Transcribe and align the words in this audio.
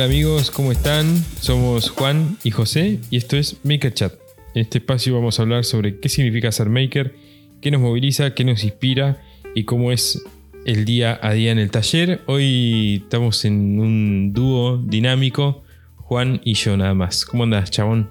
Hola 0.00 0.06
amigos, 0.06 0.50
¿cómo 0.50 0.72
están? 0.72 1.22
Somos 1.42 1.90
Juan 1.90 2.38
y 2.42 2.52
José 2.52 3.00
y 3.10 3.18
esto 3.18 3.36
es 3.36 3.58
Maker 3.64 3.92
Chat. 3.92 4.14
En 4.54 4.62
este 4.62 4.78
espacio 4.78 5.14
vamos 5.14 5.38
a 5.38 5.42
hablar 5.42 5.62
sobre 5.62 6.00
qué 6.00 6.08
significa 6.08 6.50
ser 6.52 6.70
maker, 6.70 7.14
qué 7.60 7.70
nos 7.70 7.82
moviliza, 7.82 8.34
qué 8.34 8.42
nos 8.44 8.64
inspira 8.64 9.20
y 9.54 9.64
cómo 9.64 9.92
es 9.92 10.24
el 10.64 10.86
día 10.86 11.20
a 11.20 11.34
día 11.34 11.52
en 11.52 11.58
el 11.58 11.70
taller. 11.70 12.22
Hoy 12.24 13.02
estamos 13.02 13.44
en 13.44 13.78
un 13.78 14.32
dúo 14.32 14.78
dinámico, 14.78 15.64
Juan 15.96 16.40
y 16.44 16.54
yo 16.54 16.78
nada 16.78 16.94
más. 16.94 17.26
¿Cómo 17.26 17.44
andas, 17.44 17.70
chabón? 17.70 18.08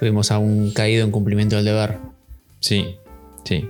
Tuvimos 0.00 0.30
a 0.30 0.38
un 0.38 0.70
caído 0.70 1.04
en 1.04 1.10
cumplimiento 1.10 1.56
del 1.56 1.66
deber. 1.66 1.98
Sí, 2.60 2.96
sí. 3.44 3.68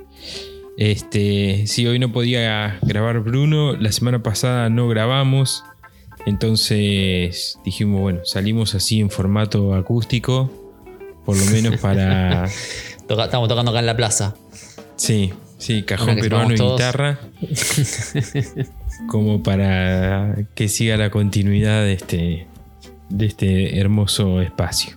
Este, 0.79 1.67
sí, 1.67 1.85
hoy 1.85 1.99
no 1.99 2.13
podía 2.13 2.79
grabar 2.83 3.19
Bruno, 3.19 3.73
la 3.73 3.91
semana 3.91 4.23
pasada 4.23 4.71
no 4.71 4.87
grabamos, 4.87 5.65
entonces 6.27 7.59
dijimos, 7.65 8.01
bueno, 8.01 8.21
salimos 8.25 8.75
así 8.75 9.01
en 9.01 9.11
formato 9.11 9.75
acústico, 9.75 10.51
por 11.25 11.37
lo 11.37 11.45
menos 11.47 11.81
para... 11.81 12.47
estamos 13.09 13.49
tocando 13.49 13.71
acá 13.71 13.81
en 13.81 13.87
la 13.87 13.97
plaza. 13.97 14.35
Sí, 14.97 15.33
sí, 15.59 15.83
cajón 15.83 16.17
peruano 16.17 16.55
y 16.55 16.59
guitarra, 16.59 17.19
como 19.09 19.43
para 19.43 20.37
que 20.55 20.69
siga 20.69 20.97
la 20.97 21.11
continuidad 21.11 21.83
de 21.83 21.93
este, 21.93 22.47
de 23.11 23.27
este 23.27 23.79
hermoso 23.79 24.41
espacio. 24.41 24.97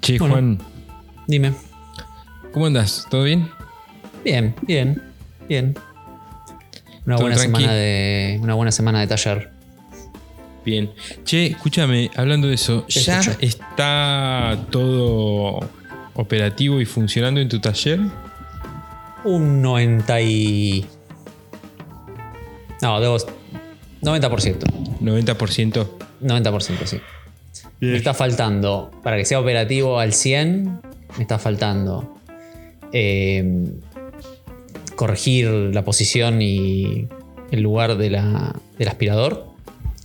Che, 0.00 0.18
Juan. 0.18 0.58
Dime. 1.26 1.52
¿Cómo 2.52 2.66
andas? 2.66 3.06
¿Todo 3.10 3.24
bien? 3.24 3.48
Bien, 4.24 4.54
bien, 4.62 5.02
bien. 5.48 5.74
Una 7.08 7.16
buena, 7.16 7.38
semana 7.38 7.72
de, 7.72 8.38
una 8.42 8.52
buena 8.52 8.70
semana 8.70 9.00
de 9.00 9.06
taller. 9.06 9.50
Bien. 10.62 10.90
Che, 11.24 11.46
escúchame, 11.46 12.10
hablando 12.14 12.48
de 12.48 12.54
eso, 12.54 12.84
¿ya 12.86 13.20
está 13.40 14.58
todo 14.70 15.60
operativo 16.12 16.82
y 16.82 16.84
funcionando 16.84 17.40
en 17.40 17.48
tu 17.48 17.60
taller? 17.60 18.00
Un 19.24 19.62
90 19.62 20.20
y... 20.20 20.86
No, 22.82 23.00
debo... 23.00 23.16
90%. 24.02 24.58
90%. 25.00 25.88
90%, 26.20 26.84
sí. 26.84 27.00
Me 27.80 27.96
está 27.96 28.12
faltando, 28.12 28.90
para 29.02 29.16
que 29.16 29.24
sea 29.24 29.40
operativo 29.40 29.98
al 29.98 30.12
100, 30.12 30.82
me 31.16 31.22
está 31.22 31.38
faltando 31.38 32.18
eh, 32.92 33.72
corregir 34.98 35.48
la 35.48 35.84
posición 35.84 36.42
y 36.42 37.06
el 37.52 37.60
lugar 37.62 37.96
de 37.96 38.10
del 38.10 38.88
aspirador. 38.88 39.46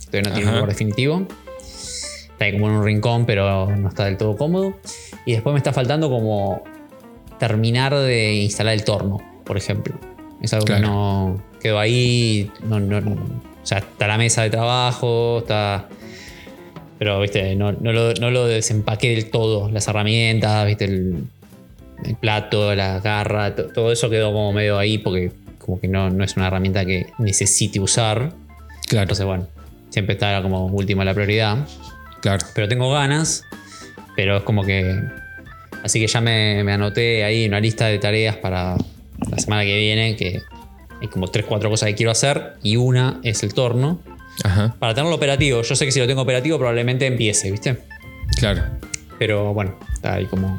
Todavía 0.06 0.30
no 0.30 0.34
tiene 0.36 0.50
un 0.50 0.54
lugar 0.54 0.68
definitivo. 0.68 1.26
Está 1.58 2.44
ahí 2.44 2.52
como 2.52 2.68
en 2.68 2.74
un 2.74 2.84
rincón, 2.84 3.26
pero 3.26 3.74
no 3.76 3.88
está 3.88 4.04
del 4.04 4.16
todo 4.16 4.36
cómodo. 4.36 4.74
Y 5.26 5.32
después 5.32 5.52
me 5.52 5.58
está 5.58 5.72
faltando 5.72 6.08
como 6.08 6.62
terminar 7.40 7.92
de 7.92 8.34
instalar 8.34 8.74
el 8.74 8.84
torno, 8.84 9.18
por 9.44 9.56
ejemplo. 9.56 9.98
Es 10.40 10.54
algo 10.54 10.64
que 10.64 10.78
no 10.78 11.42
quedó 11.60 11.80
ahí. 11.80 12.48
o 12.62 13.66
sea, 13.66 13.78
está 13.78 14.06
la 14.06 14.16
mesa 14.16 14.42
de 14.42 14.50
trabajo, 14.50 15.38
está 15.38 15.88
pero, 16.98 17.20
viste, 17.20 17.56
no, 17.56 17.72
lo, 17.72 18.14
no, 18.14 18.46
desempaqué 18.46 19.10
del 19.10 19.30
todo. 19.30 19.68
Las 19.70 19.88
herramientas, 19.88 20.64
viste, 20.66 20.84
el, 20.84 21.24
plato, 22.20 22.74
la 22.74 23.00
garra, 23.00 23.54
todo 23.54 23.92
eso 23.92 24.10
quedó 24.10 24.32
como 24.32 24.52
medio 24.52 24.78
ahí 24.78 24.98
porque 24.98 25.32
como 25.58 25.80
que 25.80 25.88
no, 25.88 26.10
no 26.10 26.24
es 26.24 26.36
una 26.36 26.48
herramienta 26.48 26.84
que 26.84 27.06
necesite 27.18 27.80
usar. 27.80 28.32
Claro. 28.86 29.04
Entonces, 29.04 29.24
bueno, 29.24 29.48
siempre 29.90 30.14
está 30.14 30.42
como 30.42 30.66
última 30.66 31.04
la 31.04 31.14
prioridad. 31.14 31.66
Claro. 32.20 32.44
Pero 32.54 32.68
tengo 32.68 32.92
ganas, 32.92 33.44
pero 34.16 34.38
es 34.38 34.42
como 34.42 34.64
que... 34.64 35.00
Así 35.82 36.00
que 36.00 36.06
ya 36.06 36.20
me, 36.20 36.64
me 36.64 36.72
anoté 36.72 37.24
ahí 37.24 37.46
una 37.46 37.60
lista 37.60 37.86
de 37.86 37.98
tareas 37.98 38.36
para 38.36 38.76
la 39.30 39.38
semana 39.38 39.64
que 39.64 39.76
viene, 39.76 40.16
que 40.16 40.42
hay 41.00 41.08
como 41.08 41.28
3, 41.28 41.44
4 41.46 41.70
cosas 41.70 41.88
que 41.88 41.94
quiero 41.94 42.10
hacer 42.12 42.54
y 42.62 42.76
una 42.76 43.20
es 43.22 43.42
el 43.42 43.54
torno. 43.54 44.00
Para 44.78 44.94
tenerlo 44.94 45.14
operativo. 45.14 45.62
Yo 45.62 45.76
sé 45.76 45.84
que 45.84 45.92
si 45.92 46.00
lo 46.00 46.06
tengo 46.06 46.22
operativo 46.22 46.58
probablemente 46.58 47.06
empiece, 47.06 47.50
¿viste? 47.50 47.78
Claro. 48.36 48.62
Pero 49.18 49.54
bueno, 49.54 49.78
está 49.94 50.14
ahí 50.14 50.26
como... 50.26 50.58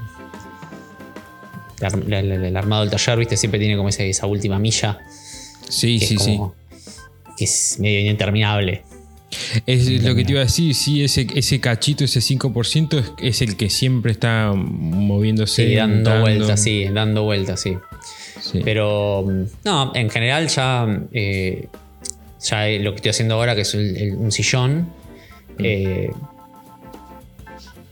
El, 1.81 2.56
armado 2.56 2.81
del 2.84 2.91
taller, 2.91 3.19
¿viste? 3.19 3.38
Siempre 3.38 3.59
tiene 3.59 3.75
como 3.78 3.90
esa, 3.90 4.25
última 4.28 4.59
milla. 4.59 5.00
Sí, 5.69 6.00
sí, 6.00 6.18
sí. 6.18 6.40
Que 7.38 7.46
es 7.46 7.78
medio 7.80 8.09
interminable. 8.09 8.84
Es 9.66 9.90
lo 10.03 10.16
que 10.16 10.24
te 10.24 10.31
iba 10.31 10.41
a 10.41 10.46
decir, 10.46 10.74
sí, 10.74 11.03
ese, 11.03 11.28
ese 11.35 11.59
cachito, 11.59 12.06
ese 12.06 12.19
5% 12.19 13.16
es, 13.19 13.41
el 13.41 13.58
que 13.58 13.69
siempre 13.69 14.12
está 14.12 14.53
moviéndose. 14.56 15.68
Sí, 15.68 15.75
dando, 15.75 16.22
vueltas, 16.22 16.62
sí, 16.62 16.85
dando 16.85 17.24
vueltas, 17.24 17.59
sí. 17.59 17.75
Pero 18.64 19.25
no, 19.64 19.91
en 19.96 20.09
general 20.09 20.47
ya 20.47 21.02
eh, 21.12 21.68
ya 22.41 22.68
lo 22.80 22.91
que 22.91 22.97
estoy 22.97 23.09
haciendo 23.09 23.35
ahora, 23.35 23.56
que 23.56 23.62
es 23.62 23.74
un 23.74 24.31
sillón. 24.31 24.90
Mm. 25.58 25.64
Eh, 25.64 26.12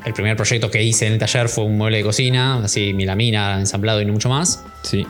el 0.06 0.14
primer 0.14 0.36
proyecto 0.36 0.70
que 0.70 0.84
hice 0.84 1.08
en 1.08 1.14
el 1.14 1.20
taller 1.20 1.50
fue 1.50 1.64
un 1.64 1.78
mueble 1.78 1.98
de 1.98 2.04
cocina, 2.04 2.64
así 2.64 2.94
milamina, 2.94 3.60
ensamblado 3.60 4.02
y 4.02 4.06
no 4.06 4.14
mucho 4.14 4.30
más. 4.30 4.64
Sí. 4.84 5.06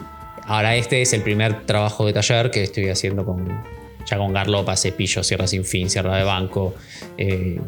Ahora 0.46 0.76
este 0.76 1.02
es 1.02 1.14
el 1.14 1.22
primer 1.22 1.66
trabajo 1.66 2.06
de 2.06 2.14
taller 2.14 2.52
que 2.52 2.64
estoy 2.64 2.90
haciendo 2.90 3.26
con 3.26 3.64
ya 4.06 4.18
con 4.18 4.34
garlopa, 4.34 4.76
cepillo, 4.76 5.24
sierra 5.24 5.48
sin 5.48 5.64
fin, 5.64 5.90
sierra 5.90 6.18
de 6.18 6.24
banco, 6.24 6.76
eh, 7.18 7.60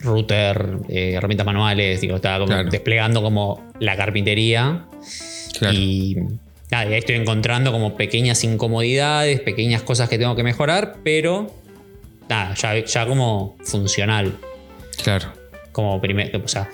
router, 0.00 0.78
eh, 0.88 1.14
herramientas 1.14 1.46
manuales. 1.46 2.00
Digo, 2.00 2.16
estaba 2.16 2.64
desplegando 2.64 3.22
como 3.22 3.64
la 3.80 3.96
carpintería. 3.96 4.86
Claro. 5.58 5.74
Y 5.74 6.18
ahí 6.70 6.94
estoy 6.94 7.16
encontrando 7.16 7.72
como 7.72 7.96
pequeñas 7.96 8.44
incomodidades, 8.44 9.40
pequeñas 9.40 9.82
cosas 9.82 10.08
que 10.08 10.18
tengo 10.18 10.36
que 10.36 10.42
mejorar, 10.42 10.96
pero 11.02 11.50
nada, 12.28 12.54
ya, 12.54 13.06
como 13.06 13.56
funcional. 13.64 14.36
Claro. 15.02 15.32
Como 15.74 16.00
primero, 16.00 16.40
o 16.42 16.48
sea, 16.48 16.70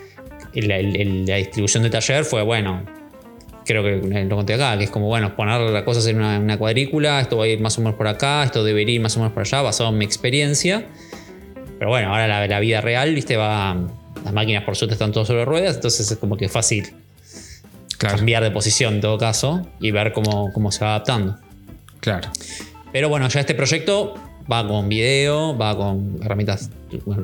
la 0.54 1.36
distribución 1.36 1.82
de 1.82 1.90
taller 1.90 2.24
fue, 2.24 2.42
bueno, 2.42 2.84
creo 3.64 3.82
que 3.82 4.24
lo 4.24 4.36
conté 4.36 4.54
acá, 4.54 4.76
que 4.76 4.84
es 4.84 4.90
como, 4.90 5.06
bueno, 5.06 5.34
poner 5.34 5.58
las 5.60 5.84
cosas 5.84 6.06
en 6.06 6.20
una, 6.20 6.58
cuadrícula, 6.58 7.20
esto 7.20 7.38
va 7.38 7.44
a 7.44 7.48
ir 7.48 7.60
más 7.60 7.78
o 7.78 7.80
menos 7.80 7.96
por 7.96 8.06
acá, 8.08 8.44
esto 8.44 8.62
debería 8.62 8.96
ir 8.96 9.00
más 9.00 9.16
o 9.16 9.20
menos 9.20 9.32
por 9.32 9.42
allá, 9.42 9.62
basado 9.62 9.88
en 9.88 9.98
mi 9.98 10.04
experiencia. 10.04 10.86
Pero 11.78 11.90
bueno, 11.90 12.10
ahora 12.10 12.28
la, 12.28 12.46
la 12.46 12.60
vida 12.60 12.82
real, 12.82 13.14
viste, 13.14 13.36
va. 13.36 13.76
Las 14.22 14.34
máquinas 14.34 14.64
por 14.64 14.76
suerte 14.76 14.94
están 14.94 15.12
todas 15.12 15.28
sobre 15.28 15.46
ruedas, 15.46 15.76
entonces 15.76 16.10
es 16.10 16.18
como 16.18 16.36
que 16.36 16.50
fácil 16.50 16.92
cambiar 17.96 18.42
de 18.42 18.50
posición 18.50 18.94
en 18.94 19.00
todo 19.00 19.18
caso 19.18 19.66
y 19.80 19.90
ver 19.90 20.12
cómo, 20.12 20.52
cómo 20.52 20.72
se 20.72 20.84
va 20.84 20.90
adaptando. 20.90 21.38
Claro. 22.00 22.28
Pero 22.92 23.08
bueno, 23.08 23.28
ya 23.28 23.40
este 23.40 23.54
proyecto 23.54 24.14
va 24.50 24.66
con 24.66 24.88
video, 24.88 25.56
va 25.56 25.76
con 25.76 26.18
herramientas, 26.22 26.70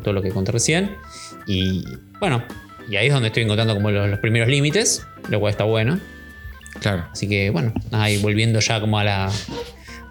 todo 0.03 0.13
lo 0.13 0.23
que 0.23 0.31
conté 0.31 0.53
recién. 0.53 0.97
Y 1.47 1.85
bueno, 2.21 2.43
y 2.89 2.97
ahí 2.97 3.07
es 3.09 3.13
donde 3.13 3.29
estoy 3.29 3.45
encontrando 3.45 3.75
como 3.75 3.91
los, 3.91 4.19
primeros 4.21 4.49
límites, 4.49 5.07
lo 5.29 5.41
cual 5.41 5.51
está 5.51 5.65
bueno. 5.65 6.01
Claro. 6.81 7.07
Así 7.11 7.29
que 7.29 7.51
bueno, 7.51 7.73
ahí 7.93 8.19
volviendo 8.19 8.61
ya 8.61 8.81
como 8.81 8.99
a 8.99 9.05
la, 9.05 9.33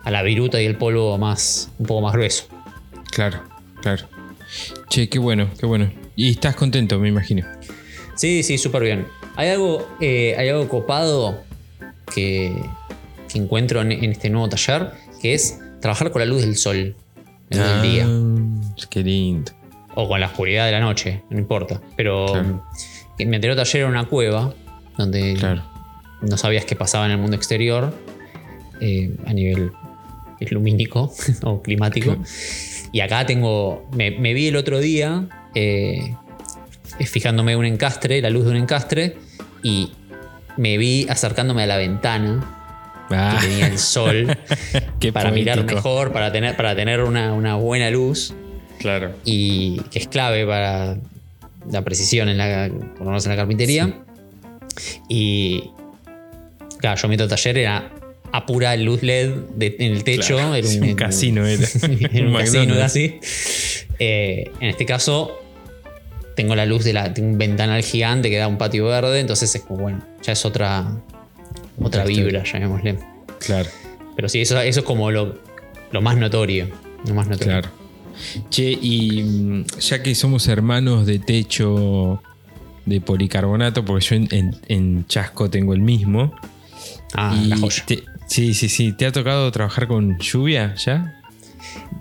a 0.03 0.11
la 0.11 0.23
viruta 0.23 0.61
y 0.61 0.65
el 0.65 0.77
polvo 0.77 1.17
más, 1.17 1.69
un 1.77 1.85
poco 1.85 2.01
más 2.01 2.13
grueso. 2.13 2.45
Claro, 3.11 3.43
claro. 3.81 4.07
Che, 4.89 5.09
qué 5.09 5.19
bueno, 5.19 5.49
qué 5.59 5.65
bueno. 5.65 5.91
Y 6.15 6.31
estás 6.31 6.55
contento, 6.55 6.99
me 6.99 7.09
imagino. 7.09 7.45
Sí, 8.15 8.43
sí, 8.43 8.57
súper 8.57 8.83
bien. 8.83 9.07
Hay 9.35 9.49
algo, 9.49 9.87
eh, 9.99 10.35
hay 10.37 10.49
algo 10.49 10.67
copado 10.69 11.43
que, 12.13 12.53
encuentro 13.33 13.81
en, 13.81 13.91
este 13.91 14.29
nuevo 14.29 14.47
taller, 14.47 14.91
que 15.21 15.33
es 15.33 15.59
trabajar 15.81 16.11
con 16.11 16.21
la 16.21 16.25
luz 16.25 16.41
del 16.41 16.55
sol 16.55 16.95
en 17.49 17.61
el 17.61 17.81
día. 17.81 18.05
Ah, 18.07 18.87
qué 18.89 19.03
lindo. 19.03 19.51
O 19.95 20.07
con 20.07 20.19
la 20.19 20.27
oscuridad 20.27 20.65
de 20.65 20.71
la 20.71 20.79
noche, 20.79 21.23
no 21.29 21.39
importa. 21.39 21.81
Pero 21.95 22.27
mi 23.17 23.35
anterior 23.35 23.55
taller 23.55 23.81
era 23.81 23.89
una 23.89 24.05
cueva 24.05 24.53
donde 24.97 25.59
no 26.21 26.37
sabías 26.37 26.65
qué 26.65 26.75
pasaba 26.75 27.05
en 27.05 27.11
el 27.11 27.17
mundo 27.17 27.35
exterior 27.35 27.93
eh, 28.81 29.15
a 29.25 29.33
nivel 29.33 29.71
lumínico 30.51 31.13
o 31.43 31.61
climático. 31.61 32.17
Y 32.91 33.01
acá 33.01 33.25
tengo, 33.25 33.87
me, 33.91 34.11
vi 34.11 34.47
el 34.47 34.55
otro 34.55 34.79
día 34.79 35.27
eh, 35.53 36.15
fijándome 37.05 37.53
en 37.53 37.59
un 37.59 37.65
encastre, 37.65 38.21
la 38.21 38.29
luz 38.29 38.45
de 38.45 38.51
un 38.51 38.57
encastre, 38.57 39.17
y 39.63 39.91
me 40.57 40.77
vi 40.77 41.07
acercándome 41.09 41.63
a 41.63 41.67
la 41.67 41.77
ventana 41.77 42.55
que 43.09 43.15
ah. 43.15 43.37
tenía 43.39 43.67
el 43.67 43.77
sol 43.77 44.37
para 45.13 45.31
mirar 45.31 45.63
mejor, 45.63 46.11
para 46.11 46.31
tener, 46.31 46.55
para 46.55 46.75
tener 46.75 47.01
una, 47.01 47.55
buena 47.55 47.89
luz. 47.89 48.33
Claro. 48.85 49.11
Y 49.25 49.79
que 49.89 49.97
es 49.97 50.07
clave 50.07 50.45
para 50.45 50.95
la 51.71 51.81
precisión 51.83 52.29
en 52.29 52.37
la, 52.37 52.69
por 52.99 53.07
en 53.07 53.29
la 53.29 53.35
carpintería. 53.35 53.91
Y 55.09 55.71
claro, 56.77 57.01
yo 57.01 57.07
mi 57.07 57.17
taller 57.17 57.57
era 57.57 57.91
a 58.31 58.45
pura 58.45 58.75
luz 58.75 59.01
LED 59.01 59.31
de- 59.55 59.75
en 59.79 59.93
el 59.93 60.03
techo. 60.03 60.35
Claro, 60.35 60.53
era 60.53 60.67
un 60.69 60.93
casino 60.93 61.47
era. 61.47 61.67
en 61.81 62.27
un 62.27 62.33
casino 62.35 62.59
McDonald's. 62.65 62.77
casi. 62.79 63.19
Eh, 63.97 64.51
en 64.59 64.69
este 64.69 64.85
caso, 64.85 65.31
tengo 66.35 66.55
la 66.55 66.67
luz 66.67 66.83
de, 66.83 66.93
la, 66.93 67.09
de 67.09 67.23
un 67.23 67.39
ventanal 67.39 67.81
gigante 67.81 68.29
que 68.29 68.37
da 68.37 68.47
un 68.47 68.59
patio 68.59 68.85
verde, 68.85 69.19
entonces 69.19 69.55
es 69.55 69.63
como, 69.63 69.81
bueno, 69.81 70.05
ya 70.21 70.33
es 70.33 70.45
otra, 70.45 70.81
otra 71.81 71.87
Otra 71.87 72.05
vibra, 72.05 72.43
llamémosle. 72.43 72.99
Claro, 73.39 73.69
Pero 74.15 74.29
sí, 74.29 74.41
eso, 74.41 74.61
eso 74.61 74.81
es 74.81 74.85
como 74.85 75.09
lo, 75.09 75.39
lo 75.91 76.01
más 76.03 76.17
notorio. 76.17 76.69
Lo 77.07 77.15
más 77.15 77.27
notorio. 77.27 77.61
claro. 77.61 77.84
Che, 78.49 78.71
y 78.81 79.23
mm, 79.23 79.65
ya 79.79 80.01
que 80.03 80.15
somos 80.15 80.47
hermanos 80.47 81.05
de 81.05 81.19
techo 81.19 82.21
de 82.85 83.01
policarbonato, 83.01 83.83
porque 83.83 84.05
yo 84.05 84.15
en, 84.15 84.27
en- 84.31 84.55
en 84.67 85.07
Chasco 85.07 85.49
tengo 85.49 85.73
el 85.73 85.81
mismo. 85.81 86.33
Ah, 87.13 87.35
y 87.41 87.47
la 87.47 87.57
joya. 87.57 87.83
te- 87.87 88.03
sí, 88.27 88.53
sí, 88.53 88.69
sí. 88.69 88.93
¿Te 88.93 89.05
ha 89.05 89.11
tocado 89.11 89.51
trabajar 89.51 89.87
con 89.87 90.17
lluvia 90.19 90.75
ya? 90.75 91.11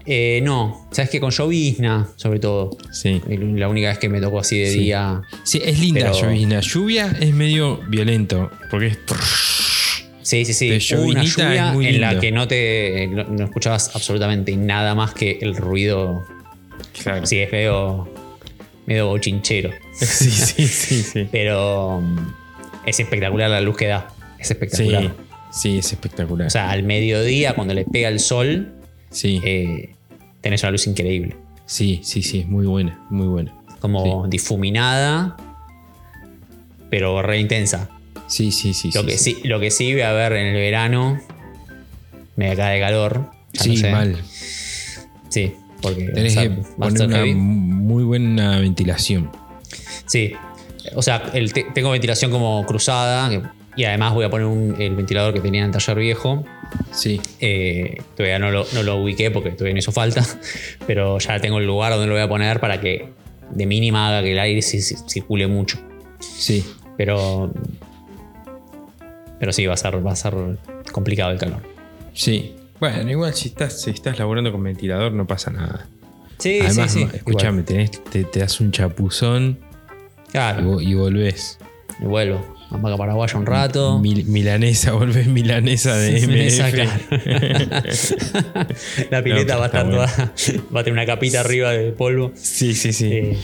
Eh, 0.07 0.41
no, 0.43 0.87
sabes 0.91 1.11
que 1.11 1.19
con 1.21 1.31
llovizna, 1.31 2.09
sobre 2.17 2.39
todo. 2.39 2.77
Sí. 2.93 3.23
La 3.29 3.69
única 3.69 3.89
vez 3.89 3.99
que 3.99 4.09
me 4.11 4.21
tocó 4.21 4.41
así 4.41 4.59
de 4.59 4.71
Sí. 4.71 4.79
día. 4.81 5.23
Sí, 5.45 5.63
es 5.65 5.81
linda 5.81 6.11
Pero- 6.13 6.21
llovizna. 6.23 6.61
Lluvia 6.61 7.17
es 7.21 7.33
medio 7.33 7.79
violento, 7.89 8.51
porque 8.71 8.89
es... 8.89 8.99
Sí, 10.25 10.47
sí, 10.47 10.55
sí. 10.55 10.71
De 10.71 10.97
Hubo 10.97 11.11
una 11.11 11.23
lluvia 11.23 11.69
es 11.69 11.75
muy 11.75 11.87
en 11.87 12.01
la 12.01 12.19
que 12.19 12.33
no 12.33 12.49
te 12.49 13.07
no, 13.09 13.25
no 13.25 13.45
escuchabas 13.45 13.95
absolutamente 13.95 14.57
nada 14.57 14.95
más 14.95 15.13
que 15.13 15.39
el 15.43 15.55
ruido. 15.55 16.25
Claro. 17.03 17.27
Sí, 17.27 17.41
es 17.41 17.53
medio, 17.53 18.09
medio 18.87 19.07
bochinchero. 19.09 19.71
Sí, 19.95 20.31
sí, 20.31 20.67
sí, 20.67 21.03
sí. 21.03 21.29
Pero 21.31 22.01
mm, 22.01 22.35
es 22.87 22.99
espectacular 22.99 23.51
la 23.51 23.61
luz 23.61 23.77
que 23.77 23.87
da. 23.87 24.09
Es 24.39 24.51
espectacular. 24.51 25.15
Sí, 25.51 25.73
sí, 25.73 25.79
es 25.79 25.93
espectacular. 25.93 26.47
O 26.47 26.51
sea, 26.51 26.71
al 26.71 26.83
mediodía, 26.83 27.55
cuando 27.55 27.75
le 27.75 27.85
pega 27.85 28.09
el 28.09 28.19
sol, 28.19 28.73
sí, 29.11 29.41
eh, 29.45 29.95
tenés 30.41 30.63
una 30.63 30.73
luz 30.73 30.87
increíble. 30.87 31.37
sí, 31.67 32.01
sí, 32.03 32.23
sí, 32.23 32.41
es 32.41 32.49
muy 32.49 32.67
buena, 32.67 32.99
muy 33.11 33.27
buena. 33.27 33.55
Como 33.79 34.27
difuminada, 34.27 35.37
pero 36.89 37.21
re 37.21 37.39
intensa. 37.39 37.91
Sí, 38.27 38.53
sí, 38.53 38.75
sí. 38.75 38.91
Lo, 38.95 39.05
que 39.05 39.19
sí, 39.19 39.39
lo 39.45 39.61
que 39.61 39.71
sí 39.71 39.93
voy 39.93 40.03
a 40.03 40.13
ver 40.13 40.33
en 40.33 40.47
el 40.49 40.55
verano, 40.55 41.21
me 42.37 42.55
cae 42.57 42.75
de 42.77 42.81
calor. 42.81 43.31
Sí, 43.53 43.71
no 43.71 43.77
sé. 43.77 43.91
mal. 43.93 44.23
Sí, 45.29 45.53
porque 45.81 46.05
Tenés 46.07 46.37
que 46.37 46.51
poner 46.51 47.03
una 47.07 47.17
heavy. 47.19 47.35
muy 47.35 48.03
buena 48.05 48.59
ventilación. 48.61 49.31
Sí, 50.07 50.33
o 50.95 51.03
sea, 51.03 51.31
el 51.35 51.53
te- 51.53 51.67
tengo 51.75 51.91
ventilación 51.91 52.31
como 52.31 52.65
cruzada 52.67 53.29
que- 53.31 53.43
y 53.77 53.85
además 53.85 54.15
voy 54.15 54.25
a 54.25 54.31
poner 54.31 54.47
un- 54.47 54.81
el 54.81 54.95
ventilador 54.95 55.35
que 55.35 55.41
tenía 55.41 55.61
en 55.61 55.67
el 55.67 55.73
taller 55.73 55.99
viejo. 55.99 56.45
Sí, 56.93 57.21
Eh, 57.41 57.99
todavía 58.17 58.39
no 58.39 58.51
lo, 58.51 58.67
no 58.73 58.83
lo 58.83 58.97
ubiqué 58.97 59.31
porque 59.31 59.51
todavía 59.51 59.75
no 59.75 59.79
hizo 59.79 59.93
falta, 59.93 60.25
pero 60.87 61.19
ya 61.19 61.39
tengo 61.41 61.59
el 61.59 61.67
lugar 61.67 61.93
donde 61.93 62.07
lo 62.07 62.15
voy 62.15 62.23
a 62.23 62.29
poner 62.29 62.59
para 62.61 62.81
que 62.81 63.11
de 63.51 63.67
mínima 63.67 64.09
haga 64.09 64.23
que 64.23 64.33
el 64.33 64.39
aire 64.39 64.61
ci- 64.61 64.79
ci- 64.79 65.09
circule 65.09 65.47
mucho. 65.47 65.79
sí. 66.21 66.65
Pero, 66.97 67.53
pero 69.45 69.53
sí, 69.53 69.67
va 69.67 69.75
a 69.75 69.77
ser, 69.77 70.07
va 70.07 70.13
a 70.13 70.17
ser 70.17 70.33
complicado 70.91 71.31
el 71.31 71.37
calor. 71.39 71.61
Sí. 72.15 72.55
Bueno, 72.81 73.11
igual 73.11 73.35
si 73.35 73.49
estás, 73.49 73.79
si 73.83 73.91
estás 73.91 74.19
laburando 74.19 74.51
con 74.51 74.63
ventilador 74.63 75.13
no 75.13 75.27
pasa 75.27 75.51
nada. 75.51 75.87
Sí, 76.39 76.61
Además, 76.63 76.91
sí, 76.91 77.01
sí. 77.01 77.09
escúchame, 77.13 77.63
tenés- 77.63 78.03
te, 78.05 78.25
te 78.25 78.41
das 78.41 78.59
un 78.63 78.73
chapuzón 78.73 79.59
y, 80.29 80.31
Claro, 80.33 80.63
vo- 80.63 80.83
y 80.83 80.95
volvés. 80.95 81.59
y 82.01 82.07
vuelvo. 82.07 82.55
Vamos 82.71 82.91
a 82.91 82.97
Paraguaya 82.97 83.39
un 83.39 83.45
rato. 83.45 83.99
Mil- 83.99 84.25
milanesa, 84.25 84.93
volvés 84.97 85.27
milanesa 85.27 85.95
de 85.95 86.21
MF. 86.27 86.71
La 89.11 89.23
pileta 89.23 89.53
No, 89.55 89.59
va 89.61 89.65
a 89.65 89.69
estar 89.69 89.91
toda. 89.91 90.07
Va 90.75 90.81
a 90.81 90.85
tener 90.85 90.95
una 90.95 91.05
capita 91.05 91.41
arriba 91.41 91.71
de 91.73 91.93
polvo. 91.93 92.33
sí, 92.35 92.75
sí, 92.75 92.95
sí. 92.95 93.11
Eh, 93.13 93.39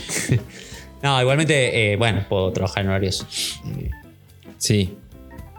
no, 1.03 1.21
igualmente, 1.21 1.93
eh, 1.93 1.95
bueno, 1.95 2.25
puedo 2.27 2.51
trabajar 2.51 2.83
en 2.85 2.89
horarios 2.89 3.27
Sí. 4.57 4.95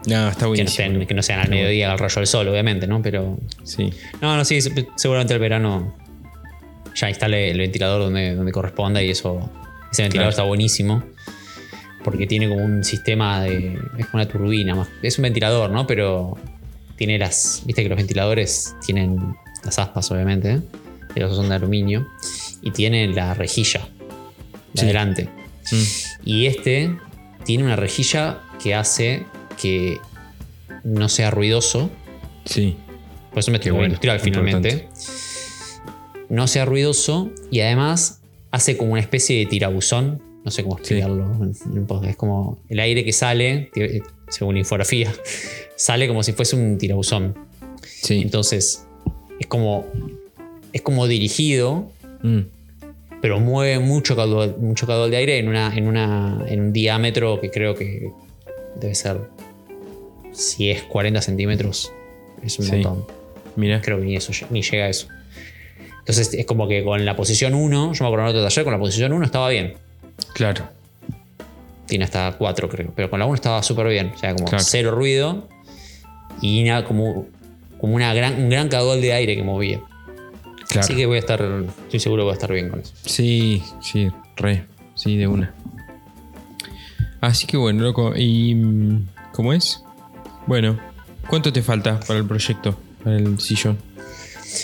No, 0.05 0.27
está 0.27 0.39
que, 0.39 0.43
no 0.45 0.49
buenísimo. 0.49 1.07
que 1.07 1.13
no 1.13 1.23
sean 1.23 1.39
al 1.39 1.49
mediodía 1.49 1.91
al 1.91 1.97
rayo 1.99 2.15
del 2.15 2.27
sol, 2.27 2.47
obviamente, 2.47 2.87
¿no? 2.87 3.01
Pero. 3.01 3.37
Sí. 3.63 3.89
No, 4.21 4.35
no, 4.35 4.43
sí, 4.45 4.59
se- 4.61 4.87
seguramente 4.97 5.33
el 5.33 5.39
verano 5.39 5.95
ya 6.95 7.09
instale 7.09 7.51
el 7.51 7.57
ventilador 7.57 8.01
donde, 8.01 8.35
donde 8.35 8.51
corresponda 8.51 9.01
y 9.01 9.09
eso. 9.11 9.49
Ese 9.91 10.01
ventilador 10.03 10.11
Claro. 10.11 10.29
está 10.29 10.43
buenísimo. 10.43 11.03
Porque 12.03 12.27
tiene 12.27 12.49
como 12.49 12.63
un 12.65 12.83
sistema 12.83 13.41
de. 13.41 13.79
Es 13.97 14.07
como 14.07 14.21
una 14.23 14.27
turbina 14.27 14.75
más. 14.75 14.89
Es 15.01 15.17
un 15.19 15.23
ventilador, 15.23 15.69
¿no? 15.69 15.87
Pero 15.87 16.37
tiene 16.97 17.17
las. 17.17 17.61
Viste 17.65 17.81
que 17.83 17.89
los 17.89 17.97
ventiladores 17.97 18.75
tienen 18.85 19.35
las 19.63 19.79
aspas, 19.79 20.11
obviamente. 20.11 20.51
¿eh? 20.51 20.61
Pero 21.13 21.33
son 21.33 21.47
de 21.47 21.55
aluminio. 21.55 22.05
Y 22.61 22.71
tienen 22.71 23.15
la 23.15 23.33
rejilla. 23.33 23.87
De 24.73 24.79
Sí. 24.81 24.85
adelante. 24.85 25.29
Mm. 25.71 25.75
Y 26.25 26.45
este 26.47 26.93
tiene 27.45 27.63
una 27.63 27.75
rejilla 27.77 28.39
que 28.61 28.75
hace 28.75 29.25
que 29.63 29.97
no 30.83 31.09
sea 31.09 31.31
ruidoso. 31.31 31.89
Sí. 32.45 32.75
Por 33.31 33.39
eso 33.39 33.49
me 33.49 33.57
estoy 33.57 33.69
Qué 33.69 33.71
bueno, 33.71 33.85
industrial 33.87 34.19
finalmente. 34.19 34.89
No 36.29 36.47
sea 36.47 36.65
ruidoso 36.65 37.31
y 37.49 37.61
además 37.61 38.21
hace 38.51 38.77
como 38.77 38.91
una 38.91 39.01
especie 39.01 39.39
de 39.39 39.45
tirabuzón. 39.47 40.21
No 40.43 40.51
sé 40.51 40.63
cómo 40.63 40.77
explicarlo. 40.77 41.25
Es 42.05 42.15
como 42.15 42.59
el 42.69 42.79
aire 42.79 43.03
que 43.03 43.13
sale, 43.13 43.71
eh, 43.75 44.01
según 44.29 44.55
la 44.55 44.59
infografía, 44.59 45.11
sale 45.75 46.07
como 46.07 46.21
si 46.21 46.33
fuese 46.33 46.55
un 46.55 46.77
tirabuzón. 46.77 47.35
Sí. 47.83 48.21
Entonces 48.21 48.85
es 49.39 49.47
como, 49.47 49.87
es 50.73 50.81
como 50.81 51.07
dirigido, 51.07 51.89
Mm. 52.23 52.39
pero 53.21 53.39
mueve 53.41 53.79
mucho 53.79 54.15
caudal, 54.15 54.55
mucho 54.59 54.87
caudal 54.87 55.11
de 55.11 55.17
aire 55.17 55.39
en, 55.39 55.49
una, 55.49 55.75
en, 55.75 55.87
una, 55.87 56.41
en 56.47 56.61
un 56.61 56.71
diámetro 56.73 57.41
que 57.41 57.51
creo 57.51 57.75
que 57.75 58.11
debe 58.79 58.95
ser, 58.95 59.19
si 60.33 60.69
es 60.71 60.83
40 60.83 61.21
centímetros, 61.21 61.91
es 62.43 62.59
un 62.59 62.65
Sí. 62.65 62.71
montón. 62.73 63.05
Mira. 63.55 63.81
Creo 63.81 63.99
que 63.99 64.05
ni, 64.05 64.15
eso, 64.15 64.31
ni 64.49 64.61
llega 64.61 64.85
a 64.85 64.89
eso. 64.89 65.07
Entonces 65.99 66.33
es 66.33 66.45
como 66.45 66.67
que 66.67 66.83
con 66.83 67.05
la 67.05 67.15
posición 67.15 67.53
1, 67.53 67.93
yo 67.93 68.03
me 68.03 68.07
acuerdo 68.07 68.25
en 68.25 68.29
otro 68.31 68.43
taller, 68.43 68.63
con 68.65 68.73
la 68.73 68.79
posición 68.79 69.13
1 69.13 69.25
estaba 69.25 69.49
bien. 69.49 69.75
Claro. 70.33 70.67
Tiene 71.87 72.05
hasta 72.05 72.33
4 72.37 72.67
creo, 72.69 72.91
pero 72.95 73.09
con 73.09 73.19
la 73.19 73.25
1 73.25 73.35
estaba 73.35 73.61
súper 73.63 73.87
bien. 73.87 74.11
O 74.15 74.17
sea, 74.17 74.33
como 74.33 74.45
Claro. 74.47 74.63
cero 74.67 74.91
ruido 74.91 75.47
y 76.41 76.63
nada, 76.63 76.83
como, 76.85 77.27
como 77.79 77.95
una 77.95 78.13
gran, 78.13 78.35
un 78.41 78.49
gran 78.49 78.67
caudal 78.69 79.01
de 79.01 79.13
aire 79.13 79.35
que 79.35 79.43
movía. 79.43 79.79
Claro. 80.67 80.79
Así 80.85 80.95
que 80.95 81.05
voy 81.05 81.17
a 81.17 81.19
estar, 81.19 81.41
estoy 81.85 81.99
seguro 81.99 82.21
que 82.21 82.25
voy 82.25 82.31
a 82.31 82.33
estar 82.35 82.51
bien 82.51 82.69
con 82.69 82.79
eso. 82.79 82.93
Sí, 83.05 83.61
sí, 83.81 84.09
re. 84.37 84.65
Sí, 84.95 85.17
de 85.17 85.27
una. 85.27 85.53
Así 87.21 87.45
que 87.47 87.57
bueno, 87.57 87.83
loco. 87.83 88.13
¿Y 88.15 88.55
mm, 88.55 89.07
cómo 89.33 89.53
es? 89.53 89.82
Bueno, 90.47 90.79
¿cuánto 91.27 91.51
te 91.53 91.61
falta 91.61 91.99
para 92.01 92.19
el 92.19 92.25
proyecto? 92.25 92.77
Para 93.03 93.17
el 93.17 93.39
sillón. 93.39 93.77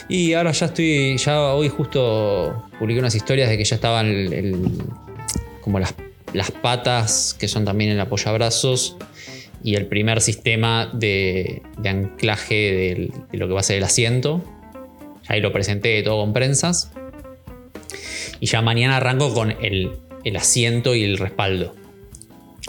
Y 0.07 0.33
ahora 0.33 0.51
ya 0.51 0.67
estoy, 0.67 1.17
ya 1.17 1.53
hoy 1.53 1.69
justo 1.69 2.65
publiqué 2.77 2.99
unas 2.99 3.15
historias 3.15 3.49
de 3.49 3.57
que 3.57 3.63
ya 3.63 3.75
estaban 3.75 4.05
el- 4.07 4.71
como 5.61 5.79
las, 5.79 5.95
las 6.33 6.51
patas 6.51 7.35
que 7.39 7.47
son 7.47 7.65
también 7.65 7.91
el 7.91 7.99
apoyabrazos 7.99 8.97
y 9.63 9.75
el 9.75 9.87
primer 9.87 10.21
sistema 10.21 10.89
de, 10.93 11.63
de 11.77 11.89
anclaje 11.89 12.55
de 13.31 13.37
lo 13.37 13.47
que 13.47 13.53
va 13.53 13.59
a 13.61 13.63
ser 13.63 13.77
el 13.77 13.83
asiento. 13.83 14.43
Ahí 15.27 15.41
lo 15.41 15.51
presenté 15.51 16.01
todo 16.03 16.21
con 16.21 16.33
prensas. 16.33 16.91
Y 18.39 18.45
ya 18.45 18.61
mañana 18.61 18.97
arranco 18.97 19.33
con 19.33 19.51
el, 19.61 19.91
el 20.23 20.35
asiento 20.37 20.95
y 20.95 21.03
el 21.03 21.17
respaldo. 21.17 21.75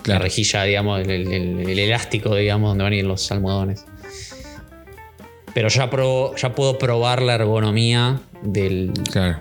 La 0.07 0.19
rejilla, 0.19 0.62
digamos, 0.64 1.00
el, 1.00 1.11
el- 1.11 1.33
el- 1.33 1.69
el 1.71 1.78
elástico, 1.78 2.35
digamos, 2.35 2.71
donde 2.71 2.85
van 2.85 2.92
a 2.92 2.97
ir 2.97 3.04
los 3.04 3.30
almohadones. 3.30 3.85
Pero 5.54 5.69
ya, 5.69 5.90
probo- 5.90 6.35
ya 6.37 6.54
puedo 6.54 6.78
probar 6.78 7.23
la 7.23 7.35
ergonomía 7.35 8.21
del, 8.42 8.92
Claro. 9.11 9.40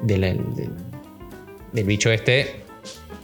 del, 0.00 0.20
del- 0.20 0.70
del 1.72 1.84
bicho 1.84 2.10
este. 2.10 2.56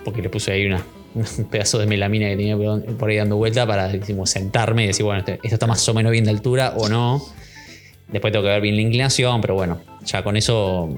Porque 0.05 0.21
le 0.21 0.29
puse 0.29 0.53
ahí 0.53 0.67
una, 0.67 0.85
un 1.15 1.45
pedazo 1.47 1.79
de 1.79 1.87
melamina 1.87 2.29
que 2.29 2.37
tenía 2.37 2.57
por 2.99 3.09
ahí 3.09 3.17
dando 3.17 3.37
vuelta 3.37 3.67
para 3.67 3.89
decimos, 3.89 4.31
sentarme 4.31 4.85
y 4.85 4.87
decir, 4.89 5.05
bueno, 5.05 5.21
este- 5.21 5.35
esto 5.43 5.55
está 5.55 5.67
más 5.67 5.89
o 5.89 5.95
menos 5.95 6.13
bien 6.13 6.25
de 6.25 6.31
altura 6.31 6.75
o 6.77 6.89
no. 6.89 7.23
Después 8.09 8.31
tengo 8.33 8.43
que 8.45 8.51
ver 8.51 8.61
bien 8.61 8.77
la 8.77 8.83
inclinación, 8.83 9.41
pero 9.41 9.55
bueno, 9.55 9.81
ya 10.05 10.23
con 10.23 10.37
eso. 10.37 10.95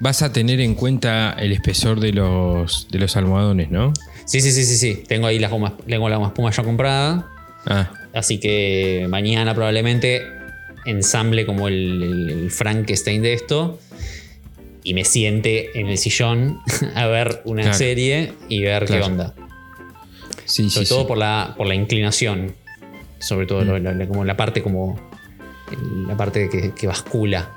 Vas 0.00 0.22
a 0.22 0.32
tener 0.32 0.60
en 0.60 0.74
cuenta 0.74 1.34
el 1.38 1.52
espesor 1.52 1.98
de 1.98 2.12
los, 2.12 2.86
de 2.90 2.98
los 3.00 3.16
almohadones, 3.16 3.70
¿no? 3.70 3.92
Sí, 4.26 4.40
sí, 4.40 4.50
sí, 4.52 4.64
sí, 4.64 4.76
sí. 4.76 5.04
Tengo 5.06 5.26
ahí 5.28 5.38
la 5.38 5.48
goma, 5.48 5.76
tengo 5.86 6.08
la 6.08 6.16
goma 6.16 6.28
espuma 6.28 6.50
ya 6.50 6.62
comprada. 6.62 7.26
Ah, 7.66 7.90
Así 8.12 8.38
que 8.38 9.06
mañana 9.08 9.54
probablemente 9.54 10.22
ensamble 10.84 11.46
como 11.46 11.68
el, 11.68 12.02
el- 12.02 12.30
el 12.30 12.50
Frankenstein 12.50 13.22
de 13.22 13.32
esto 13.34 13.78
y 14.84 14.94
me 14.94 15.04
siente 15.04 15.78
en 15.78 15.88
el 15.88 15.98
sillón 15.98 16.60
a 16.94 17.06
ver 17.06 17.42
una 17.44 17.62
Claro. 17.62 17.76
serie 17.78 18.32
y 18.48 18.62
ver 18.62 18.84
Claro. 18.86 19.02
qué 19.04 19.10
onda. 19.10 19.34
sí, 20.44 20.70
Sobre 20.70 20.86
sí. 20.86 20.90
todo 20.90 21.00
sí. 21.02 21.08
Por, 21.08 21.18
la, 21.18 21.54
por 21.56 21.66
la 21.66 21.74
inclinación. 21.74 22.54
Sobre 23.18 23.46
todo 23.46 23.62
Mm. 23.64 23.82
la, 23.82 23.92
la- 23.94 24.06
como 24.08 24.24
la 24.24 24.36
parte 24.36 24.62
como. 24.62 24.98
La 26.06 26.16
parte 26.16 26.48
que, 26.48 26.72
que 26.72 26.86
bascula. 26.86 27.50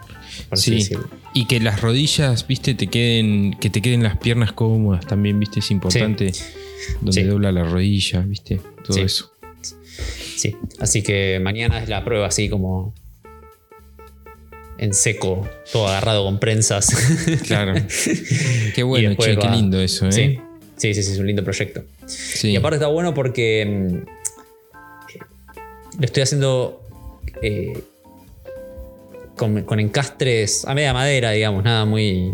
Por 0.43 0.57
Sí. 0.57 0.89
Y 1.33 1.45
que 1.45 1.59
las 1.59 1.81
rodillas, 1.81 2.47
viste, 2.47 2.73
te 2.73 2.87
queden, 2.87 3.53
que 3.59 3.69
te 3.69 3.81
queden 3.81 4.03
las 4.03 4.17
piernas 4.17 4.51
cómodas 4.53 5.05
también, 5.05 5.39
viste, 5.39 5.59
es 5.59 5.71
importante. 5.71 6.31
Donde 7.01 7.21
Sí. 7.21 7.27
dobla 7.27 7.51
la 7.51 7.63
rodilla, 7.63 8.21
viste, 8.21 8.61
todo 8.85 8.93
Sí. 8.97 9.01
eso. 9.01 9.31
Sí. 10.37 10.55
Así 10.79 11.01
que 11.03 11.39
mañana 11.41 11.81
es 11.83 11.89
la 11.89 12.03
prueba 12.05 12.27
así 12.27 12.49
como. 12.49 12.93
En 14.77 14.93
seco, 14.93 15.45
todo 15.73 15.89
agarrado 15.89 16.23
con 16.23 16.39
prensas. 16.39 16.87
Claro. 17.45 17.73
Qué 18.73 18.83
bueno, 18.83 19.13
che, 19.15 19.35
qué 19.37 19.49
lindo 19.49 19.77
eso, 19.81 20.07
¿eh? 20.07 20.11
Sí. 20.13 20.39
sí, 20.77 20.93
sí, 20.93 21.03
sí, 21.03 21.11
es 21.11 21.19
un 21.19 21.27
lindo 21.27 21.43
proyecto. 21.43 21.83
Y 22.43 22.55
aparte 22.55 22.75
está 22.77 22.87
bueno 22.87 23.13
porque 23.13 23.65
mm, 23.65 23.93
lo 25.99 26.05
estoy 26.05 26.23
haciendo 26.23 26.81
eh, 27.41 27.73
con, 29.39 29.63
con 29.63 29.79
encastres 29.79 30.65
a 30.65 30.75
media 30.75 30.93
madera, 30.93 31.31
digamos, 31.31 31.63
nada 31.63 31.85
muy, 31.85 32.33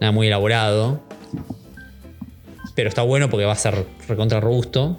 nada 0.00 0.10
muy 0.12 0.26
elaborado. 0.26 1.00
Pero 2.74 2.88
está 2.88 3.02
bueno 3.02 3.28
porque 3.30 3.44
va 3.44 3.52
a 3.52 3.56
ser 3.56 3.84
recontra 4.08 4.40
robusto. 4.40 4.96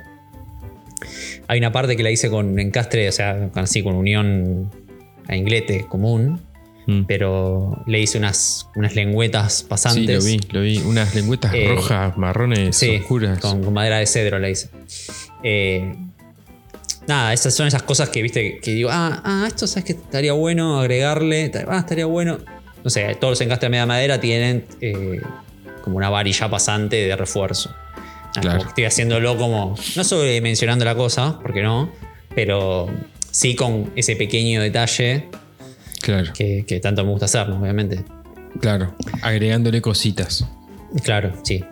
Hay 1.47 1.57
una 1.59 1.71
parte 1.71 1.95
que 1.97 2.03
la 2.03 2.11
hice 2.11 2.29
con 2.29 2.59
encastre, 2.59 3.07
o 3.09 3.11
sea, 3.11 3.49
así 3.55 3.81
con 3.83 3.95
unión 3.95 4.69
a 5.27 5.35
inglete 5.35 5.85
común. 5.87 6.41
Mm. 6.87 7.03
Pero 7.07 7.83
le 7.87 7.99
hice 7.99 8.17
unas, 8.17 8.67
unas 8.75 8.95
lengüetas 8.95 9.59
Sí, 9.59 9.65
pasantes. 9.67 10.23
lo 10.23 10.23
vi, 10.23 10.39
lo 10.51 10.61
vi. 10.61 10.77
Unas 10.79 11.13
lengüetas 11.15 11.53
Eh, 11.53 11.67
rojas, 11.75 12.17
marrones, 12.17 12.75
Sí, 12.75 12.97
oscuras. 12.97 13.39
con, 13.39 13.63
con 13.63 13.73
madera 13.73 13.97
de 13.99 14.05
cedro 14.07 14.39
la 14.39 14.49
hice. 14.49 14.69
Eh, 15.43 15.95
nada, 17.09 17.33
esas 17.33 17.53
son 17.53 17.67
esas 17.67 17.83
cosas 17.83 18.07
que, 18.09 18.21
viste, 18.21 18.59
que 18.61 18.71
digo, 18.71 18.89
ah, 18.91 19.21
ah, 19.25 19.43
esto 19.47 19.67
sabes 19.67 19.83
que 19.83 19.91
estaría 19.93 20.31
bueno 20.33 20.79
agregarle, 20.79 21.51
ah, 21.67 21.79
estaría 21.79 22.05
bueno. 22.05 22.37
No 22.83 22.89
sé, 22.89 23.15
todos 23.19 23.31
los 23.33 23.41
encastres 23.41 23.67
de 23.67 23.71
media 23.71 23.85
madera 23.85 24.21
tienen 24.21 24.65
eh, 24.79 25.19
como 25.83 25.97
una 25.97 26.09
varilla 26.09 26.49
pasante 26.49 26.95
de 26.95 27.15
refuerzo. 27.15 27.71
Ah, 28.35 28.41
Claro. 28.41 28.59
estoy 28.61 28.85
haciéndolo 28.85 29.35
como, 29.37 29.75
no 29.95 30.03
sobredimensionando 30.03 30.85
la 30.85 30.95
cosa, 30.95 31.39
porque 31.41 31.61
no, 31.63 31.91
pero 32.35 32.87
sí 33.31 33.55
con 33.55 33.91
ese 33.95 34.15
pequeño 34.15 34.61
detalle 34.61 35.27
Claro, 36.01 36.31
que, 36.33 36.63
que 36.65 36.79
tanto 36.79 37.03
me 37.03 37.09
gusta 37.11 37.25
hacer, 37.25 37.49
¿no? 37.49 37.59
obviamente. 37.59 38.05
claro. 38.61 38.95
Agregándole 39.21 39.81
cositas. 39.81 40.45
Claro, 41.03 41.33
sí. 41.43 41.63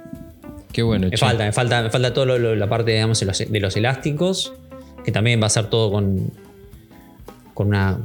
Qué 0.74 0.84
bueno, 0.84 1.06
Me 1.06 1.12
che. 1.12 1.18
falta, 1.18 1.46
me 1.46 1.54
falta, 1.54 1.82
me 1.84 1.90
falta 1.90 2.14
todo 2.14 2.26
la 2.38 2.68
parte 2.70 2.92
digamos, 2.92 3.20
de 3.22 3.26
los, 3.28 3.38
de 3.38 3.60
los 3.60 3.76
elásticos, 3.78 4.52
que 5.08 5.14
también 5.14 5.42
va 5.42 5.46
a 5.46 5.50
ser 5.50 5.70
todo 5.70 5.90
con, 5.90 6.34
con 7.54 7.68
una. 7.68 7.98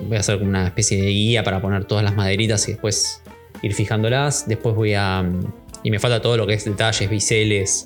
Voy 0.00 0.16
a 0.16 0.20
hacer 0.20 0.38
como 0.38 0.48
una 0.48 0.68
especie 0.68 0.96
de 0.96 1.10
guía 1.10 1.44
para 1.44 1.60
poner 1.60 1.84
todas 1.84 2.02
las 2.02 2.16
maderitas 2.16 2.66
y 2.68 2.72
después 2.72 3.20
ir 3.60 3.74
fijándolas. 3.74 4.48
Después 4.48 4.74
voy 4.74 4.94
a. 4.94 5.22
Y 5.82 5.90
me 5.90 5.98
falta 5.98 6.22
todo 6.22 6.38
lo 6.38 6.46
que 6.46 6.54
es 6.54 6.64
detalles, 6.64 7.10
biseles. 7.10 7.84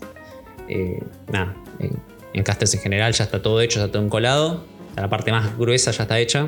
eh, 0.68 1.02
nada, 1.32 1.56
eh, 1.80 1.90
encastres 2.34 2.72
en 2.74 2.80
general, 2.82 3.12
ya 3.14 3.24
está 3.24 3.42
todo 3.42 3.60
hecho, 3.60 3.80
ya 3.80 3.86
está 3.86 3.94
todo 3.94 4.04
encolado. 4.04 4.64
La 4.94 5.10
parte 5.10 5.32
más 5.32 5.58
gruesa 5.58 5.90
ya 5.90 6.04
está 6.04 6.20
hecha 6.20 6.46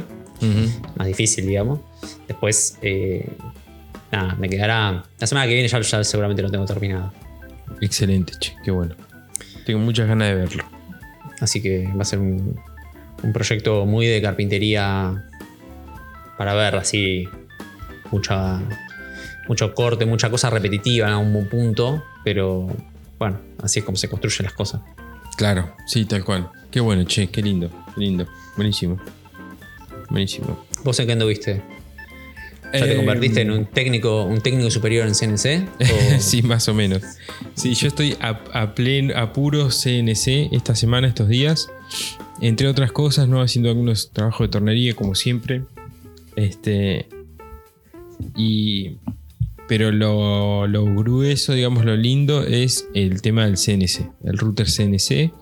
más 0.94 1.08
difícil, 1.08 1.48
digamos. 1.48 1.80
Después, 2.28 2.78
eh, 2.80 3.28
nada, 4.12 4.36
me 4.36 4.48
quedará. 4.48 5.02
La 5.18 5.26
semana 5.26 5.48
que 5.48 5.54
viene 5.54 5.66
ya, 5.66 5.80
ya 5.80 6.04
seguramente 6.04 6.42
lo 6.42 6.48
tengo 6.48 6.64
terminado. 6.64 7.12
Excelente, 7.80 8.34
che, 8.38 8.54
qué 8.64 8.70
bueno. 8.70 8.94
Tengo 9.66 9.80
muchas 9.80 10.06
ganas 10.06 10.28
de 10.28 10.34
verlo. 10.36 10.79
Así 11.40 11.62
que 11.62 11.88
va 11.96 12.02
a 12.02 12.04
ser 12.04 12.18
un, 12.18 12.60
un 13.22 13.32
proyecto 13.32 13.86
muy 13.86 14.06
de 14.06 14.20
carpintería 14.22 15.24
para 16.36 16.54
ver 16.54 16.76
así 16.76 17.28
mucha, 18.10 18.60
mucho 19.48 19.74
corte, 19.74 20.06
mucha 20.06 20.30
cosa 20.30 20.50
repetitiva 20.50 21.06
en 21.06 21.14
algún 21.14 21.48
punto, 21.48 22.02
pero 22.24 22.68
bueno, 23.18 23.38
así 23.62 23.80
es 23.80 23.84
como 23.84 23.96
se 23.96 24.08
construyen 24.08 24.44
las 24.44 24.54
cosas. 24.54 24.80
Claro, 25.36 25.74
sí, 25.86 26.04
tal 26.04 26.24
cual. 26.24 26.50
Qué 26.70 26.80
bueno, 26.80 27.04
che, 27.04 27.28
qué 27.28 27.42
lindo, 27.42 27.70
qué 27.94 28.00
lindo. 28.00 28.26
Buenísimo. 28.56 28.98
Buenísimo. 30.08 30.64
¿Vos 30.84 30.98
en 31.00 31.06
qué 31.06 31.12
anduviste? 31.12 31.62
¿Ya 32.72 32.84
te 32.84 32.92
Eh, 32.92 32.96
convertiste 32.96 33.40
en 33.40 33.50
un 33.50 33.66
técnico, 33.66 34.24
un 34.24 34.40
técnico 34.40 34.70
superior 34.70 35.06
en 35.08 35.14
CNC? 35.14 35.68
¿O- 35.80 36.18
sí, 36.20 36.42
más 36.42 36.68
o 36.68 36.74
menos. 36.74 37.02
Sí, 37.54 37.74
yo 37.74 37.88
estoy 37.88 38.16
a, 38.20 38.40
a 38.52 38.74
plen- 38.74 39.12
a 39.16 39.32
puro 39.32 39.68
CNC 39.70 40.48
esta 40.52 40.74
semana, 40.74 41.08
estos 41.08 41.28
días. 41.28 41.68
Entre 42.40 42.68
otras 42.68 42.92
cosas, 42.92 43.28
¿no? 43.28 43.40
Haciendo 43.42 43.68
algunos 43.70 44.12
trabajos 44.12 44.46
de 44.46 44.50
tornería, 44.52 44.94
como 44.94 45.14
siempre. 45.14 45.62
Este. 46.36 47.06
Y. 48.36 48.96
Pero 49.68 49.92
lo, 49.92 50.66
lo 50.66 50.84
grueso, 50.84 51.52
digamos, 51.52 51.84
lo 51.84 51.96
lindo 51.96 52.42
es 52.44 52.88
el 52.94 53.22
tema 53.22 53.46
del 53.46 53.54
CNC. 53.56 54.10
El 54.24 54.36
router 54.38 54.66
CNC. 54.68 55.32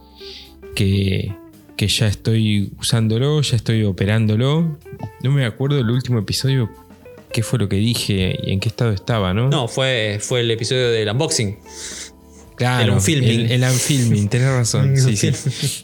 Que, 0.74 1.34
que 1.76 1.88
ya 1.88 2.06
estoy 2.08 2.72
usándolo, 2.78 3.40
ya 3.40 3.56
estoy 3.56 3.84
operándolo. 3.84 4.78
No 5.22 5.30
me 5.30 5.44
acuerdo 5.46 5.78
el 5.78 5.88
último 5.90 6.18
episodio. 6.18 6.68
¿Qué 7.32 7.42
fue 7.42 7.58
lo 7.58 7.68
que 7.68 7.76
dije 7.76 8.38
y 8.42 8.52
en 8.52 8.60
qué 8.60 8.68
estado 8.68 8.92
estaba, 8.92 9.34
no? 9.34 9.48
No, 9.48 9.68
fue, 9.68 10.18
fue 10.20 10.40
el 10.40 10.50
episodio 10.50 10.90
del 10.90 11.08
unboxing. 11.10 11.58
Claro, 12.56 12.84
El 12.84 12.90
unfilming. 12.90 13.40
El, 13.40 13.52
el 13.52 13.64
unfilming, 13.64 14.28
tenés 14.28 14.48
razón. 14.50 14.94
Sí, 14.96 15.16
sí, 15.16 15.30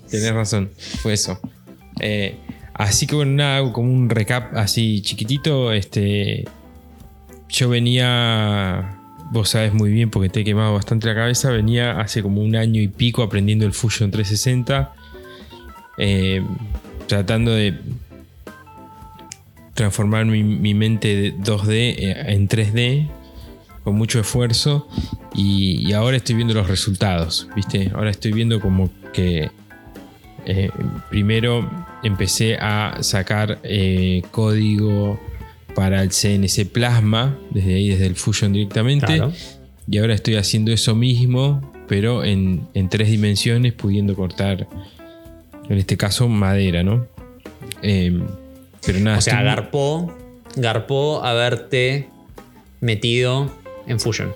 tenés 0.11 0.33
razón. 0.33 0.71
Fue 1.03 1.13
eso. 1.13 1.39
Eh, 2.01 2.37
así 2.75 3.07
que 3.07 3.15
bueno, 3.15 3.33
nada, 3.33 3.59
hago 3.59 3.73
como 3.73 3.93
un 3.93 4.11
recap 4.11 4.57
así 4.57 5.01
chiquitito. 5.03 5.73
Este. 5.73 6.45
Yo 7.49 7.69
venía. 7.69 8.99
Vos 9.31 9.51
sabés 9.51 9.73
muy 9.73 9.91
bien 9.91 10.11
porque 10.11 10.29
te 10.29 10.41
he 10.41 10.45
quemado 10.45 10.75
bastante 10.75 11.07
la 11.07 11.15
cabeza. 11.15 11.51
Venía 11.51 12.01
hace 12.01 12.23
como 12.23 12.43
un 12.43 12.57
año 12.57 12.81
y 12.81 12.89
pico 12.89 13.23
aprendiendo 13.23 13.67
el 13.67 13.73
Fusion 13.73 14.11
360. 14.11 14.93
eh, 15.99 16.43
tratando 17.07 17.53
de 17.53 17.75
transformar 19.75 20.25
mi, 20.27 20.43
mi 20.45 20.73
mente 20.75 21.15
de 21.17 21.37
2D 21.37 21.71
eh, 21.73 22.25
en 22.29 22.49
3D 22.49 23.09
con 23.83 23.97
mucho 23.97 24.19
esfuerzo 24.21 24.89
y, 25.35 25.87
y 25.87 25.93
ahora 25.93 26.17
estoy 26.17 26.37
viendo 26.37 26.55
los 26.55 26.69
resultados, 26.69 27.49
¿viste? 27.55 27.91
Ahora 27.95 28.11
estoy 28.11 28.33
viendo 28.33 28.61
como 28.61 28.89
que 29.13 29.51
eh, 30.47 30.71
primero 31.11 31.69
empecé 32.03 32.57
a 32.57 32.99
sacar 33.03 33.59
eh, 33.63 34.23
código 34.31 35.21
para 35.75 36.03
el 36.03 36.11
CNC 36.11 36.67
Plasma, 36.71 37.37
desde 37.51 37.75
ahí, 37.75 37.89
desde 37.91 38.07
el 38.07 38.15
Fusion 38.15 38.53
directamente, 38.53 39.07
Claro. 39.07 39.33
y 39.91 39.99
ahora 39.99 40.15
estoy 40.15 40.37
haciendo 40.37 40.71
eso 40.73 40.95
mismo, 40.95 41.73
pero 41.89 42.25
en, 42.25 42.67
en 42.75 42.89
tres 42.89 43.11
dimensiones, 43.11 43.73
pudiendo 43.73 44.15
cortar, 44.15 44.69
en 45.69 45.79
este 45.79 45.97
caso, 45.97 46.29
madera, 46.29 46.83
¿no? 46.85 47.07
Eh, 47.83 48.19
pero 48.87 49.01
nada, 49.01 49.19
O 49.19 49.21
sea, 49.21 49.35
estoy 49.35 49.47
garpó, 49.47 50.15
garpó 50.57 51.25
haberte 51.25 52.09
metido 52.81 53.51
en 53.87 54.01
Fusion. 54.01 54.33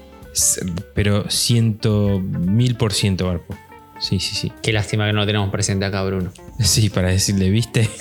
Pero 0.94 1.28
ciento 1.30 2.20
mil 2.20 2.76
por 2.76 2.92
ciento, 2.92 3.26
Barpo. 3.26 3.56
Sí, 4.00 4.20
sí, 4.20 4.36
sí. 4.36 4.52
Qué 4.62 4.72
lástima 4.72 5.06
que 5.06 5.12
no 5.12 5.20
lo 5.20 5.26
tenemos 5.26 5.50
presente 5.50 5.84
acá, 5.84 6.02
Bruno. 6.04 6.30
Sí, 6.60 6.88
para 6.90 7.08
decirle, 7.08 7.50
¿viste? 7.50 7.88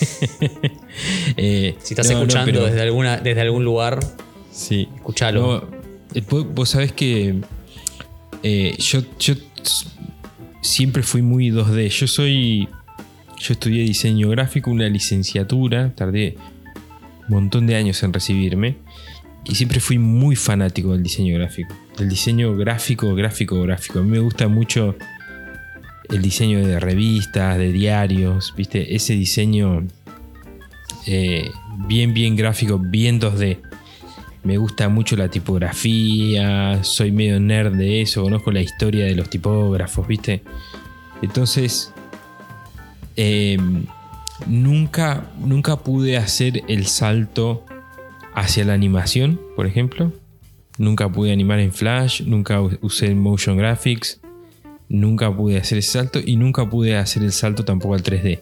Eh, 1.38 1.76
Si 1.80 1.94
estás 1.94 2.08
no, 2.08 2.14
no, 2.14 2.20
escuchando 2.24 2.52
pero- 2.52 2.66
desde, 2.66 2.82
alguna, 2.82 3.18
desde 3.18 3.42
algún 3.42 3.64
lugar, 3.64 4.00
Sí. 4.52 4.90
escuchalo. 4.96 5.42
No, 5.42 5.78
eh, 6.16 6.24
vos, 6.28 6.70
sabés 6.70 6.92
que 6.92 7.42
eh, 8.44 8.76
yo, 8.80 9.02
yo 9.20 9.36
siempre 10.62 11.04
fui 11.04 11.22
muy 11.22 11.50
2D. 11.52 11.90
Yo 11.90 12.08
soy. 12.08 12.68
Yo 13.40 13.54
estudié 13.54 13.84
diseño 13.84 14.30
gráfico, 14.30 14.72
una 14.72 14.88
licenciatura. 14.88 15.94
Tardé 15.96 16.36
un 17.28 17.36
montón 17.36 17.68
de 17.68 17.76
años 17.76 18.02
en 18.04 18.14
recibirme. 18.14 18.78
Y 19.46 19.56
siempre 19.56 19.80
fui 19.80 19.98
muy 19.98 20.36
fanático 20.36 20.92
del 20.94 21.04
diseño 21.04 21.38
gráfico. 21.38 21.74
Del 21.98 22.10
diseño 22.10 22.56
gráfico, 22.58 23.14
gráfico, 23.16 23.62
gráfico. 23.62 24.00
A 24.00 24.04
mí 24.04 24.10
me 24.10 24.20
gusta 24.20 24.48
mucho 24.48 24.96
el 26.10 26.22
diseño 26.22 26.66
de 26.66 26.80
revistas, 26.80 27.58
de 27.58 27.72
diarios. 27.72 28.54
¿Viste? 28.58 28.96
Ese 28.96 29.14
diseño 29.14 29.88
eh, 31.06 31.50
bien, 31.88 32.14
bien 32.14 32.36
gráfico, 32.36 32.78
bien 32.78 33.20
2D. 33.20 33.60
Me 34.44 34.58
gusta 34.58 34.90
mucho 34.90 35.16
la 35.16 35.30
tipografía, 35.30 36.84
soy 36.84 37.12
medio 37.12 37.40
nerd 37.40 37.76
de 37.76 38.02
eso, 38.02 38.24
conozco 38.24 38.52
la 38.52 38.62
historia 38.62 39.06
de 39.06 39.16
los 39.16 39.30
tipógrafos, 39.30 40.08
¿viste? 40.08 40.42
Entonces, 41.22 41.94
eh, 43.18 43.58
nunca, 44.46 45.26
nunca 45.40 45.78
pude 45.78 46.18
hacer 46.18 46.64
el 46.68 46.86
salto 46.88 47.66
hacia 48.34 48.64
la 48.66 48.74
animación, 48.74 49.40
por 49.56 49.68
ejemplo. 49.68 50.12
Nunca 50.78 51.10
pude 51.12 51.32
animar 51.32 51.60
en 51.60 51.74
Flash, 51.74 52.22
nunca 52.22 52.62
usé 52.62 53.14
Motion 53.16 53.58
Graphics. 53.58 54.22
nunca 54.90 55.36
pude 55.36 55.58
hacer 55.58 55.80
ese 55.80 55.92
salto 55.92 56.20
y 56.24 56.38
nunca 56.38 56.70
pude 56.70 56.96
hacer 56.96 57.22
el 57.24 57.34
salto 57.34 57.66
tampoco 57.66 57.94
al 57.96 58.04
3D. 58.04 58.40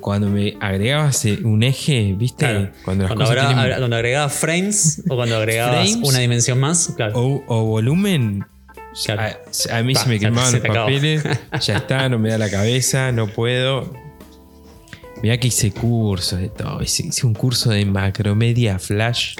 Cuando 0.00 0.28
me 0.30 0.56
agregabas 0.60 1.24
un 1.42 1.62
eje, 1.62 2.14
¿viste? 2.16 2.44
Claro. 2.46 2.70
Cuando, 2.84 3.06
Cuando, 3.08 3.24
tienen- 3.30 3.76
cuando 3.78 3.96
agregabas 3.96 4.32
frames 4.34 5.02
o 5.08 5.16
cuando 5.16 5.36
agregabas 5.36 5.88
Frames. 5.90 6.08
una 6.08 6.18
dimensión 6.20 6.60
más, 6.60 6.92
claro. 6.96 7.12
o, 7.20 7.42
o 7.46 7.64
volumen, 7.64 8.44
Claro. 9.06 9.22
a, 9.22 9.76
a 9.78 9.82
mí 9.82 9.94
se 9.94 10.08
me 10.08 10.18
quemaban 10.20 10.50
se 10.52 10.60
los 10.60 10.76
papeles, 10.76 11.22
ya 11.66 11.76
está, 11.78 12.08
no 12.08 12.18
me 12.18 12.30
da 12.30 12.38
la 12.38 12.50
cabeza, 12.50 13.10
no 13.12 13.26
puedo. 13.28 13.92
Mirá 15.22 15.38
que 15.38 15.48
hice 15.48 15.72
cursos 15.72 16.38
de 16.40 16.48
todo. 16.50 16.82
Hice, 16.82 17.06
hice 17.06 17.26
un 17.26 17.34
curso 17.34 17.70
de 17.70 17.84
macromedia 17.86 18.78
flash. 18.78 19.36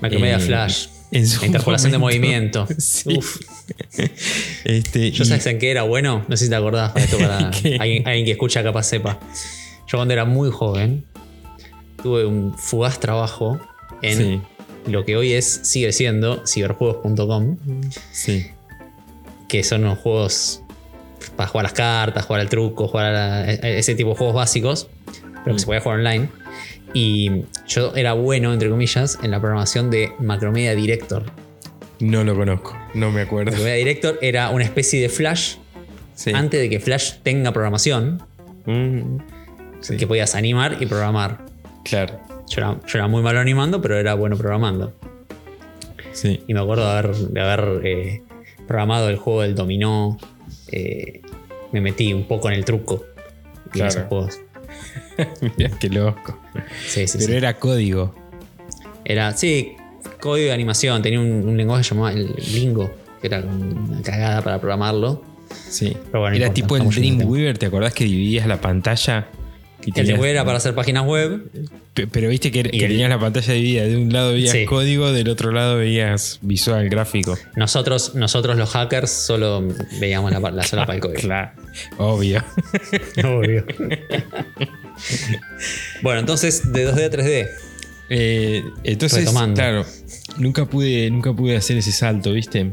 Macromedia 0.00 0.36
eh, 0.36 0.40
Flash. 0.40 0.86
en 1.12 1.26
su 1.26 1.44
Interpolación 1.44 1.92
de 1.92 1.98
movimiento. 1.98 2.66
Sí. 2.78 3.16
Uf. 3.18 3.38
Este, 4.64 5.10
Yo 5.10 5.24
y- 5.24 5.26
sabes 5.26 5.46
en 5.46 5.58
qué 5.58 5.70
era 5.70 5.82
bueno, 5.82 6.24
no 6.28 6.36
sé 6.36 6.44
si 6.44 6.50
te 6.50 6.56
acordás, 6.56 6.92
para 6.92 7.04
esto 7.04 7.18
para 7.18 7.38
alguien, 7.80 8.06
alguien 8.06 8.24
que 8.24 8.32
escucha 8.32 8.62
capaz 8.62 8.84
sepa. 8.84 9.18
Yo 9.86 9.98
cuando 9.98 10.14
era 10.14 10.24
muy 10.24 10.50
joven 10.50 11.04
tuve 12.02 12.24
un 12.26 12.56
fugaz 12.56 12.98
trabajo 13.00 13.60
en 14.02 14.16
Sí, 14.18 14.40
lo 14.90 15.04
que 15.04 15.16
hoy 15.16 15.32
es, 15.32 15.60
sigue 15.64 15.92
siendo, 15.92 16.42
ciberjuegos.com, 16.46 17.56
sí. 18.12 18.46
Que 19.48 19.62
son 19.64 19.84
unos 19.84 19.98
juegos 19.98 20.62
para 21.36 21.48
jugar 21.48 21.64
las 21.64 21.72
cartas, 21.72 22.24
jugar 22.24 22.40
al 22.40 22.48
truco, 22.48 22.88
jugar 22.88 23.06
a 23.06 23.12
la- 23.12 23.52
ese 23.52 23.94
tipo 23.94 24.10
de 24.10 24.16
juegos 24.16 24.34
básicos, 24.36 24.88
pero 25.44 25.54
que 25.56 25.60
se 25.60 25.66
podía 25.66 25.80
jugar 25.80 25.98
online. 25.98 26.28
Y 26.94 27.42
yo 27.66 27.94
era 27.94 28.12
bueno, 28.14 28.52
entre 28.52 28.70
comillas, 28.70 29.18
en 29.22 29.30
la 29.30 29.40
programación 29.40 29.90
de 29.90 30.12
Macromedia 30.18 30.74
Director. 30.74 31.24
No 32.00 32.24
lo 32.24 32.34
conozco, 32.34 32.76
no 32.94 33.10
me 33.10 33.22
acuerdo. 33.22 33.50
Macromedia 33.50 33.76
Director 33.76 34.18
era 34.22 34.50
una 34.50 34.64
especie 34.64 35.00
de 35.00 35.08
Flash 35.08 35.56
Sí. 36.14 36.32
antes 36.32 36.60
de 36.60 36.70
que 36.70 36.80
Flash 36.80 37.14
tenga 37.22 37.52
programación, 37.52 38.22
Mm, 38.64 39.18
sí, 39.80 39.96
que 39.96 40.06
podías 40.06 40.34
animar 40.34 40.76
y 40.80 40.86
programar. 40.86 41.44
Claro, 41.84 42.18
Yo 42.48 42.60
era, 42.60 42.72
yo 42.86 42.98
era 42.98 43.06
muy 43.08 43.22
malo 43.22 43.38
animando, 43.40 43.80
pero 43.82 43.96
era 43.98 44.14
bueno 44.14 44.36
programando. 44.36 44.92
sí. 46.12 46.42
Y 46.46 46.54
me 46.54 46.60
acuerdo 46.60 46.84
de 46.84 46.90
haber, 46.98 47.14
de 47.16 47.40
haber 47.40 47.86
eh, 47.86 48.22
programado 48.66 49.08
el 49.08 49.16
juego 49.16 49.42
del 49.42 49.54
dominó. 49.54 50.18
eh, 50.72 51.20
me 51.72 51.80
metí 51.80 52.12
un 52.12 52.24
poco 52.26 52.48
en 52.48 52.54
el 52.54 52.64
truco. 52.64 53.04
en 53.66 53.70
Claro. 53.72 53.88
esos 53.90 54.04
juegos. 54.04 54.40
Mirá 55.56 55.70
qué 55.78 55.88
loco. 55.88 56.38
Sí, 56.86 57.06
sí, 57.08 57.18
Pero 57.18 57.32
sí. 57.32 57.36
era 57.36 57.54
código. 57.58 58.14
Era, 59.04 59.32
sí, 59.36 59.76
código 60.20 60.46
de 60.48 60.52
animación. 60.52 61.02
Tenía 61.02 61.20
un, 61.20 61.46
un 61.48 61.56
lenguaje 61.56 61.82
llamado 61.82 62.16
el 62.16 62.34
Lingo, 62.52 62.90
que 63.20 63.26
era 63.26 63.40
una 63.40 64.00
cagada 64.02 64.42
para 64.42 64.58
programarlo. 64.58 65.22
Sí. 65.68 65.96
Pero 66.10 66.20
bueno, 66.20 66.30
no 66.30 66.36
era 66.36 66.46
importa, 66.46 66.54
tipo 66.54 66.76
el. 66.76 66.88
Dreamweaver, 66.88 67.58
¿te 67.58 67.66
acordás 67.66 67.92
que 67.94 68.04
dividías 68.04 68.46
la 68.46 68.60
pantalla? 68.60 69.28
Y 69.84 70.00
El 70.00 70.06
lenguaje 70.08 70.32
era 70.32 70.44
para 70.44 70.58
hacer 70.58 70.74
páginas 70.74 71.04
web. 71.04 71.48
Pe- 71.94 72.06
Pero 72.08 72.28
viste 72.28 72.50
que, 72.50 72.64
que 72.64 72.76
el- 72.84 72.88
tenías 72.88 73.08
la 73.08 73.20
pantalla 73.20 73.52
dividida. 73.52 73.84
De 73.84 73.96
un 73.96 74.12
lado 74.12 74.32
veías 74.32 74.50
Sí. 74.52 74.64
código, 74.64 75.12
del 75.12 75.28
otro 75.28 75.52
lado 75.52 75.76
veías 75.76 76.38
visual 76.42 76.88
gráfico. 76.88 77.38
Nosotros, 77.54 78.14
nosotros 78.14 78.56
los 78.56 78.70
hackers 78.70 79.10
solo 79.10 79.62
veíamos 80.00 80.32
la, 80.32 80.40
la 80.50 80.62
sola 80.64 80.82
para 80.86 80.96
el 80.96 81.00
código. 81.02 81.20
Claro. 81.20 81.52
Obvio. 81.98 82.42
Obvio. 83.24 83.64
bueno, 86.02 86.20
entonces 86.20 86.72
de 86.72 86.90
2D 86.92 87.04
a 87.04 87.10
3D. 87.10 87.48
Eh, 88.08 88.62
entonces, 88.84 89.20
Retomando. 89.20 89.54
claro, 89.54 89.84
nunca 90.38 90.64
pude, 90.66 91.10
nunca 91.10 91.32
pude 91.32 91.56
hacer 91.56 91.76
ese 91.76 91.92
salto, 91.92 92.32
¿viste? 92.32 92.72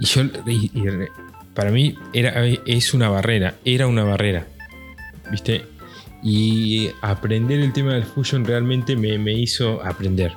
Y 0.00 0.06
yo, 0.06 0.22
y- 0.46 0.70
y 0.74 0.88
re- 0.88 1.08
para 1.54 1.70
mí, 1.70 1.94
era, 2.12 2.46
es 2.66 2.94
una 2.94 3.08
barrera, 3.08 3.54
era 3.64 3.86
una 3.86 4.04
barrera, 4.04 4.46
¿viste? 5.30 5.64
Y 6.22 6.88
aprender 7.02 7.60
el 7.60 7.72
tema 7.72 7.94
del 7.94 8.04
fusion 8.04 8.44
realmente 8.44 8.96
me, 8.96 9.18
me 9.18 9.32
hizo 9.32 9.82
aprender 9.84 10.32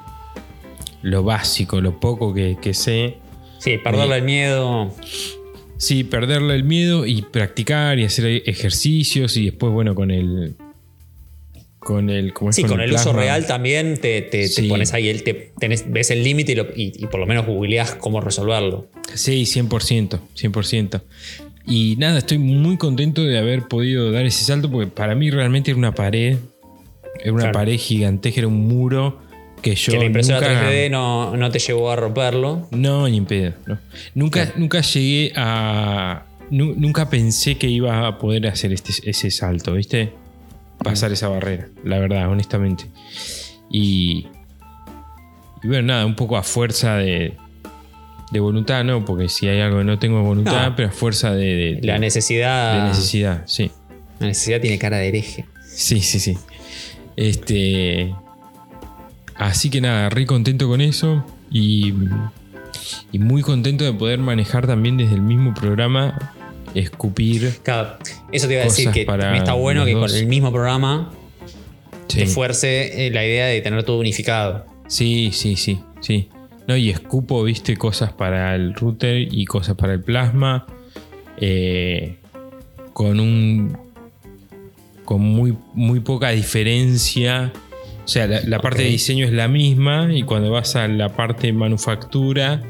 lo 1.01 1.23
básico, 1.23 1.81
lo 1.81 1.99
poco 1.99 2.33
que, 2.33 2.57
que 2.61 2.73
sé. 2.73 3.17
Sí, 3.59 3.77
perderle 3.77 4.17
el 4.17 4.23
miedo. 4.23 4.93
Sí, 5.77 6.03
perderle 6.03 6.55
el 6.55 6.63
miedo 6.65 7.05
y 7.05 7.21
practicar 7.21 7.97
y 7.99 8.03
hacer 8.05 8.43
ejercicios 8.45 9.37
y 9.37 9.45
después, 9.45 9.71
bueno, 9.73 9.95
con 9.95 10.11
el... 10.11 10.55
Con 11.79 12.09
el, 12.09 12.33
¿cómo 12.33 12.49
es? 12.49 12.57
Sí, 12.57 12.63
con 12.63 12.81
el 12.81 12.91
uso 12.93 13.13
real 13.13 13.47
también 13.47 13.97
te, 13.97 14.21
te- 14.21 14.49
pones 14.67 14.93
ahí, 14.93 15.07
el, 15.07 15.23
te, 15.23 15.53
tenés- 15.61 15.85
ves 15.87 16.11
el 16.11 16.23
límite 16.25 16.51
y, 16.51 16.55
lo- 16.55 16.67
y- 16.75 16.91
y 16.93 17.05
por 17.07 17.21
lo 17.21 17.25
menos 17.25 17.45
googleás 17.45 17.95
cómo 17.95 18.19
resolverlo. 18.19 18.87
Sí, 19.13 19.43
100%, 19.43 20.19
100%. 20.35 21.01
Y 21.69 21.95
nada, 21.97 22.17
estoy 22.17 22.39
muy 22.39 22.77
contento 22.77 23.23
de 23.23 23.38
haber 23.38 23.67
podido 23.67 24.12
dar 24.12 24.25
ese 24.25 24.43
salto 24.43 24.69
porque 24.71 24.88
para 24.88 25.13
mí 25.15 25.29
realmente 25.29 25.69
era 25.71 25.77
una 25.77 25.93
pared, 25.93 26.38
era 27.21 27.32
una 27.32 27.43
Claro. 27.43 27.53
pared 27.53 27.77
gigantesca, 27.77 28.39
era 28.39 28.47
un 28.47 28.67
muro 28.67 29.19
que 29.62 29.75
yo 29.75 29.91
que 29.93 29.99
la 29.99 30.05
impresora 30.05 30.39
nunca... 30.47 30.71
3D 30.71 30.89
no, 30.89 31.38
no 31.38 31.51
te 31.51 31.60
llevó 31.60 31.91
a 31.91 31.95
romperlo. 31.95 32.67
No, 32.71 33.08
ni 33.08 33.21
pedo. 33.21 33.53
no. 33.67 33.77
Nunca, 34.15 34.51
nunca 34.55 34.82
llegué 34.82 35.32
a... 35.36 36.25
nu- 36.49 36.73
nunca 36.75 37.10
pensé 37.10 37.58
que 37.58 37.67
iba 37.67 38.08
a 38.08 38.17
poder 38.17 38.47
hacer 38.47 38.73
este, 38.73 38.91
ese 39.08 39.29
salto, 39.29 39.73
¿viste? 39.73 40.12
Pasar 40.84 41.12
esa 41.12 41.27
barrera, 41.27 41.67
la 41.84 41.99
verdad, 41.99 42.29
honestamente. 42.29 42.86
Y... 43.69 44.25
Y 45.62 45.67
bueno, 45.67 45.84
nada, 45.88 46.05
un 46.05 46.15
poco 46.15 46.36
a 46.38 46.41
fuerza 46.43 46.95
de... 46.95 47.34
De 48.31 48.39
voluntad, 48.39 48.83
¿no? 48.83 49.03
Porque 49.05 49.27
si 49.29 49.47
hay 49.47 49.59
algo 49.61 49.79
que 49.79 49.83
no 49.85 49.97
tengo 49.99 50.21
voluntad, 50.21 50.69
No. 50.69 50.75
pero 50.75 50.89
a 50.89 50.91
fuerza 50.91 51.33
de, 51.33 51.45
de- 51.55 51.79
La 51.83 51.93
de- 51.93 51.99
necesidad. 51.99 52.83
de 52.83 52.89
necesidad, 52.89 53.43
sí. 53.47 53.71
La 54.19 54.27
necesidad 54.27 54.61
tiene 54.61 54.77
cara 54.77 54.97
de 54.97 55.07
hereje. 55.07 55.45
Sí, 55.67 55.99
sí, 56.01 56.19
sí. 56.19 56.37
Este. 57.15 58.13
Así 59.35 59.69
que 59.69 59.81
nada, 59.81 60.09
re 60.09 60.25
contento 60.25 60.67
con 60.67 60.81
eso. 60.81 61.23
Y. 61.49 61.93
Y 63.11 63.19
muy 63.19 63.41
contento 63.41 63.83
de 63.83 63.93
poder 63.93 64.19
manejar 64.19 64.67
también 64.67 64.97
desde 64.97 65.15
el 65.15 65.21
mismo 65.21 65.53
programa. 65.53 66.33
Escupir. 66.75 67.59
Claro, 67.63 67.97
eso 68.31 68.47
te 68.47 68.53
iba 68.53 68.61
a 68.61 68.65
decir 68.65 68.91
que 68.91 69.03
para 69.05 69.35
está 69.35 69.53
bueno 69.53 69.85
que 69.85 69.93
con 69.93 70.09
el 70.13 70.27
mismo 70.27 70.51
programa 70.51 71.11
Sí, 72.07 72.19
te 72.19 72.25
fuerce 72.27 73.07
eh, 73.07 73.11
la 73.11 73.25
idea 73.25 73.47
de 73.47 73.59
tener 73.61 73.83
todo 73.83 73.97
unificado. 73.99 74.65
sí, 74.87 75.31
sí, 75.33 75.55
sí. 75.55 75.79
sí. 76.01 76.29
No, 76.69 76.77
y 76.77 76.91
escupo, 76.91 77.43
viste, 77.43 77.75
cosas 77.77 78.13
para 78.13 78.53
el 78.53 78.75
router 78.75 79.27
y 79.34 79.45
cosas 79.45 79.75
para 79.75 79.93
el 79.93 80.01
plasma. 80.03 80.67
eh, 81.41 82.17
con 82.93 83.19
un. 83.19 83.75
Con 85.03 85.21
muy, 85.21 85.58
muy 85.73 85.99
poca 86.01 86.29
diferencia. 86.29 87.51
O 88.05 88.08
sea, 88.08 88.27
la, 88.27 88.41
la 88.41 88.60
parte 88.60 88.84
de 88.84 88.89
diseño 88.89 89.25
es 89.25 89.34
la 89.34 89.47
misma. 89.47 90.10
Y 90.13 90.21
cuando 90.23 90.51
vas 90.51 90.75
a 90.75 90.88
la 90.88 91.10
parte 91.10 91.47
de 91.47 91.53
manufactura. 91.53 92.62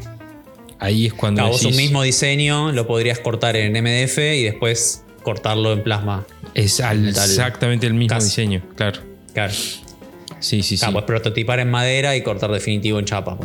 Ahí 0.79 1.07
es 1.07 1.13
cuando. 1.13 1.41
Claro, 1.41 1.51
vos 1.51 1.65
un 1.65 1.75
mismo 1.75 2.01
diseño 2.03 2.71
lo 2.71 2.87
podrías 2.87 3.19
cortar 3.19 3.57
en 3.57 3.73
MDF 3.73 4.17
y 4.19 4.43
después 4.43 5.03
cortarlo 5.23 5.73
en 5.73 5.83
plasma. 5.83 6.25
Es 6.53 6.79
al- 6.79 7.09
exactamente 7.09 7.85
el 7.85 7.93
mismo 7.95 8.15
Casi. 8.15 8.27
diseño, 8.27 8.61
claro. 8.77 9.01
Claro. 9.33 9.51
Sí, 9.53 9.81
sí, 10.39 10.63
sí. 10.63 10.77
Claro, 10.77 10.93
puedes 10.93 11.07
prototipar 11.07 11.59
en 11.59 11.69
madera 11.69 12.15
y 12.15 12.21
cortar 12.23 12.49
definitivo 12.51 12.97
en 12.99 13.03
chapa. 13.03 13.37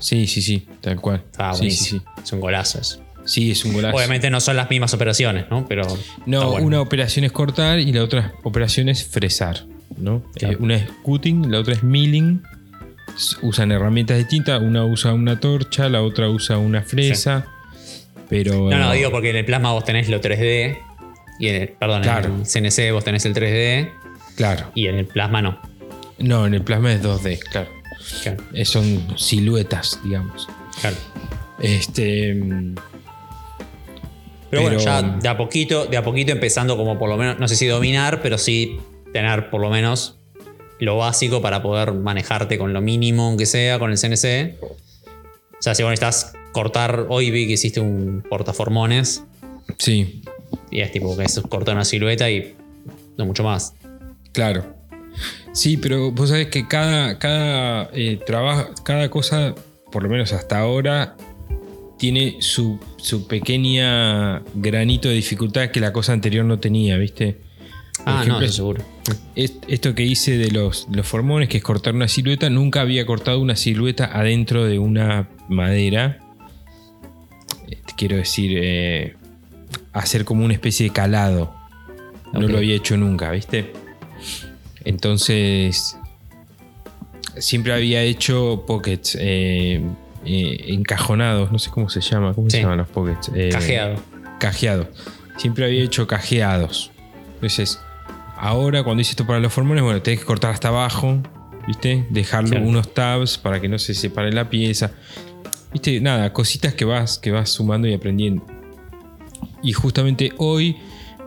Sí, 0.00 0.26
sí, 0.26 0.42
sí, 0.42 0.66
tal 0.80 1.00
cual. 1.00 1.22
Ah, 1.38 1.54
sí, 1.54 1.70
sí, 1.70 1.84
sí. 1.84 2.02
Son 2.24 2.40
golazos. 2.40 3.00
Sí, 3.24 3.50
es 3.50 3.64
un 3.64 3.74
golazo. 3.74 3.96
Obviamente 3.96 4.30
no 4.30 4.40
son 4.40 4.56
las 4.56 4.68
mismas 4.70 4.92
operaciones, 4.94 5.44
¿no? 5.50 5.66
Pero. 5.68 5.84
No, 6.26 6.50
bueno. 6.52 6.66
una 6.66 6.80
operación 6.80 7.24
es 7.24 7.32
cortar 7.32 7.78
y 7.78 7.92
la 7.92 8.02
otra 8.02 8.32
operación 8.42 8.88
es 8.88 9.06
fresar. 9.06 9.64
¿no? 9.96 10.22
Claro. 10.34 10.54
Eh, 10.54 10.56
una 10.60 10.76
es 10.76 10.90
cutting, 11.02 11.50
la 11.50 11.60
otra 11.60 11.74
es 11.74 11.82
milling. 11.82 12.42
Usan 13.42 13.72
herramientas 13.72 14.18
distintas. 14.18 14.60
Una 14.62 14.84
usa 14.84 15.12
una 15.12 15.38
torcha, 15.38 15.88
la 15.88 16.02
otra 16.02 16.28
usa 16.28 16.58
una 16.58 16.82
fresa. 16.82 17.46
Pero. 18.28 18.70
No, 18.70 18.78
no, 18.78 18.92
eh, 18.92 18.96
digo 18.96 19.10
porque 19.10 19.30
en 19.30 19.36
el 19.36 19.44
plasma 19.44 19.72
vos 19.72 19.84
tenés 19.84 20.08
lo 20.08 20.20
3D. 20.20 20.78
Y 21.38 21.48
en 21.48 21.54
el, 21.62 21.68
perdón, 21.68 22.02
Claro. 22.02 22.28
en 22.34 22.40
el 22.40 22.46
CNC 22.46 22.92
vos 22.92 23.04
tenés 23.04 23.24
el 23.26 23.34
3D. 23.34 23.90
Claro. 24.36 24.70
Y 24.74 24.86
en 24.86 24.96
el 24.96 25.06
plasma 25.06 25.42
no. 25.42 25.60
No, 26.18 26.46
en 26.46 26.54
el 26.54 26.62
plasma 26.62 26.92
es 26.92 27.02
2D, 27.02 27.38
claro. 27.38 27.68
Claro. 28.22 28.42
Eh, 28.52 28.64
son 28.64 29.18
siluetas, 29.18 30.00
digamos. 30.04 30.48
claro. 30.80 30.96
Este. 31.60 32.40
Pero, 34.50 34.62
bueno, 34.62 34.78
ya 34.78 35.02
de 35.02 35.28
a 35.28 35.36
poquito, 35.36 35.86
de 35.86 35.96
a 35.96 36.02
poquito 36.02 36.32
empezando 36.32 36.76
como 36.76 36.98
por 36.98 37.08
lo 37.08 37.16
menos, 37.16 37.38
no 37.38 37.46
sé 37.46 37.54
si 37.54 37.66
dominar, 37.66 38.20
pero 38.20 38.36
sí 38.36 38.80
tener 39.12 39.48
por 39.48 39.60
lo 39.60 39.70
menos 39.70 40.16
lo 40.80 40.96
básico 40.96 41.40
para 41.40 41.62
poder 41.62 41.92
manejarte 41.92 42.58
con 42.58 42.72
lo 42.72 42.80
mínimo, 42.80 43.26
aunque 43.26 43.46
sea, 43.46 43.78
con 43.78 43.92
el 43.92 43.98
CNC. 43.98 44.56
O 44.62 45.62
sea, 45.62 45.74
si 45.74 45.82
vos 45.82 45.90
necesitas 45.90 46.32
cortar, 46.52 47.06
hoy 47.10 47.30
vi 47.30 47.46
que 47.46 47.52
hiciste 47.52 47.80
un 47.80 48.24
portaformones 48.28 49.22
Sí, 49.78 50.22
y 50.70 50.80
es 50.80 50.92
tipo 50.92 51.16
que 51.16 51.24
es 51.24 51.40
cortar 51.48 51.74
una 51.74 51.84
silueta 51.84 52.30
y 52.30 52.54
no 53.16 53.26
mucho 53.26 53.44
más. 53.44 53.74
Claro. 54.32 54.79
Sí, 55.52 55.76
pero 55.76 56.10
vos 56.12 56.28
sabés 56.30 56.48
que 56.48 56.66
cada, 56.68 57.18
cada 57.18 57.90
eh, 57.92 58.18
trabajo, 58.24 58.70
cada 58.84 59.10
cosa, 59.10 59.54
por 59.90 60.02
lo 60.02 60.08
menos 60.08 60.32
hasta 60.32 60.58
ahora, 60.58 61.16
tiene 61.98 62.36
su, 62.40 62.78
su 62.96 63.26
pequeña 63.26 64.42
granito 64.54 65.08
de 65.08 65.14
dificultad 65.16 65.70
que 65.70 65.80
la 65.80 65.92
cosa 65.92 66.12
anterior 66.12 66.44
no 66.44 66.58
tenía, 66.58 66.96
¿viste? 66.96 67.38
Por 67.98 68.04
Ah, 68.06 68.24
no, 68.26 68.40
eso 68.40 68.52
seguro. 68.54 68.82
es- 69.34 69.56
Esto 69.68 69.94
que 69.94 70.04
hice 70.04 70.38
de 70.38 70.50
los, 70.50 70.86
los 70.90 71.06
formones, 71.06 71.48
que 71.50 71.58
es 71.58 71.62
cortar 71.62 71.94
una 71.94 72.08
silueta, 72.08 72.48
nunca 72.48 72.80
había 72.80 73.04
cortado 73.04 73.40
una 73.40 73.56
silueta 73.56 74.06
adentro 74.18 74.64
de 74.64 74.78
una 74.78 75.28
madera. 75.48 76.18
Eh, 77.68 77.78
Quiero 77.96 78.16
decir, 78.16 78.58
eh, 78.62 79.16
hacer 79.92 80.24
como 80.24 80.44
una 80.44 80.54
especie 80.54 80.86
de 80.86 80.92
calado. 80.94 81.54
No 82.32 82.46
lo 82.48 82.56
había 82.58 82.76
hecho 82.76 82.96
nunca, 82.96 83.30
¿viste? 83.32 83.72
Entonces, 84.84 85.96
siempre 87.38 87.72
había 87.72 88.02
hecho 88.02 88.64
pockets 88.66 89.16
eh, 89.20 89.82
eh, 90.24 90.64
encajonados, 90.68 91.52
no 91.52 91.58
sé 91.58 91.70
cómo 91.70 91.88
se 91.88 92.00
llama, 92.00 92.34
¿cómo 92.34 92.48
Sí. 92.50 92.56
se 92.58 92.62
llaman 92.62 92.78
los 92.78 92.88
pockets? 92.88 93.30
Eh, 93.34 93.50
Cajeado. 93.52 93.96
cajeados. 94.38 94.86
Siempre 95.36 95.64
había 95.64 95.82
hecho 95.82 96.06
cajeados. 96.06 96.90
Entonces, 97.34 97.78
ahora 98.36 98.82
cuando 98.82 99.00
hice 99.00 99.12
esto 99.12 99.26
para 99.26 99.40
los 99.40 99.52
formones, 99.52 99.82
bueno, 99.82 100.02
tenés 100.02 100.20
que 100.20 100.26
cortar 100.26 100.50
hasta 100.52 100.68
abajo, 100.68 101.18
¿viste? 101.66 102.06
Dejarlo 102.10 102.50
Claro. 102.50 102.66
unos 102.66 102.92
tabs 102.94 103.38
para 103.38 103.60
que 103.60 103.68
no 103.68 103.78
se 103.78 103.94
separe 103.94 104.32
la 104.32 104.50
pieza. 104.50 104.90
¿Viste? 105.72 106.00
Nada, 106.00 106.32
cositas 106.32 106.74
que 106.74 106.84
vas, 106.84 107.18
que 107.18 107.30
vas 107.30 107.48
sumando 107.50 107.86
y 107.86 107.94
aprendiendo. 107.94 108.44
Y 109.62 109.72
justamente 109.72 110.32
hoy 110.38 110.76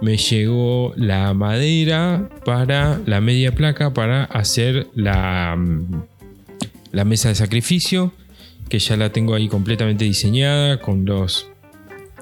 me 0.03 0.17
llegó 0.17 0.93
la 0.97 1.33
madera 1.33 2.29
para 2.43 2.99
la 3.05 3.21
media 3.21 3.55
placa 3.55 3.93
para 3.93 4.25
hacer 4.25 4.87
la, 4.95 5.55
mm, 5.57 6.03
la 6.91 7.05
mesa 7.05 7.29
de 7.29 7.35
sacrificio, 7.35 8.11
que 8.67 8.79
ya 8.79 8.97
la 8.97 9.11
tengo 9.13 9.33
ahí 9.33 9.47
completamente 9.47 10.03
diseñada 10.03 10.81
con 10.81 11.05
los 11.05 11.47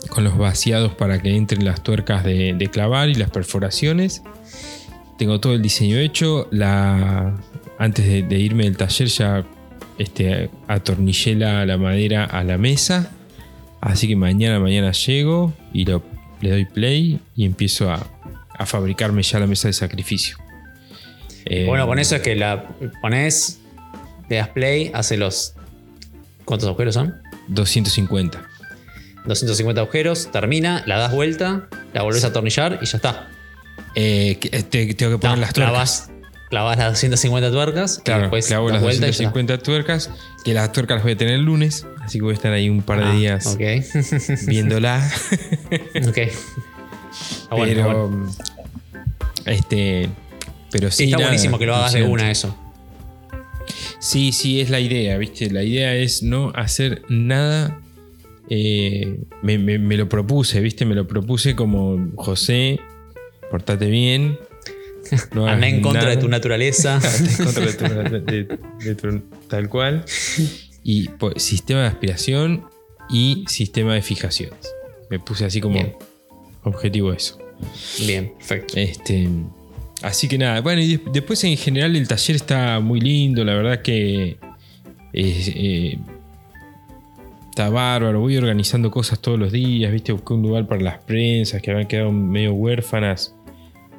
con 0.10 0.24
los 0.24 0.38
vaciados 0.38 0.94
para 0.94 1.22
que 1.22 1.36
entren 1.36 1.66
las 1.66 1.84
tuercas 1.84 2.24
de, 2.24 2.70
clavar 2.72 3.10
y 3.10 3.16
las 3.16 3.30
perforaciones. 3.30 4.22
Tengo 5.18 5.40
todo 5.40 5.54
el 5.54 5.62
diseño 5.62 5.98
hecho. 5.98 6.48
La, 6.52 7.36
antes 7.78 8.06
de, 8.08 8.24
de 8.24 8.40
irme 8.40 8.64
del 8.64 8.78
taller 8.78 9.08
ya 9.08 9.46
este, 10.00 10.50
atornillé 10.68 11.36
la, 11.36 11.66
la 11.68 11.78
madera 11.78 12.26
a 12.26 12.44
la 12.44 12.58
mesa. 12.58 13.12
Así 13.80 14.08
que 14.08 14.16
mañana, 14.16 14.60
mañana 14.60 14.92
llego 14.92 15.54
y 15.72 15.86
lo, 15.86 16.02
le 16.42 16.50
doy 16.52 16.66
play 16.66 17.20
y 17.36 17.46
empiezo 17.46 17.92
a, 17.92 18.06
a 18.58 18.66
fabricarme 18.66 19.24
ya 19.24 19.40
la 19.40 19.48
mesa 19.48 19.68
de 19.68 19.74
sacrificio. 19.74 20.38
Eh, 21.46 21.66
Bueno, 21.68 21.88
con 21.88 21.98
eso 22.00 22.16
es 22.16 22.22
que 22.22 22.36
la 22.36 22.68
pones, 23.02 23.60
le 24.30 24.36
das 24.38 24.50
play, 24.50 24.92
hace 24.94 25.18
los. 25.18 25.54
¿Cuántos 26.46 26.68
agujeros 26.68 26.94
son? 26.96 27.16
250. 27.48 28.42
250 29.26 29.82
agujeros, 29.82 30.32
termina, 30.32 30.84
la 30.88 30.98
das 30.98 31.12
vuelta, 31.12 31.68
la 31.94 32.02
volvés 32.04 32.24
a 32.24 32.28
atornillar 32.28 32.80
y 32.82 32.86
ya 32.86 32.98
está. 32.98 33.28
Eh, 33.96 34.38
te- 34.70 34.94
tengo 34.94 35.14
que 35.14 35.18
poner 35.20 35.38
No, 35.38 35.42
las 35.42 35.54
tuercas. 35.54 36.11
Clavas, 36.52 36.78
las 36.78 36.92
250 36.92 37.50
tuercas 37.52 37.98
y 38.00 38.04
Claro, 38.04 38.22
después 38.24 38.46
clavo 38.46 38.70
las 38.70 38.82
vuelta 38.84 39.08
y 39.08 39.12
ya 39.12 39.12
está. 39.12 39.24
250 39.24 39.58
tuercas, 39.64 40.12
que 40.46 40.54
las 40.54 40.72
tuercas 40.72 40.98
las 40.98 41.04
voy 41.04 41.14
a 41.14 41.18
tener 41.18 41.34
el 41.34 41.42
lunes, 41.46 41.88
así 42.02 42.20
que 42.20 42.24
voy 42.24 42.32
a 42.32 42.36
estar 42.36 42.54
ahí 42.54 42.70
un 42.70 42.84
par 42.84 43.00
de 43.00 43.06
Ah, 43.06 43.14
días 43.16 43.48
Ok. 43.48 43.62
viéndola. 44.48 45.10
ok. 46.08 46.18
Ah, 47.50 47.56
bueno, 47.56 47.74
pero 47.84 48.08
bueno. 48.08 48.30
este 49.46 50.10
pero 50.72 50.92
sí, 50.92 51.06
está 51.06 51.18
nada, 51.18 51.30
buenísimo 51.30 51.58
que 51.58 51.66
lo 51.66 51.76
hagas 51.76 51.94
de 51.94 52.04
una 52.04 52.30
eso. 52.30 52.56
Sí, 54.00 54.32
sí, 54.32 54.62
es 54.62 54.70
la 54.70 54.80
idea, 54.80 55.18
¿viste? 55.18 55.50
La 55.52 55.64
idea 55.64 55.94
es 55.96 56.24
no 56.24 56.52
hacer 56.56 57.04
nada. 57.10 57.80
eh, 58.50 59.20
me, 59.44 59.58
me- 59.58 59.80
me 59.80 59.96
lo 59.98 60.10
propuse, 60.10 60.60
¿viste? 60.60 60.86
Me 60.86 60.96
lo 60.96 61.08
propuse 61.08 61.56
como 61.56 62.10
José, 62.16 62.80
portate 63.50 63.86
bien. 63.88 64.38
No 65.34 65.46
Anda 65.48 65.68
en 65.68 65.82
contra 65.82 66.10
de 66.10 66.18
tu 66.18 66.28
naturaleza. 66.28 66.96
Anda 67.04 67.30
en 67.30 67.46
contra 67.46 67.66
de 67.66 68.20
tu- 68.20 68.26
de- 68.32 68.58
de 68.86 68.96
tu- 68.96 69.22
tal 69.48 69.70
cual. 69.70 70.06
Y 70.84 71.10
pues, 71.10 71.44
sistema 71.44 71.82
de 71.82 71.88
aspiración 71.88 72.66
y 73.10 73.44
sistema 73.48 73.94
de 73.94 74.02
fijaciones. 74.02 74.74
Me 75.10 75.20
puse 75.20 75.46
así 75.46 75.60
como 75.62 75.76
Bien. 75.76 75.94
objetivo 76.64 77.12
eso. 77.14 77.38
Bien, 78.00 78.34
perfecto. 78.38 78.74
Este, 78.78 79.28
así 80.02 80.28
que 80.28 80.38
nada, 80.38 80.62
bueno, 80.62 80.82
y 80.82 81.00
después 81.14 81.44
en 81.44 81.58
general 81.58 81.96
el 81.96 82.08
taller 82.08 82.36
está 82.36 82.80
muy 82.80 83.00
lindo, 83.02 83.44
la 83.44 83.54
verdad 83.54 83.82
que 83.82 84.38
es, 85.14 85.52
eh, 85.54 86.00
está 87.50 87.70
bárbaro. 87.70 88.20
Voy 88.22 88.38
organizando 88.38 88.90
cosas 88.90 89.20
todos 89.20 89.38
los 89.38 89.52
días, 89.52 89.92
viste, 89.92 90.12
busqué 90.14 90.34
un 90.34 90.42
lugar 90.42 90.66
para 90.68 90.82
las 90.82 90.98
prensas 91.00 91.62
que 91.62 91.70
habían 91.72 91.88
quedado 91.88 92.12
medio 92.12 92.54
huérfanas 92.54 93.36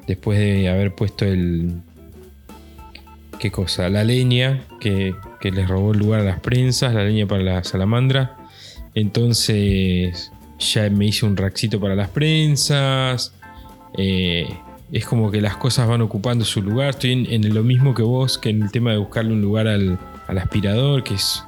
después 0.07 0.39
de 0.39 0.69
haber 0.69 0.95
puesto 0.95 1.25
el. 1.25 1.73
¿Qué 3.39 3.51
cosa? 3.51 3.89
La 3.89 4.05
leña 4.05 4.65
que, 4.81 5.15
que 5.41 5.51
les 5.51 5.69
robó 5.69 5.93
el 5.93 5.99
lugar 5.99 6.21
a 6.21 6.25
las 6.25 6.41
prensas, 6.41 6.95
la 6.95 7.05
leña 7.05 7.27
para 7.27 7.43
la 7.43 7.65
salamandra. 7.65 8.37
Entonces 8.95 10.31
ya 10.59 10.89
me 10.91 11.07
hice 11.07 11.27
un 11.27 11.37
raxito 11.37 11.81
para 11.81 11.97
las 11.97 12.09
prensas. 12.09 13.35
Eh, 13.99 14.47
es 14.93 15.07
como 15.07 15.31
que 15.31 15.41
las 15.41 15.57
cosas 15.57 15.89
van 15.89 16.03
ocupando 16.03 16.45
su 16.45 16.63
lugar. 16.63 16.91
Estoy 16.91 17.13
en, 17.13 17.27
en 17.45 17.55
lo 17.55 17.65
mismo 17.65 17.95
que 17.95 18.03
vos, 18.03 18.39
que 18.39 18.51
en 18.51 18.63
el 18.63 18.71
tema 18.71 18.93
de 18.93 18.99
buscarle 18.99 19.33
un 19.33 19.43
lugar 19.43 19.67
al, 19.67 19.99
al 20.29 20.39
aspirador, 20.39 21.03
que 21.03 21.15
es 21.15 21.43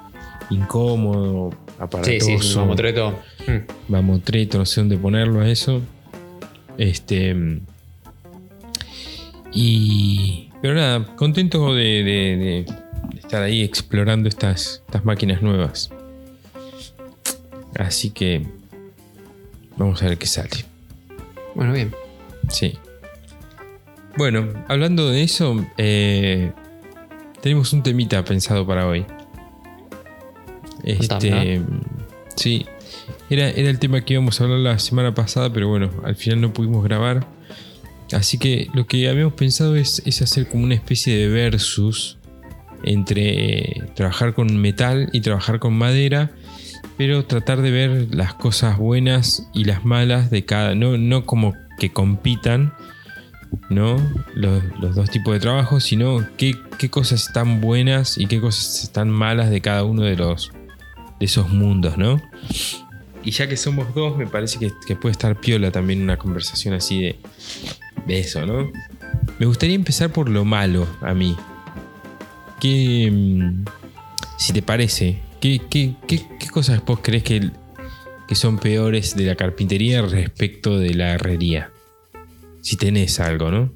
incómodo, 0.50 1.50
Sí, 1.74 1.82
aparatoso, 1.82 2.38
sí, 2.40 2.54
un 2.54 2.62
mamotreto. 2.62 3.18
Mamotreto, 3.88 4.58
no 4.58 4.66
sé 4.66 4.80
dónde 4.80 4.96
ponerlo 4.96 5.40
a 5.40 5.50
eso. 5.50 5.82
Este. 6.78 7.34
Y. 9.54 10.50
Pero 10.60 10.74
nada, 10.74 11.04
contento 11.16 11.74
de, 11.74 11.82
de- 12.02 12.36
de 12.36 13.18
estar 13.18 13.42
ahí 13.42 13.62
explorando 13.62 14.28
estas, 14.28 14.82
estas 14.86 15.04
máquinas 15.04 15.42
nuevas. 15.42 15.90
Así 17.78 18.10
que. 18.10 18.46
Vamos 19.76 20.02
a 20.02 20.06
ver 20.08 20.18
qué 20.18 20.26
sale. 20.26 20.64
Bueno, 21.54 21.72
bien. 21.72 21.92
Sí. 22.48 22.74
Bueno, 24.16 24.48
hablando 24.68 25.08
de 25.10 25.22
eso, 25.24 25.64
eh, 25.76 26.52
tenemos 27.40 27.72
un 27.72 27.82
temita 27.82 28.24
pensado 28.24 28.64
para 28.66 28.86
hoy. 28.86 29.04
Este, 30.84 31.62
sí, 32.36 32.66
era, 33.30 33.48
era 33.50 33.70
el 33.70 33.78
tema 33.78 34.02
que 34.02 34.12
íbamos 34.14 34.40
a 34.40 34.44
hablar 34.44 34.58
la 34.60 34.78
semana 34.78 35.14
pasada, 35.14 35.50
pero 35.52 35.66
bueno, 35.68 35.90
al 36.04 36.14
final 36.14 36.40
no 36.42 36.52
pudimos 36.52 36.84
grabar. 36.84 37.26
Así 38.12 38.38
que 38.38 38.68
lo 38.74 38.86
que 38.86 39.08
habíamos 39.08 39.34
pensado 39.34 39.76
es, 39.76 40.02
es 40.04 40.22
hacer 40.22 40.48
como 40.48 40.64
una 40.64 40.74
especie 40.74 41.16
de 41.16 41.28
versus 41.28 42.18
entre 42.84 43.82
trabajar 43.94 44.34
con 44.34 44.56
metal 44.58 45.08
y 45.12 45.20
trabajar 45.20 45.58
con 45.58 45.74
madera, 45.74 46.30
pero 46.98 47.24
tratar 47.24 47.62
de 47.62 47.70
ver 47.70 48.14
las 48.14 48.34
cosas 48.34 48.78
buenas 48.78 49.48
y 49.54 49.64
las 49.64 49.84
malas 49.84 50.30
de 50.30 50.44
cada, 50.44 50.74
no, 50.74 50.98
no 50.98 51.24
como 51.24 51.54
que 51.78 51.90
compitan, 51.90 52.74
¿no? 53.70 53.96
Los, 54.34 54.62
los 54.80 54.94
dos 54.94 55.10
tipos 55.10 55.32
de 55.32 55.40
trabajo, 55.40 55.80
sino 55.80 56.26
qué, 56.36 56.54
qué 56.78 56.90
cosas 56.90 57.26
están 57.26 57.60
buenas 57.60 58.18
y 58.18 58.26
qué 58.26 58.40
cosas 58.40 58.82
están 58.84 59.08
malas 59.10 59.50
de 59.50 59.60
cada 59.60 59.84
uno 59.84 60.02
de 60.02 60.16
los 60.16 60.52
de 61.18 61.26
esos 61.26 61.48
mundos, 61.48 61.96
¿no? 61.96 62.20
Y 63.22 63.30
ya 63.30 63.48
que 63.48 63.56
somos 63.56 63.94
dos, 63.94 64.18
me 64.18 64.26
parece 64.26 64.58
que 64.86 64.96
puede 64.96 65.12
estar 65.12 65.40
piola 65.40 65.70
también 65.70 66.02
una 66.02 66.18
conversación 66.18 66.74
así 66.74 67.00
de, 67.00 67.18
de 68.06 68.18
eso, 68.20 68.44
¿no? 68.46 68.70
Me 69.38 69.46
gustaría 69.46 69.74
empezar 69.74 70.10
por 70.12 70.28
lo 70.28 70.44
malo 70.44 70.86
a 71.00 71.14
mí. 71.14 71.36
¿Qué, 72.60 73.10
mm, 73.12 73.64
si 74.38 74.52
te 74.52 74.62
parece, 74.62 75.18
qué, 75.40 75.60
qué- 75.70 75.94
qué- 76.06 76.22
qué 76.38 76.48
cosas 76.50 76.84
vos 76.84 77.00
crees 77.02 77.22
que, 77.22 77.50
que 78.28 78.34
son 78.34 78.58
peores 78.58 79.16
de 79.16 79.24
la 79.24 79.34
carpintería 79.34 80.02
respecto 80.02 80.78
de 80.78 80.94
la 80.94 81.12
herrería? 81.14 81.70
Si 82.60 82.76
tenés 82.76 83.20
algo, 83.20 83.50
¿no? 83.50 83.72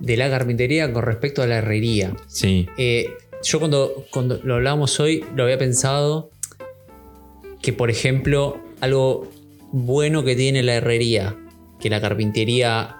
De 0.00 0.16
la 0.16 0.30
carpintería 0.30 0.92
con 0.92 1.02
respecto 1.02 1.42
a 1.42 1.46
la 1.46 1.56
herrería. 1.58 2.14
Sí. 2.28 2.68
Eh, 2.78 3.08
yo 3.42 3.58
cuando, 3.58 4.06
cuando 4.10 4.40
lo 4.44 4.54
hablábamos 4.54 4.98
hoy, 5.00 5.24
lo 5.34 5.42
había 5.42 5.58
pensado 5.58 6.30
que, 7.60 7.72
por 7.72 7.90
ejemplo, 7.90 8.58
algo 8.80 9.28
bueno 9.72 10.24
que 10.24 10.36
tiene 10.36 10.62
la 10.62 10.74
herrería, 10.76 11.36
que 11.80 11.90
la 11.90 12.00
carpintería, 12.00 12.96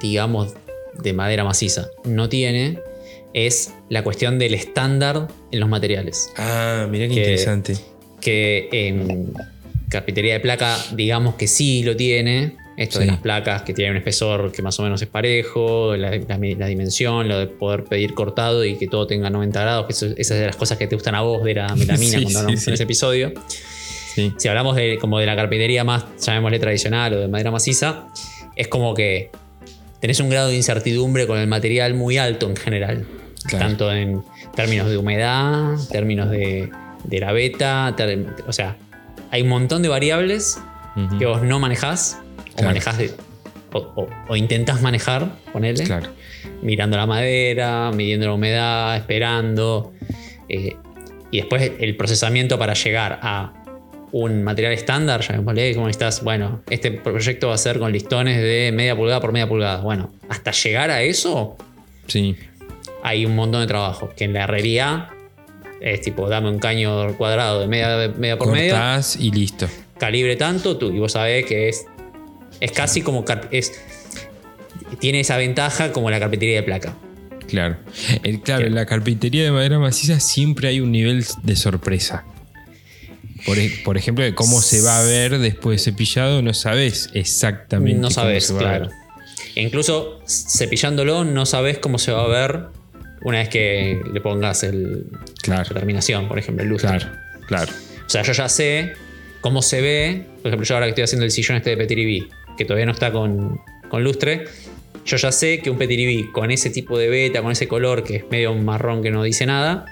digamos, 0.00 0.54
de 1.02 1.12
madera 1.12 1.44
maciza, 1.44 1.88
no 2.04 2.28
tiene, 2.28 2.78
es 3.34 3.72
la 3.88 4.02
cuestión 4.04 4.38
del 4.38 4.54
estándar 4.54 5.28
en 5.50 5.60
los 5.60 5.68
materiales. 5.68 6.30
Ah, 6.36 6.86
mirá 6.90 7.08
qué 7.08 7.14
Que- 7.14 7.20
interesante. 7.20 7.76
Que 8.20 8.68
en 8.72 9.32
carpintería 9.88 10.34
de 10.34 10.40
placa, 10.40 10.76
digamos 10.94 11.34
que 11.36 11.46
sí 11.48 11.82
lo 11.82 11.96
tiene. 11.96 12.56
Esto 12.76 13.00
de 13.00 13.06
las 13.06 13.18
placas 13.18 13.62
que 13.62 13.74
tienen 13.74 13.92
un 13.92 13.98
espesor 13.98 14.50
que 14.50 14.62
más 14.62 14.78
o 14.80 14.82
menos 14.82 15.02
es 15.02 15.08
parejo, 15.08 15.94
la, 15.94 16.10
la- 16.16 16.38
la 16.38 16.66
dimensión, 16.66 17.28
lo 17.28 17.38
de 17.38 17.46
poder 17.46 17.84
pedir 17.84 18.14
cortado 18.14 18.64
y 18.64 18.76
que 18.78 18.86
todo 18.88 19.06
tenga 19.06 19.28
90 19.28 19.60
grados, 19.60 19.86
que 19.86 19.92
eso- 19.92 20.06
esas 20.16 20.38
de 20.38 20.46
las 20.46 20.56
cosas 20.56 20.78
que 20.78 20.86
te 20.86 20.94
gustan 20.96 21.14
a 21.14 21.20
vos 21.20 21.44
de 21.44 21.54
la 21.54 21.74
melamina 21.76 22.12
Sí, 22.18 22.22
cuando 22.22 22.38
hablamos 22.40 22.60
sí. 22.62 22.70
en 22.70 22.74
ese 22.74 22.82
episodio. 22.84 23.32
Si 24.38 24.48
hablamos 24.48 24.76
de, 24.76 24.98
como 24.98 25.18
de 25.18 25.26
la 25.26 25.36
carpintería 25.36 25.84
más, 25.84 26.04
llamémosle 26.20 26.58
tradicional 26.58 27.12
o 27.14 27.20
de 27.20 27.28
madera 27.28 27.50
maciza, 27.50 28.08
es 28.56 28.68
como 28.68 28.94
que 28.94 29.30
tenés 30.02 30.20
un 30.20 30.28
grado 30.28 30.48
de 30.48 30.56
incertidumbre 30.56 31.26
con 31.26 31.38
el 31.38 31.46
material 31.46 31.94
muy 31.94 32.18
alto 32.18 32.50
en 32.50 32.56
general. 32.56 33.06
Claro. 33.46 33.66
Tanto 33.66 33.90
en 33.92 34.22
términos 34.54 34.88
de 34.90 34.96
humedad, 34.98 35.76
términos 35.90 36.30
de, 36.30 36.70
de 37.04 37.20
la 37.20 37.32
beta, 37.32 37.94
ter- 37.96 38.26
o 38.46 38.52
sea, 38.52 38.76
hay 39.30 39.40
un 39.42 39.48
montón 39.48 39.80
de 39.82 39.88
variables 39.88 40.58
que 41.18 41.24
vos 41.24 41.42
no 41.42 41.58
manejás 41.58 42.18
o 42.36 42.54
Claro. 42.56 42.68
manejás 42.68 42.98
de- 42.98 43.10
o, 43.72 43.78
o- 43.78 44.08
o 44.28 44.36
intentás 44.36 44.82
manejar, 44.82 45.36
ponele, 45.52 45.82
Claro. 45.84 46.10
mirando 46.60 46.96
la 46.98 47.06
madera, 47.06 47.90
midiendo 47.94 48.26
la 48.26 48.34
humedad, 48.34 48.96
esperando. 48.96 49.92
eh, 50.48 50.76
y 51.30 51.38
después 51.38 51.72
el 51.80 51.96
procesamiento 51.96 52.58
para 52.58 52.74
llegar 52.74 53.18
a 53.22 53.54
un 54.12 54.42
material 54.44 54.72
estándar, 54.74 55.22
llamémosle, 55.22 55.74
como 55.74 55.88
estás, 55.88 56.22
bueno, 56.22 56.62
este 56.70 56.90
proyecto 56.92 57.48
va 57.48 57.54
a 57.54 57.58
ser 57.58 57.78
con 57.78 57.90
listones 57.92 58.36
de 58.42 58.70
media 58.74 58.94
pulgada 58.94 59.20
por 59.20 59.32
media 59.32 59.48
pulgada. 59.48 59.80
Bueno, 59.80 60.12
hasta 60.28 60.50
llegar 60.52 60.90
a 60.90 61.02
eso 61.02 61.56
Sí. 62.06 62.36
hay 63.02 63.24
un 63.24 63.34
montón 63.34 63.62
de 63.62 63.66
trabajo. 63.66 64.10
Que 64.14 64.24
en 64.24 64.34
la 64.34 64.44
herrería 64.44 65.08
es 65.80 66.02
tipo, 66.02 66.28
dame 66.28 66.50
un 66.50 66.58
caño 66.58 67.16
cuadrado 67.16 67.60
de 67.60 67.66
media, 67.68 68.12
media 68.18 68.36
por 68.38 68.52
media, 68.52 68.72
Cortás 68.72 69.16
y 69.16 69.30
listo. 69.30 69.66
calibre 69.98 70.36
tanto, 70.36 70.76
tú, 70.76 70.92
y 70.92 70.98
vos 70.98 71.12
sabés 71.12 71.46
que 71.46 71.70
es, 71.70 71.86
es 72.60 72.70
casi 72.72 73.00
como. 73.02 73.24
Es, 73.50 73.72
tiene 74.98 75.20
esa 75.20 75.38
ventaja 75.38 75.90
como 75.92 76.10
la 76.10 76.20
carpintería 76.20 76.56
de 76.56 76.62
placa. 76.64 76.94
Claro. 77.48 77.76
El- 78.22 78.40
claro, 78.40 78.60
Que- 78.62 78.66
en 78.68 78.74
la 78.74 78.84
carpintería 78.86 79.44
de 79.44 79.50
madera 79.52 79.78
maciza 79.78 80.20
siempre 80.20 80.68
hay 80.68 80.80
un 80.80 80.92
nivel 80.92 81.24
de 81.42 81.56
sorpresa. 81.56 82.24
Por, 83.46 83.58
e- 83.58 83.70
por 83.84 83.96
ejemplo, 83.96 84.24
de 84.24 84.34
cómo 84.34 84.62
se 84.62 84.80
va 84.82 85.00
a 85.00 85.02
ver 85.04 85.38
después 85.38 85.78
de 85.84 85.90
cepillado, 85.92 86.42
no 86.42 86.54
sabes 86.54 87.10
exactamente 87.14 88.00
No 88.00 88.10
sabes, 88.10 88.52
claro. 88.52 88.88
E 89.54 89.62
incluso 89.62 90.20
cepillándolo, 90.26 91.24
no 91.24 91.44
sabes 91.46 91.78
cómo 91.78 91.98
se 91.98 92.12
va 92.12 92.24
a 92.24 92.28
ver 92.28 92.66
una 93.22 93.38
vez 93.38 93.48
que 93.48 94.00
le 94.12 94.20
pongas 94.20 94.62
el, 94.62 95.06
Claro. 95.42 95.74
terminación, 95.74 96.28
por 96.28 96.38
ejemplo, 96.38 96.62
el 96.64 96.70
lustre. 96.70 96.88
Claro, 96.98 97.06
claro. 97.46 97.72
O 98.06 98.10
sea, 98.10 98.22
yo 98.22 98.32
ya 98.32 98.48
sé 98.48 98.92
cómo 99.40 99.62
se 99.62 99.80
ve. 99.80 100.26
Por 100.42 100.48
ejemplo, 100.48 100.66
yo 100.66 100.74
ahora 100.74 100.86
que 100.86 100.90
estoy 100.90 101.04
haciendo 101.04 101.24
el 101.24 101.30
sillón 101.30 101.56
este 101.56 101.70
de 101.70 101.76
Petiribí, 101.76 102.28
que 102.56 102.64
todavía 102.64 102.86
no 102.86 102.92
está 102.92 103.12
con, 103.12 103.60
con 103.88 104.02
lustre, 104.04 104.44
yo 105.04 105.16
ya 105.16 105.32
sé 105.32 105.58
que 105.60 105.70
un 105.70 105.78
Petiribí 105.78 106.30
con 106.32 106.50
ese 106.50 106.70
tipo 106.70 106.96
de 106.98 107.08
beta, 107.08 107.42
con 107.42 107.52
ese 107.52 107.68
color 107.68 108.04
que 108.04 108.16
es 108.16 108.24
medio 108.30 108.54
marrón 108.54 109.02
que 109.02 109.10
no 109.10 109.22
dice 109.22 109.46
nada, 109.46 109.84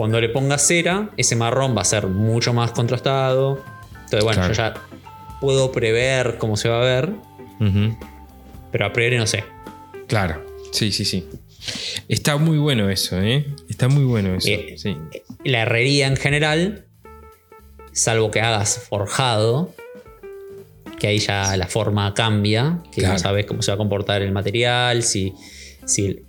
cuando 0.00 0.18
le 0.18 0.30
ponga 0.30 0.56
cera, 0.56 1.10
ese 1.18 1.36
marrón 1.36 1.76
va 1.76 1.82
a 1.82 1.84
ser 1.84 2.06
mucho 2.06 2.54
más 2.54 2.70
contrastado. 2.72 3.62
Entonces, 4.04 4.24
bueno, 4.24 4.38
Claro. 4.46 4.54
yo 4.54 4.56
ya 4.56 4.74
puedo 5.42 5.70
prever 5.72 6.38
cómo 6.38 6.56
se 6.56 6.70
va 6.70 6.80
a 6.80 6.84
ver, 6.86 7.12
pero 8.72 8.86
a 8.86 8.92
priori 8.94 9.18
no 9.18 9.26
sé. 9.26 9.44
Claro. 10.06 10.42
Sí, 10.72 10.90
sí, 10.90 11.04
sí. 11.04 11.28
Está 12.08 12.38
muy 12.38 12.56
bueno 12.56 12.88
eso, 12.88 13.20
¿eh? 13.20 13.46
Está 13.68 13.88
muy 13.88 14.04
bueno 14.04 14.36
eso. 14.36 14.48
Eh, 14.48 14.76
sí. 14.78 14.96
La 15.44 15.60
herrería 15.64 16.06
en 16.06 16.16
general, 16.16 16.86
salvo 17.92 18.30
que 18.30 18.40
hagas 18.40 18.78
forjado, 18.88 19.74
que 20.98 21.08
ahí 21.08 21.18
ya 21.18 21.54
la 21.58 21.66
forma 21.66 22.14
cambia, 22.14 22.78
que 22.90 23.00
Claro. 23.02 23.12
no 23.12 23.18
sabes 23.18 23.44
cómo 23.44 23.60
se 23.60 23.70
va 23.70 23.74
a 23.74 23.76
comportar 23.76 24.22
el 24.22 24.32
material, 24.32 25.02
si, 25.02 25.34
si 25.84 26.20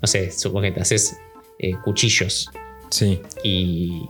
no 0.00 0.06
sé, 0.06 0.30
supongo 0.30 0.62
que 0.62 0.70
te 0.70 0.80
haces 0.82 1.16
eh, 1.58 1.72
cuchillos 1.84 2.48
Sí. 2.90 3.20
y 3.42 4.02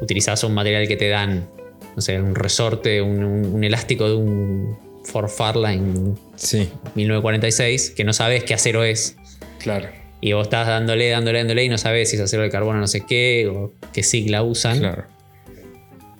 utilizas 0.00 0.42
un 0.44 0.54
material 0.54 0.88
que 0.88 0.96
te 0.96 1.08
dan, 1.08 1.48
no 1.94 2.02
sé, 2.02 2.20
un 2.20 2.34
resorte, 2.34 3.00
un, 3.00 3.22
un- 3.24 3.46
un 3.54 3.64
elástico 3.64 4.08
de 4.08 4.16
un 4.16 4.76
Ford 5.04 5.28
Fairlane 5.28 6.14
Sí. 6.36 6.68
1946, 6.94 7.90
que 7.90 8.04
no 8.04 8.12
sabes 8.12 8.44
qué 8.44 8.54
acero 8.54 8.82
es. 8.84 9.16
Claro. 9.60 9.88
Y 10.20 10.32
vos 10.32 10.44
estás 10.44 10.66
dándole, 10.66 11.10
dándole, 11.10 11.38
dándole 11.38 11.64
y 11.64 11.68
no 11.68 11.76
sabes 11.78 12.08
si 12.10 12.16
es 12.16 12.22
acero 12.22 12.42
de 12.42 12.50
carbono 12.50 12.80
no 12.80 12.86
sé 12.86 13.02
qué 13.06 13.46
o 13.48 13.72
qué 13.92 14.02
sigla 14.02 14.42
usan. 14.42 14.78
Claro. 14.78 15.04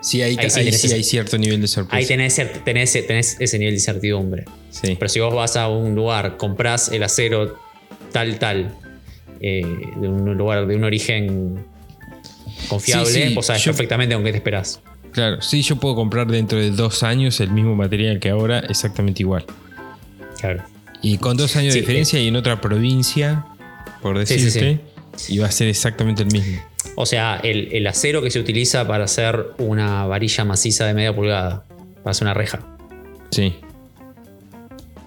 Sí, 0.03 0.21
ahí, 0.21 0.37
Ahí 0.39 0.51
sí 0.51 0.61
ahí 0.61 0.65
tenés 0.67 0.81
sí 0.83 0.87
ese- 0.89 0.97
hay 0.97 1.03
cierto 1.05 1.39
nivel 1.39 1.63
de 1.63 1.67
sorpresa. 1.67 1.97
Ahí 1.97 2.05
tenés, 2.07 2.39
tenés, 2.65 2.93
tenés 3.07 3.37
ese 3.41 3.59
nivel 3.59 3.73
de 3.75 3.79
incertidumbre. 3.79 4.45
Sí. 4.71 4.97
Pero 4.99 5.09
si 5.09 5.21
vos 5.21 5.35
vas 5.35 5.57
a 5.57 5.69
un 5.69 5.95
lugar, 5.95 6.37
comprás 6.37 6.91
el 6.93 7.03
acero 7.03 7.57
tal, 8.13 8.39
tal, 8.39 8.77
eh, 9.41 9.63
de 9.97 10.09
un 10.09 10.37
lugar, 10.37 10.67
de 10.67 10.77
un 10.77 10.85
origen 10.85 11.65
confiable, 12.69 13.07
Sí, 13.07 13.23
sí, 13.29 13.35
vos 13.35 13.47
sabés 13.47 13.63
yo- 13.65 13.73
perfectamente 13.73 14.15
con 14.15 14.25
qué 14.25 14.31
te 14.33 14.39
esperás. 14.39 14.81
Claro. 15.13 15.41
Sí, 15.43 15.63
yo 15.63 15.77
puedo 15.77 15.95
comprar 15.95 16.27
dentro 16.27 16.59
de 16.59 16.71
dos 16.71 17.03
años 17.05 17.39
el 17.41 17.51
mismo 17.51 17.75
material 17.77 18.19
que 18.19 18.31
ahora, 18.31 18.59
exactamente 18.61 19.23
igual. 19.23 19.45
Claro. 20.41 20.63
Y 21.03 21.19
con 21.19 21.37
dos 21.37 21.55
años 21.57 21.73
Sí, 21.73 21.79
de 21.81 21.83
diferencia 21.87 22.21
y 22.21 22.29
en 22.29 22.37
otra 22.37 22.61
provincia, 22.61 23.45
por 24.03 24.19
decirte, 24.19 24.81
y 25.29 25.39
va 25.39 25.47
a 25.47 25.51
ser 25.53 25.69
exactamente 25.69 26.23
el 26.23 26.33
mismo. 26.33 26.61
O 26.97 27.07
sea, 27.07 27.39
el, 27.43 27.69
el 27.73 27.87
acero 27.87 28.23
que 28.23 28.31
se 28.31 28.41
utiliza 28.41 28.87
para 28.89 29.05
hacer 29.05 29.47
una 29.59 30.05
varilla 30.07 30.45
maciza 30.45 30.87
de 30.87 30.95
media 30.95 31.15
pulgada, 31.15 31.65
para 32.03 32.11
hacer 32.11 32.25
una 32.27 32.35
reja, 32.35 32.61
Sí. 33.31 33.55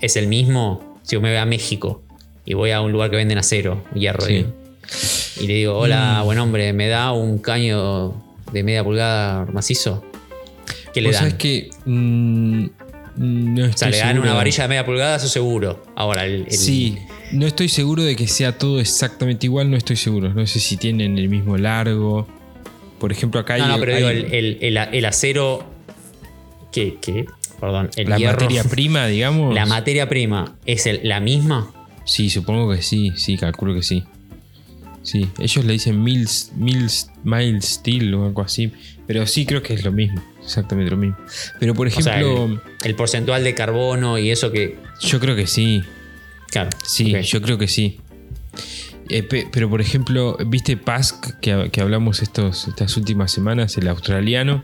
es 0.01 0.15
el 0.15 0.27
mismo 0.27 0.97
si 1.03 1.15
yo 1.15 1.21
me 1.21 1.29
voy 1.29 1.37
a 1.37 1.45
México 1.45 2.03
y 2.45 2.53
voy 2.53 2.71
a 2.71 2.81
un 2.81 2.91
lugar 2.91 3.09
que 3.09 3.15
venden 3.17 3.37
acero, 3.37 3.83
hierro, 3.93 4.25
Sí. 4.25 4.45
Y 5.39 5.47
le 5.47 5.53
digo, 5.55 5.73
Mm. 5.73 5.81
hola, 5.83 6.21
buen 6.23 6.39
hombre, 6.39 6.73
¿me 6.73 6.87
da 6.87 7.11
un 7.11 7.37
caño 7.39 8.13
de 8.51 8.63
media 8.63 8.83
pulgada 8.83 9.45
macizo? 9.51 10.03
¿Qué 10.93 11.01
le 11.01 11.11
dan? 11.11 11.33
que 11.37 11.69
mm, 11.85 12.65
no 13.17 13.65
O 13.65 13.71
sea, 13.73 13.89
le 13.89 13.97
dan 13.97 14.07
seguro 14.09 14.23
una 14.23 14.33
varilla 14.33 14.63
de 14.63 14.67
media 14.69 14.85
pulgada, 14.85 15.17
eso 15.17 15.27
seguro. 15.27 15.83
Ahora, 15.95 16.25
el, 16.25 16.45
el- 16.47 16.51
Sí, 16.51 16.97
no 17.31 17.45
estoy 17.45 17.69
seguro 17.69 18.03
de 18.03 18.15
que 18.15 18.27
sea 18.27 18.57
todo 18.57 18.79
exactamente 18.79 19.45
igual, 19.47 19.69
no 19.69 19.77
estoy 19.77 19.95
seguro. 19.95 20.33
No 20.33 20.45
sé 20.47 20.59
si 20.59 20.77
tienen 20.77 21.17
el 21.17 21.29
mismo 21.29 21.57
largo. 21.57 22.27
Por 22.99 23.11
ejemplo, 23.11 23.39
acá 23.39 23.55
hay, 23.55 23.61
No, 23.61 23.67
no, 23.69 23.79
pero 23.79 23.93
hay 23.95 23.97
digo, 23.97 24.09
el, 24.91 25.05
acero. 25.05 25.65
Que, 26.71 26.97
que- 26.99 27.25
perdón, 27.59 27.89
el 27.95 28.09
la 28.09 28.17
hierro- 28.17 28.33
materia 28.41 28.63
prima, 28.63 29.07
digamos. 29.07 29.53
La 29.53 29.65
materia 29.65 30.07
prima 30.09 30.55
es 30.65 30.87
la 31.03 31.19
misma. 31.19 31.71
Sí, 32.05 32.29
supongo 32.29 32.71
que 32.71 32.81
sí, 32.81 33.11
sí, 33.15 33.37
calculo 33.37 33.73
que 33.75 33.83
sí. 33.83 34.03
Sí, 35.07 35.25
ellos 35.39 35.63
le 35.63 35.71
dicen 35.71 36.03
Mills, 36.03 36.51
Mills, 36.57 37.09
Mild 37.23 37.61
Steel 37.63 38.13
o 38.13 38.25
algo 38.25 38.41
así, 38.41 38.73
pero 39.07 39.25
sí 39.25 39.45
creo 39.45 39.63
que 39.63 39.73
es 39.73 39.85
lo 39.85 39.93
mismo, 39.93 40.21
exactamente 40.43 40.91
lo 40.91 40.97
mismo. 40.97 41.15
Pero 41.61 41.73
por 41.73 41.87
O 41.87 41.91
sea, 41.91 42.19
ejemplo, 42.19 42.43
el, 42.45 42.59
el 42.89 42.95
porcentual 42.95 43.41
de 43.45 43.55
carbono 43.55 44.17
y 44.17 44.31
eso 44.31 44.51
que. 44.51 44.77
yo 45.01 45.21
creo 45.21 45.37
que 45.37 45.47
sí, 45.47 45.81
Claro. 46.51 46.71
sí, 46.83 47.13
yo 47.23 47.41
creo 47.41 47.57
que 47.57 47.69
sí. 47.69 48.01
Eh, 49.07 49.23
pe- 49.23 49.47
pero 49.49 49.69
por 49.69 49.79
ejemplo, 49.79 50.35
¿viste 50.45 50.75
Pask 50.75 51.39
que, 51.39 51.69
que 51.71 51.79
hablamos 51.79 52.21
estos, 52.21 52.67
estas 52.67 52.97
últimas 52.97 53.31
semanas, 53.31 53.77
el 53.77 53.87
australiano? 53.87 54.61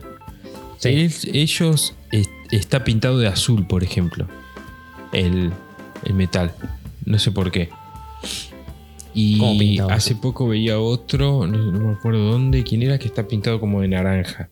Sí. 0.78 0.90
Él- 0.90 1.14
ellos 1.32 1.96
es- 2.12 2.30
está 2.52 2.84
pintado 2.84 3.18
de 3.18 3.28
azul, 3.28 3.66
por 3.66 3.82
ejemplo, 3.86 4.28
el, 5.14 5.54
el 6.04 6.14
metal. 6.16 6.54
No 7.06 7.18
sé 7.18 7.32
por 7.32 7.50
qué. 7.50 7.70
¿Cómo 9.40 9.62
Y 9.62 9.80
hace 9.80 10.16
poco 10.16 10.48
veía 10.48 10.80
otro, 10.80 11.46
no, 11.48 11.72
no 11.72 11.80
me 11.88 11.94
acuerdo 11.94 12.32
dónde, 12.32 12.64
quién 12.64 12.82
era, 12.84 12.98
que 12.98 13.08
está 13.08 13.28
pintado 13.28 13.60
como 13.60 13.82
de 13.82 13.88
naranja. 13.90 14.50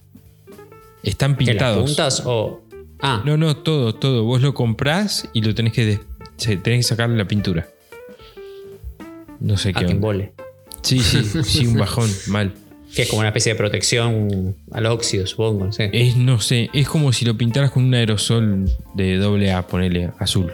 Están 1.03 1.35
¿Que 1.35 1.45
las 1.45 1.49
pintados. 1.53 1.85
puntas 1.85 2.23
o.? 2.25 2.61
Ah, 3.01 3.23
No, 3.25 3.35
no, 3.37 3.57
todo, 3.57 3.95
todo. 3.95 4.23
Vos 4.23 4.41
lo 4.41 4.53
comprás 4.53 5.27
y 5.33 5.41
lo 5.41 5.55
tenés 5.55 5.73
que, 5.73 5.85
des- 5.85 5.99
tenés 6.37 6.79
que 6.79 6.83
sacarle 6.83 7.17
la 7.17 7.25
pintura. 7.25 7.67
No 9.39 9.57
sé 9.57 9.69
a 9.69 9.73
qué. 9.73 9.85
que 9.87 9.91
embole. 9.93 10.33
Sí, 10.83 10.99
sí, 10.99 11.23
sí, 11.43 11.65
un 11.65 11.77
bajón, 11.77 12.09
mal. 12.27 12.53
Que 12.95 13.03
es 13.03 13.09
como 13.09 13.21
una 13.21 13.29
especie 13.29 13.53
de 13.53 13.57
protección 13.57 14.55
al 14.71 14.85
óxido, 14.85 15.25
supongo. 15.25 15.65
No 15.65 15.71
sé. 15.71 15.89
Es, 15.93 16.17
no 16.17 16.39
sé, 16.41 16.69
es 16.73 16.87
como 16.87 17.13
si 17.13 17.25
lo 17.25 17.35
pintaras 17.37 17.71
con 17.71 17.85
un 17.85 17.93
aerosol 17.95 18.69
de 18.93 19.17
doble 19.17 19.51
A, 19.53 19.65
ponele 19.65 20.11
azul. 20.19 20.51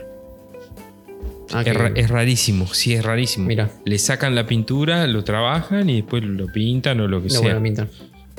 Ah, 1.53 1.62
Es, 1.62 1.65
que- 1.65 1.73
ra- 1.73 1.91
es 1.95 2.10
rarísimo, 2.10 2.67
sí, 2.73 2.93
es 2.93 3.03
rarísimo. 3.03 3.47
Mira. 3.47 3.69
Le 3.86 3.97
sacan 3.99 4.36
la 4.36 4.45
pintura, 4.45 5.07
lo 5.07 5.23
trabajan 5.23 5.89
y 5.89 5.97
después 6.01 6.23
lo 6.23 6.47
pintan 6.47 6.99
o 6.99 7.07
lo 7.07 7.19
que 7.21 7.27
no, 7.29 7.33
sea. 7.33 7.41
bueno, 7.41 7.63
pintan. 7.63 7.89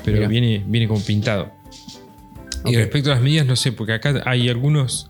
pero 0.05 0.27
viene, 0.27 0.63
viene 0.67 0.87
como 0.87 1.03
pintado. 1.03 1.51
Y 2.65 2.75
respecto 2.75 3.11
a 3.11 3.15
las 3.15 3.23
medidas, 3.23 3.45
no 3.47 3.55
sé, 3.55 3.71
porque 3.71 3.93
acá 3.93 4.21
hay 4.25 4.49
algunos, 4.49 5.09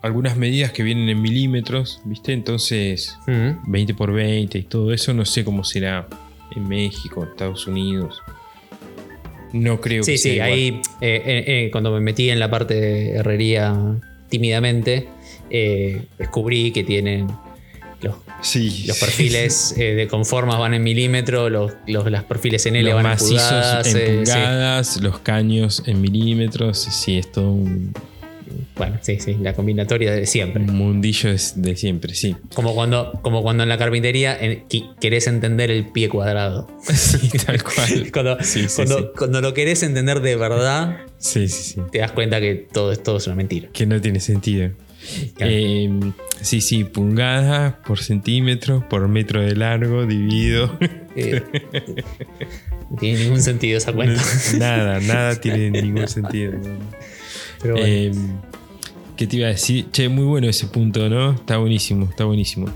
algunas 0.00 0.36
medidas 0.36 0.72
que 0.72 0.82
vienen 0.82 1.08
en 1.08 1.20
milímetros, 1.20 2.00
¿viste? 2.04 2.32
Entonces, 2.32 3.16
Mm. 3.26 3.70
20 3.70 3.94
por 3.94 4.12
20 4.12 4.58
y 4.58 4.62
todo 4.62 4.92
eso, 4.92 5.12
no 5.12 5.24
sé 5.24 5.44
cómo 5.44 5.64
será 5.64 6.06
en 6.56 6.68
México, 6.68 7.24
Estados 7.24 7.66
Unidos. 7.66 8.20
No 9.52 9.80
creo 9.80 10.02
Sí, 10.02 10.12
que 10.12 10.18
sea 10.18 10.30
sí, 10.32 10.36
igual. 10.36 10.50
ahí 10.52 10.68
eh, 11.02 11.22
eh, 11.26 11.44
eh, 11.46 11.68
cuando 11.70 11.90
me 11.92 12.00
metí 12.00 12.30
en 12.30 12.38
la 12.38 12.48
parte 12.50 12.74
de 12.74 13.10
herrería 13.16 13.74
tímidamente, 14.30 15.08
eh, 15.52 16.06
descubrí 16.18 16.72
que 16.72 16.82
tienen 16.82 17.28
los, 18.00 18.16
Sí. 18.42 18.84
los 18.88 18.98
perfiles 18.98 19.72
eh, 19.78 19.94
de 19.94 20.08
con 20.08 20.24
formas 20.24 20.58
van 20.58 20.74
en 20.74 20.82
milímetros, 20.82 21.52
los, 21.52 21.72
los, 21.86 22.10
los 22.10 22.24
perfiles 22.24 22.66
en 22.66 22.74
L 22.76 22.84
los 22.90 22.94
van 22.96 23.06
en 23.06 23.10
macizos 23.12 23.30
pulgadas. 23.42 23.86
en 23.86 23.96
eh, 23.96 24.06
sí. 24.06 24.16
pulgadas, 24.16 25.00
los 25.02 25.18
caños 25.20 25.82
en 25.86 26.00
milímetros. 26.00 26.78
Sí, 26.78 27.18
es 27.18 27.30
todo 27.30 27.52
un, 27.52 27.92
Bueno, 28.76 28.98
sí, 29.02 29.18
sí, 29.20 29.36
la 29.40 29.52
combinatoria 29.54 30.10
de 30.12 30.26
siempre. 30.26 30.62
un 30.64 30.74
mundillo 30.74 31.30
es 31.30 31.52
de 31.62 31.76
siempre, 31.76 32.14
sí. 32.16 32.34
Como 32.54 32.74
cuando, 32.74 33.12
como 33.22 33.42
cuando 33.42 33.62
en 33.62 33.68
la 33.68 33.78
carpintería 33.78 34.36
en- 34.38 34.64
querés 35.00 35.26
entender 35.28 35.70
el 35.70 35.86
pie 35.92 36.08
cuadrado. 36.08 36.66
Sí, 36.92 37.28
tal 37.46 37.62
cual. 37.62 38.10
Cuando, 38.12 38.38
Sí, 38.42 38.62
sí, 38.68 38.74
cuando, 38.74 38.98
sí. 38.98 39.04
cuando 39.16 39.40
lo 39.40 39.54
querés 39.54 39.84
entender 39.84 40.20
de 40.20 40.34
verdad, 40.34 40.96
Sí, 41.18 41.46
sí, 41.46 41.74
sí. 41.74 41.80
te 41.92 41.98
das 42.00 42.10
cuenta 42.10 42.40
que 42.40 42.54
todo, 42.56 42.90
es- 42.90 43.00
todo 43.02 43.18
es 43.18 43.26
una 43.28 43.36
mentira. 43.36 43.68
Que 43.72 43.86
no 43.86 44.00
tiene 44.00 44.18
sentido. 44.18 44.70
Claro. 45.36 45.52
Eh, 45.52 46.12
sí, 46.40 46.60
sí, 46.60 46.84
pulgadas 46.84 47.74
por 47.86 47.98
centímetro, 47.98 48.88
por 48.88 49.06
metro 49.08 49.40
de 49.40 49.56
largo, 49.56 50.06
dividido. 50.06 50.78
Eh, 51.14 51.42
no 52.90 52.96
tiene 52.96 53.24
ningún 53.24 53.42
sentido 53.42 53.76
esa 53.76 53.92
cuenta. 53.92 54.22
nada, 54.58 54.98
nada 55.00 55.34
tiene 55.40 55.70
ningún 55.70 56.08
sentido. 56.08 56.52
Pero 57.60 57.74
bueno. 57.74 57.86
Eh, 57.86 58.12
¿Qué 59.16 59.26
te 59.26 59.36
iba 59.36 59.46
a 59.46 59.50
decir? 59.50 59.90
Che, 59.92 60.08
muy 60.08 60.24
bueno 60.24 60.48
ese 60.48 60.66
punto, 60.66 61.08
¿no? 61.08 61.32
Está 61.32 61.58
buenísimo, 61.58 62.06
está 62.06 62.24
buenísimo. 62.24 62.68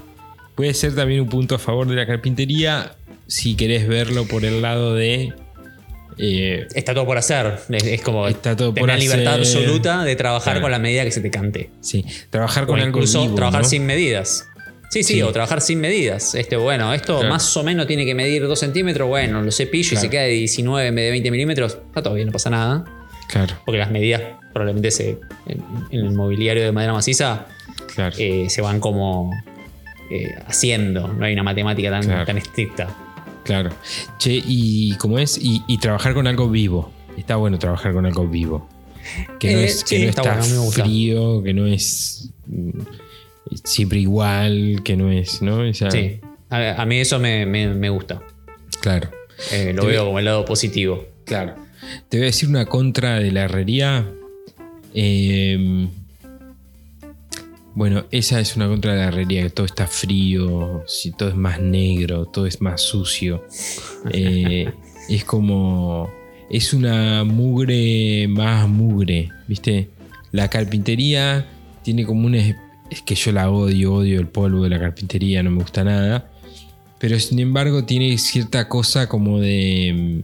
Puede 0.54 0.74
ser 0.74 0.94
también 0.94 1.22
un 1.22 1.28
punto 1.28 1.54
a 1.54 1.58
favor 1.58 1.88
de 1.88 1.96
la 1.96 2.06
carpintería 2.06 2.94
si 3.26 3.56
querés 3.56 3.88
verlo 3.88 4.26
por 4.26 4.44
el 4.44 4.62
lado 4.62 4.94
de. 4.94 5.32
Eh, 6.18 6.66
Está 6.74 6.94
todo 6.94 7.04
por 7.06 7.18
hacer. 7.18 7.58
Es, 7.70 7.84
es 7.84 8.00
como 8.02 8.26
Está 8.28 8.56
todo 8.56 8.72
tener 8.72 8.80
por 8.82 8.88
la 8.88 8.96
libertad 8.96 9.40
hacer. 9.40 9.58
absoluta 9.58 10.04
de 10.04 10.16
trabajar 10.16 10.54
Claro. 10.54 10.62
con 10.62 10.70
la 10.70 10.78
medida 10.78 11.04
que 11.04 11.10
se 11.10 11.20
te 11.20 11.30
cante. 11.30 11.70
sí, 11.80 12.04
trabajar 12.30 12.64
O 12.64 12.66
con 12.68 12.76
algo 12.80 12.88
incluso 12.98 13.22
vivo, 13.22 13.34
trabajar 13.34 13.62
¿no? 13.62 13.68
sin 13.68 13.84
medidas. 13.86 14.46
Sí, 14.90 15.02
sí, 15.02 15.14
Sí. 15.14 15.22
o 15.22 15.32
trabajar 15.32 15.60
sin 15.60 15.80
medidas. 15.80 16.34
Este, 16.36 16.56
bueno, 16.56 16.94
esto 16.94 17.16
Claro. 17.18 17.32
más 17.34 17.56
o 17.56 17.62
menos 17.64 17.86
tiene 17.86 18.04
que 18.06 18.14
medir 18.14 18.46
2 18.46 18.58
centímetros. 18.58 19.08
Bueno, 19.08 19.42
lo 19.42 19.50
cepillo 19.50 19.88
y 19.88 19.90
Claro. 19.90 20.00
se 20.02 20.10
queda 20.10 20.22
de 20.22 20.28
19 20.30 20.86
en 20.88 20.94
vez 20.94 21.04
de 21.06 21.10
20 21.10 21.30
milímetros. 21.30 21.78
Está 21.88 22.02
todo 22.02 22.14
bien, 22.14 22.26
no 22.26 22.32
pasa 22.32 22.50
nada. 22.50 22.84
Claro, 23.28 23.54
Porque 23.66 23.78
las 23.78 23.90
medidas 23.90 24.22
probablemente 24.52 24.92
se, 24.92 25.18
en, 25.46 25.60
en 25.90 26.06
el 26.06 26.12
mobiliario 26.12 26.62
de 26.62 26.70
madera 26.70 26.92
maciza 26.92 27.46
eh, 28.18 28.46
se 28.48 28.62
van 28.62 28.78
como 28.78 29.32
eh, 30.12 30.30
haciendo. 30.46 31.08
No 31.08 31.24
hay 31.24 31.32
una 31.32 31.42
matemática 31.42 31.90
tan, 31.90 32.24
tan 32.24 32.38
estricta. 32.38 32.94
Claro. 33.46 33.70
Che, 34.18 34.42
y 34.44 34.94
como 34.96 35.18
es, 35.18 35.38
y, 35.38 35.62
y 35.66 35.78
trabajar 35.78 36.12
con 36.14 36.26
algo 36.26 36.50
vivo. 36.50 36.92
Está 37.16 37.36
bueno 37.36 37.58
trabajar 37.58 37.92
con 37.94 38.04
algo 38.04 38.26
vivo. 38.28 38.68
Que 39.38 39.52
no, 39.52 39.58
Eh, 39.60 39.64
es, 39.64 39.84
que 39.84 39.96
sí, 39.96 40.02
no 40.02 40.08
está 40.10 40.22
está, 40.22 40.36
bueno, 40.56 40.70
frío, 40.72 41.42
que 41.42 41.54
no 41.54 41.66
es 41.66 42.30
mm, 42.46 42.80
siempre 43.64 44.00
igual, 44.00 44.80
que 44.84 44.96
no 44.96 45.10
es, 45.12 45.40
¿no? 45.42 45.64
Esa- 45.64 45.90
Sí. 45.90 46.20
A, 46.50 46.82
a 46.82 46.86
mí 46.86 46.98
eso 46.98 47.18
me, 47.18 47.46
me- 47.46 47.72
me 47.74 47.88
gusta. 47.88 48.20
Claro, 48.80 49.10
Eh, 49.52 49.72
lo 49.74 49.82
Te 49.82 49.88
veo 49.88 50.02
ve- 50.02 50.06
como 50.06 50.18
el 50.18 50.24
lado 50.24 50.44
positivo. 50.44 51.06
claro. 51.24 51.54
Te 52.08 52.16
voy 52.16 52.24
a 52.24 52.26
decir 52.26 52.48
una 52.48 52.66
contra 52.66 53.20
de 53.20 53.30
la 53.30 53.44
herrería. 53.44 54.10
Eh, 54.92 55.86
bueno, 57.76 58.06
esa 58.10 58.40
es 58.40 58.56
una 58.56 58.66
contra 58.66 58.94
de 58.94 58.98
la 58.98 59.08
herrería, 59.08 59.42
que 59.42 59.50
todo 59.50 59.66
está 59.66 59.86
frío, 59.86 60.82
si 60.88 61.12
todo 61.12 61.28
es 61.28 61.36
más 61.36 61.60
negro, 61.60 62.26
todo 62.26 62.46
es 62.46 62.60
más 62.60 62.80
sucio. 62.80 63.44
Eh, 64.10 64.72
es 65.08 65.24
como. 65.24 66.10
Es 66.50 66.72
una 66.72 67.22
mugre 67.24 68.26
más 68.28 68.68
mugre, 68.68 69.28
¿viste? 69.46 69.90
La 70.32 70.48
carpintería 70.48 71.46
tiene 71.82 72.04
como 72.04 72.26
un. 72.26 72.34
Es 72.34 72.56
es 72.90 73.02
que 73.02 73.14
yo 73.14 73.32
la 73.32 73.50
odio, 73.50 73.94
odio 73.94 74.20
el 74.20 74.28
polvo 74.28 74.62
de 74.62 74.70
la 74.70 74.78
carpintería, 74.78 75.42
no 75.42 75.50
me 75.50 75.58
gusta 75.58 75.84
nada. 75.84 76.30
Pero 76.98 77.18
sin 77.18 77.38
embargo, 77.38 77.84
tiene 77.84 78.16
cierta 78.18 78.68
cosa 78.68 79.08
como 79.08 79.38
de. 79.38 80.22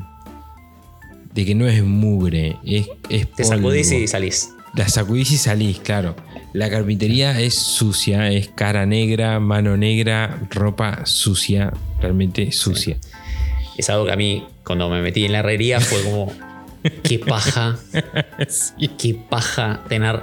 de 1.34 1.44
que 1.44 1.54
no 1.54 1.66
es 1.66 1.82
mugre, 1.82 2.56
es, 2.64 2.88
es 3.08 3.30
Te 3.32 3.44
sacudís 3.44 3.92
y 3.92 4.06
salís. 4.06 4.50
La 4.74 4.88
sacudís 4.88 5.32
y 5.32 5.36
salís, 5.36 5.80
claro. 5.80 6.16
La 6.52 6.68
carpintería 6.68 7.40
es 7.40 7.54
sucia, 7.54 8.30
es 8.30 8.48
cara 8.48 8.84
negra, 8.84 9.40
mano 9.40 9.76
negra, 9.76 10.40
ropa 10.50 11.06
sucia, 11.06 11.72
realmente 12.00 12.52
sucia. 12.52 12.98
Es 13.78 13.88
algo 13.88 14.04
que 14.04 14.12
a 14.12 14.16
mí, 14.16 14.46
cuando 14.64 14.90
me 14.90 15.00
metí 15.00 15.24
en 15.24 15.32
la 15.32 15.38
herrería, 15.38 15.80
fue 15.80 16.02
como. 16.02 16.32
Qué 17.04 17.18
paja. 17.18 17.78
Qué 18.98 19.14
paja 19.14 19.82
tener 19.88 20.20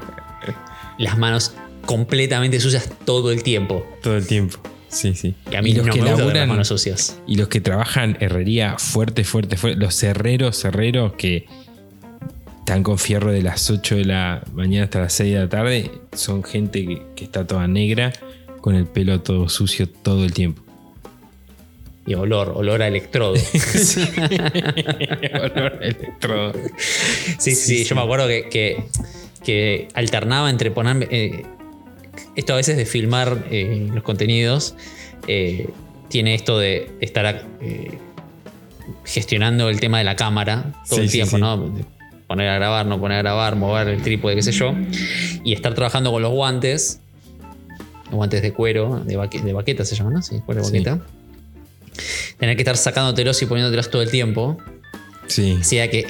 las 0.98 1.18
manos 1.18 1.54
completamente 1.86 2.60
sucias 2.60 2.90
todo 3.06 3.32
el 3.32 3.42
tiempo. 3.42 3.86
Todo 4.04 4.18
el 4.18 4.28
tiempo. 4.28 4.60
Sí, 4.90 5.16
sí. 5.16 5.36
Y 5.52 5.56
a 5.56 5.62
mí 5.62 5.74
los 5.74 5.86
no 5.86 5.94
que 5.94 6.02
me 6.02 6.10
gustan 6.10 6.18
las 6.18 6.20
laburan 6.20 6.50
manos 6.50 6.68
sucias. 6.68 7.20
y 7.28 7.36
los 7.36 7.48
que 7.48 7.62
trabajan 7.62 8.18
herrería 8.20 8.78
fuerte, 8.78 9.24
fuerte, 9.24 9.56
fuerte, 9.56 9.80
los 9.80 10.02
herreros, 10.04 10.66
herreros 10.66 11.14
que 11.14 11.46
están 12.70 12.84
con 12.84 13.00
fierro 13.00 13.32
de 13.32 13.42
las 13.42 13.72
8 13.72 13.96
de 13.96 14.06
la 14.06 14.44
mañana 14.54 14.84
hasta 14.84 15.00
las 15.00 15.14
6 15.14 15.34
de 15.34 15.40
la 15.40 15.50
tarde, 15.50 15.90
son 16.14 16.44
gente 16.44 16.86
que, 16.86 17.02
que 17.16 17.24
está 17.24 17.48
toda 17.48 17.68
negra, 17.68 18.14
con 18.62 18.76
el 18.76 18.86
pelo 18.86 19.22
todo 19.22 19.50
sucio 19.50 19.90
todo 19.90 20.24
el 20.24 20.34
tiempo. 20.34 20.62
Y 22.06 22.14
olor, 22.14 22.54
olor 22.56 22.84
a 22.84 22.88
electrodo. 22.88 23.34
Olor 25.34 25.80
a 25.82 25.84
electrodo. 25.84 26.54
Sí, 27.40 27.40
sí, 27.40 27.56
sí, 27.56 27.84
yo 27.86 27.96
me 27.96 28.04
acuerdo 28.04 28.28
que, 28.28 28.50
que, 28.50 28.84
que 29.44 29.88
alternaba 29.96 30.52
entre 30.52 30.70
ponerme. 30.70 31.08
eh, 31.10 31.46
esto 32.36 32.54
a 32.54 32.58
veces 32.58 32.78
de 32.78 32.86
filmar 32.86 33.48
eh, 33.50 33.88
los 33.92 34.04
contenidos 34.04 34.76
eh, 35.28 35.70
tiene 36.08 36.36
esto 36.36 36.60
de 36.60 36.92
estar 37.02 37.46
gestionando 39.06 39.70
el 39.70 39.80
tema 39.80 39.98
de 39.98 40.04
la 40.04 40.16
cámara 40.16 40.72
todo 40.88 41.00
Sí, 41.00 41.06
el 41.06 41.12
tiempo. 41.12 41.40
¿no? 41.40 41.74
Poner 42.30 42.48
a 42.48 42.56
grabar, 42.56 42.86
no 42.86 43.00
poner 43.00 43.18
a 43.18 43.22
grabar, 43.24 43.56
mover 43.58 43.88
el 43.90 44.02
trípode, 44.04 44.36
qué 44.36 44.44
sé 44.44 44.52
yo. 44.54 44.74
Y 45.44 45.52
estar 45.54 45.74
trabajando 45.74 46.12
con 46.12 46.22
los 46.22 46.32
guantes, 46.32 47.02
guantes 48.12 48.44
de 48.44 48.54
cuero, 48.54 49.02
de, 49.04 49.18
baque- 49.18 49.42
de 49.42 49.52
baqueta 49.52 49.84
se 49.84 49.96
llaman, 49.96 50.14
¿no? 50.14 50.22
Sí, 50.22 50.40
cuero 50.46 50.62
de 50.62 50.68
Sí. 50.68 50.72
baqueta. 50.74 51.06
Tener 52.38 52.56
que 52.56 52.62
estar 52.62 52.78
sacándotelos 52.78 53.42
y 53.42 53.48
poniéndotelos 53.48 53.90
todo 53.90 54.04
el 54.04 54.12
tiempo 54.12 54.58
Sí. 55.28 55.58
sea 55.64 55.90
que 55.90 56.06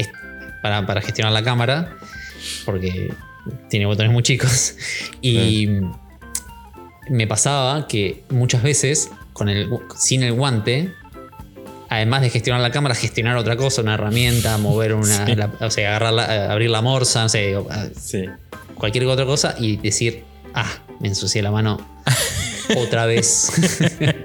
para, 0.61 0.85
para 0.85 1.01
gestionar 1.01 1.31
la 1.31 1.41
cámara, 1.41 1.95
porque 2.65 3.13
tiene 3.69 3.85
botones 3.85 4.11
muy 4.11 4.21
chicos. 4.21 4.75
Y 5.21 5.69
me 7.09 7.27
pasaba 7.27 7.87
que 7.87 8.23
muchas 8.29 8.61
veces, 8.61 9.09
con 9.31 9.47
el, 9.47 9.69
sin 9.97 10.23
el 10.23 10.33
guante, 10.33 10.91
además 11.89 12.21
de 12.21 12.29
gestionar 12.29 12.61
la 12.61 12.71
cámara, 12.71 12.95
gestionar 12.95 13.35
otra 13.37 13.55
cosa, 13.57 13.81
una 13.81 13.95
herramienta, 13.95 14.57
mover 14.57 14.93
una. 14.93 15.25
Sí. 15.25 15.35
la- 15.35 15.51
o 15.59 15.69
sea, 15.71 15.89
agarrar 15.89 16.13
la- 16.13 16.51
abrir 16.51 16.69
la 16.69 16.81
morsa, 16.81 17.23
no 17.23 17.29
sé, 17.29 17.55
ah, 17.69 17.87
Sí. 17.99 18.23
cualquier 18.75 19.05
otra 19.05 19.25
cosa 19.25 19.55
y 19.59 19.77
decir, 19.77 20.23
ah, 20.53 20.69
me 20.99 21.07
ensucié 21.09 21.41
la 21.41 21.51
mano 21.51 21.79
otra 22.77 23.05
vez. 23.05 23.51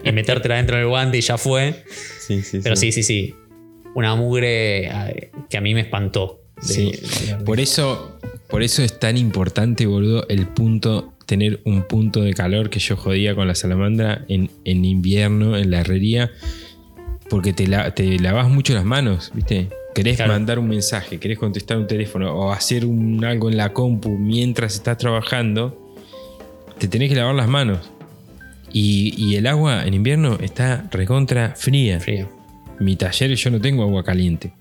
y 0.04 0.12
metértela 0.12 0.56
dentro 0.56 0.76
del 0.76 0.86
guante 0.86 1.18
y 1.18 1.20
ya 1.20 1.38
fue. 1.38 1.84
Sí, 2.26 2.42
sí, 2.42 2.60
Pero 2.62 2.76
sí, 2.76 2.92
sí, 2.92 3.02
sí. 3.02 3.34
Una 3.94 4.14
mugre 4.16 4.86
eh, 4.86 5.30
que 5.48 5.56
a 5.56 5.60
mí 5.60 5.74
me 5.74 5.80
espantó. 5.80 6.40
de- 6.56 6.62
Sí. 6.74 6.92
de- 7.26 7.44
Por 7.44 7.60
eso, 7.60 8.18
por 8.48 8.62
eso 8.62 8.82
es 8.82 8.98
tan 8.98 9.16
importante, 9.16 9.86
boludo, 9.86 10.26
el 10.28 10.46
punto, 10.46 11.12
tener 11.26 11.60
un 11.64 11.82
punto 11.84 12.20
de 12.22 12.32
calor 12.34 12.70
que 12.70 12.78
yo 12.80 12.96
jodía 12.96 13.34
con 13.34 13.46
la 13.48 13.54
salamandra 13.54 14.24
en, 14.28 14.50
en 14.64 14.84
invierno, 14.84 15.56
en 15.56 15.70
la 15.70 15.80
herrería, 15.80 16.30
porque 17.30 17.52
te, 17.52 17.66
la- 17.66 17.94
te 17.94 18.18
lavas 18.18 18.48
mucho 18.48 18.74
las 18.74 18.84
manos, 18.84 19.30
¿viste? 19.34 19.68
Querés 19.94 20.16
Claro. 20.16 20.32
mandar 20.32 20.58
un 20.58 20.68
mensaje, 20.68 21.18
querés 21.18 21.38
contestar 21.38 21.76
un 21.78 21.86
teléfono 21.86 22.32
o 22.34 22.50
hacer 22.52 22.84
un, 22.84 23.24
algo 23.24 23.48
en 23.50 23.56
la 23.56 23.72
compu 23.72 24.10
mientras 24.18 24.74
estás 24.74 24.98
trabajando, 24.98 25.94
te 26.78 26.88
tenés 26.88 27.08
que 27.10 27.14
lavar 27.16 27.34
las 27.34 27.48
manos. 27.48 27.78
Y, 28.72 29.14
y 29.16 29.36
el 29.36 29.46
agua 29.46 29.84
en 29.84 29.94
invierno 29.94 30.36
está 30.40 30.88
recontra 30.90 31.54
fría 31.56 32.00
Frío. 32.00 32.28
mi 32.80 32.96
taller 32.96 33.32
yo 33.36 33.50
no 33.50 33.60
tengo 33.60 33.84
agua 33.84 34.02
caliente. 34.02 34.52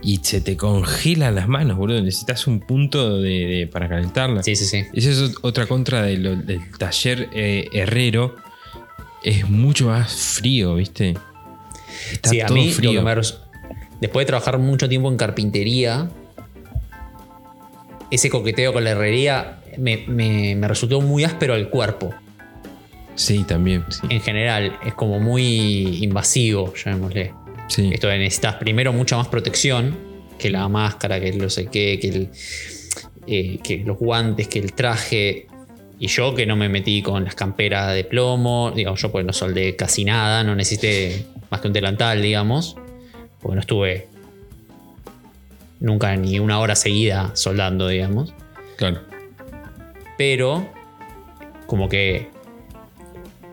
Y 0.00 0.18
se 0.22 0.40
te 0.40 0.56
congelan 0.56 1.34
las 1.34 1.48
manos, 1.48 1.76
boludo. 1.76 2.00
Necesitas 2.00 2.46
un 2.46 2.60
punto 2.60 3.20
de, 3.20 3.30
de- 3.46 3.66
para 3.66 3.88
calentarla. 3.88 4.44
Sí, 4.44 4.54
sí, 4.54 4.64
sí. 4.66 4.84
Esa 4.94 5.10
es 5.10 5.20
ot- 5.20 5.38
otra 5.42 5.66
contra 5.66 6.02
de 6.02 6.16
lo- 6.18 6.36
del 6.36 6.60
taller 6.78 7.28
eh, 7.32 7.66
herrero. 7.72 8.36
Es 9.24 9.50
mucho 9.50 9.88
más 9.88 10.12
frío, 10.14 10.76
¿viste? 10.76 11.14
Está 12.12 12.30
Sí, 12.30 12.40
a 12.40 12.48
mí, 12.48 12.66
lo 12.68 12.72
frío. 12.72 12.92
que 12.92 13.00
me 13.02 13.14
res- 13.14 13.38
después 14.00 14.24
de 14.24 14.28
trabajar 14.28 14.58
mucho 14.58 14.88
tiempo 14.88 15.08
en 15.10 15.16
carpintería, 15.16 16.08
ese 18.10 18.30
coqueteo 18.30 18.72
con 18.72 18.84
la 18.84 18.90
herrería 18.90 19.58
me, 19.76 20.04
me- 20.08 20.54
me 20.56 20.68
resultó 20.68 21.00
muy 21.00 21.24
áspero 21.24 21.54
al 21.54 21.68
cuerpo. 21.68 22.14
Sí, 23.14 23.44
también. 23.44 23.84
Sí. 23.90 24.00
En 24.10 24.20
general, 24.20 24.78
es 24.84 24.94
como 24.94 25.18
muy 25.20 25.98
invasivo, 26.04 26.72
llamémosle. 26.74 27.32
sí. 27.68 27.90
Esto 27.92 28.06
de 28.08 28.18
necesitas 28.18 28.54
primero 28.54 28.92
mucha 28.92 29.16
más 29.16 29.28
protección 29.28 29.96
que 30.38 30.50
la 30.50 30.68
máscara, 30.68 31.20
que 31.20 31.32
no 31.32 31.50
sé 31.50 31.66
qué, 31.66 31.98
que, 32.00 32.08
el, 32.08 32.30
eh, 33.26 33.58
que 33.62 33.78
los 33.78 33.98
guantes, 33.98 34.46
que 34.48 34.60
el 34.60 34.72
traje. 34.72 35.46
Y 36.00 36.06
yo 36.06 36.32
que 36.36 36.46
no 36.46 36.54
me 36.54 36.68
metí 36.68 37.02
con 37.02 37.24
las 37.24 37.34
camperas 37.34 37.92
de 37.92 38.04
plomo, 38.04 38.70
digamos, 38.74 39.02
yo 39.02 39.10
pues 39.10 39.26
no 39.26 39.32
soldé 39.32 39.74
casi 39.74 40.04
nada, 40.04 40.44
no 40.44 40.54
necesité 40.54 41.26
más 41.50 41.60
que 41.60 41.66
un 41.68 41.72
delantal, 41.72 42.20
digamos, 42.22 42.76
porque 43.40 43.54
no 43.54 43.60
estuve 43.60 44.08
nunca 45.80 46.14
ni 46.16 46.38
una 46.38 46.58
hora 46.60 46.74
seguida 46.74 47.30
soldando, 47.34 47.88
digamos. 47.88 48.34
Claro. 48.76 49.00
Pero, 50.16 50.68
como 51.66 51.88
que 51.88 52.30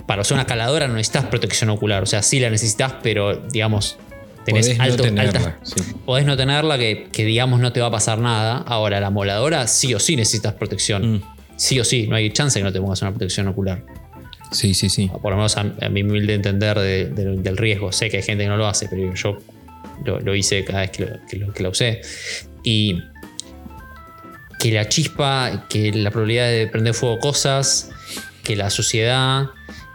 para 0.08 0.22
usar 0.22 0.36
una 0.36 0.46
caladora 0.46 0.88
no 0.88 0.96
necesitas 0.96 1.26
protección 1.26 1.70
ocular, 1.70 2.04
o 2.04 2.06
sea, 2.06 2.22
sí 2.22 2.40
la 2.40 2.50
necesitas, 2.50 2.96
pero 3.04 3.36
digamos, 3.38 3.98
tenés 4.44 4.68
Podés 4.68 4.80
alto, 4.80 4.98
no 5.04 5.04
tenerla. 5.10 5.40
altas- 5.40 5.56
sí. 5.64 5.94
podés 6.06 6.26
no 6.26 6.38
tenerla, 6.38 6.78
que, 6.78 7.08
que 7.12 7.26
digamos 7.26 7.60
no 7.60 7.72
te 7.74 7.82
va 7.82 7.88
a 7.88 7.92
pasar 7.92 8.20
nada. 8.20 8.58
Ahora, 8.68 9.00
la 9.00 9.10
moladora 9.10 9.68
sí 9.68 9.94
o 9.94 10.00
sí 10.00 10.16
necesitas 10.16 10.54
protección. 10.54 11.16
Mm. 11.16 11.22
Sí 11.58 11.80
o 11.80 11.84
sí, 11.86 12.08
no 12.08 12.16
hay 12.16 12.30
chance 12.32 12.60
que 12.60 12.64
no 12.64 12.72
te 12.72 12.82
pongas 12.82 13.02
una 13.02 13.12
protección 13.12 13.48
ocular. 13.48 13.84
Sí, 14.56 14.74
sí, 14.74 14.90
sí. 14.90 15.10
Por 15.22 15.32
lo 15.32 15.38
menos 15.38 15.58
a, 15.58 15.66
a 15.82 15.90
mi 15.90 16.02
humilde 16.04 16.34
entender 16.34 16.80
de- 16.80 17.06
de- 17.10 17.38
del 17.38 17.58
riesgo. 17.58 17.92
Sé 17.92 18.10
que 18.10 18.18
hay 18.18 18.24
gente 18.24 18.44
que 18.46 18.50
no 18.50 18.58
lo 18.58 18.68
hace, 18.68 18.88
pero 18.90 19.14
yo 19.14 19.38
lo, 20.06 20.20
hice 20.36 20.64
cada 20.64 20.82
vez 20.82 20.92
que, 20.92 21.06
lo- 21.38 21.50
usé. 21.70 22.02
Y 22.64 23.02
que 24.60 24.72
la 24.72 24.88
chispa, 24.88 25.66
que 25.70 25.92
la 25.92 26.10
probabilidad 26.12 26.50
de 26.50 26.68
prender 26.68 26.94
fuego 26.94 27.20
cosas, 27.20 27.92
que 28.44 28.56
la 28.56 28.70
suciedad, 28.70 29.48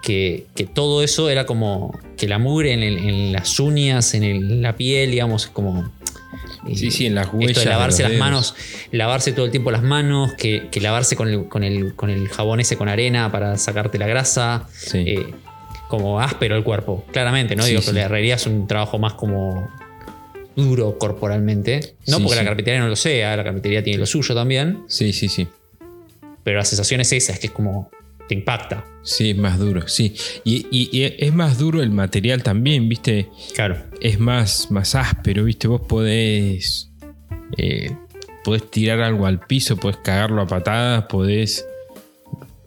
que, 0.03 0.47
todo 0.67 1.03
eso 1.03 1.29
era 1.31 1.47
como 1.47 1.99
que 2.17 2.29
la 2.29 2.39
mugre 2.39 2.73
en, 2.73 3.33
las 3.33 3.59
uñas, 3.59 4.15
en, 4.15 4.23
en 4.25 4.63
la 4.63 4.77
piel, 4.77 5.11
digamos, 5.11 5.47
como... 5.47 5.91
Sí, 6.75 6.91
sí, 6.91 7.07
en 7.07 7.15
las 7.15 7.27
esto 7.27 7.37
huellas 7.39 7.55
de 7.57 7.61
de 7.65 7.71
lavarse 7.71 8.03
los 8.03 8.11
las 8.11 8.11
dedos. 8.13 8.21
manos, 8.27 8.55
lavarse 8.93 9.33
todo 9.33 9.45
el 9.47 9.51
tiempo 9.51 9.71
las 9.71 9.83
manos, 9.83 10.33
que, 10.35 10.69
que 10.71 10.81
lavarse 10.81 11.17
con 11.17 11.29
el, 11.29 11.49
con, 11.49 11.65
el, 11.65 11.95
con 11.95 12.11
el 12.11 12.29
jabón 12.29 12.61
ese 12.61 12.77
con 12.77 12.89
arena 12.89 13.31
para 13.33 13.57
sacarte 13.57 13.99
la 13.99 14.07
grasa. 14.07 14.69
Sí. 14.77 14.99
eh, 15.07 15.35
como 15.89 16.21
áspero 16.21 16.55
el 16.57 16.63
cuerpo, 16.63 17.05
claramente, 17.11 17.57
¿no? 17.57 17.65
Sí, 17.65 17.71
Digo, 17.71 17.83
sí. 17.83 17.91
la 17.93 18.03
herrería 18.03 18.37
es 18.37 18.47
un 18.47 18.69
trabajo 18.69 19.01
más 19.01 19.15
como 19.15 19.69
duro 20.55 20.97
corporalmente. 20.99 21.97
No 22.07 22.19
Sí, 22.19 22.23
porque 22.23 22.37
la 22.37 22.45
carpintería 22.45 22.79
no 22.81 22.87
lo 22.89 22.95
sea, 22.95 23.37
la 23.37 23.43
carpintería 23.43 23.83
tiene 23.83 23.99
lo 23.99 24.07
suyo 24.07 24.33
también, 24.33 24.85
Sí, 24.87 25.13
sí, 25.13 25.29
sí. 25.29 25.49
pero 26.45 26.59
la 26.59 26.65
sensación 26.65 27.01
es 27.01 27.13
esa, 27.13 27.33
es 27.33 27.41
que 27.41 27.49
es 27.49 27.53
como 27.53 27.91
te 28.31 28.35
impacta. 28.37 28.85
Sí, 29.03 29.31
es 29.31 29.37
más 29.37 29.59
duro, 29.59 29.89
sí. 29.89 30.15
Y, 30.45 30.67
y- 30.71 30.89
y 30.93 31.03
es 31.19 31.35
más 31.35 31.59
duro 31.59 31.83
el 31.83 31.91
material 31.91 32.45
también, 32.45 32.89
¿viste? 32.89 33.29
Claro. 33.57 33.77
Es 34.01 34.21
más, 34.21 34.71
más 34.71 34.95
áspero, 34.95 35.43
¿viste? 35.45 35.67
Vos 35.67 35.81
podés. 35.83 36.91
eh, 37.57 37.91
podés 38.45 38.71
tirar 38.71 39.01
algo 39.01 39.27
al 39.27 39.41
piso, 39.41 39.77
podés 39.77 39.97
cagarlo 39.99 40.41
a 40.43 40.47
patadas, 40.47 41.07
podés 41.07 41.67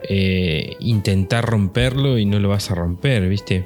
eh, 0.10 0.76
intentar 0.82 1.46
romperlo 1.46 2.18
y 2.20 2.26
no 2.26 2.40
lo 2.40 2.50
vas 2.50 2.70
a 2.72 2.76
romper, 2.76 3.28
¿viste? 3.30 3.66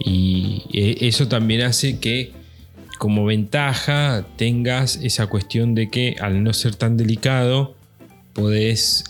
Y 0.00 0.64
eh, 0.74 0.98
eso 1.08 1.26
también 1.26 1.62
hace 1.62 1.98
que 1.98 2.32
como 2.98 3.24
ventaja 3.24 4.26
tengas 4.36 4.96
esa 4.96 5.26
cuestión 5.28 5.74
de 5.74 5.88
que 5.88 6.16
al 6.20 6.42
no 6.44 6.52
ser 6.52 6.74
tan 6.76 6.96
delicado 6.98 7.74
podés 8.34 9.04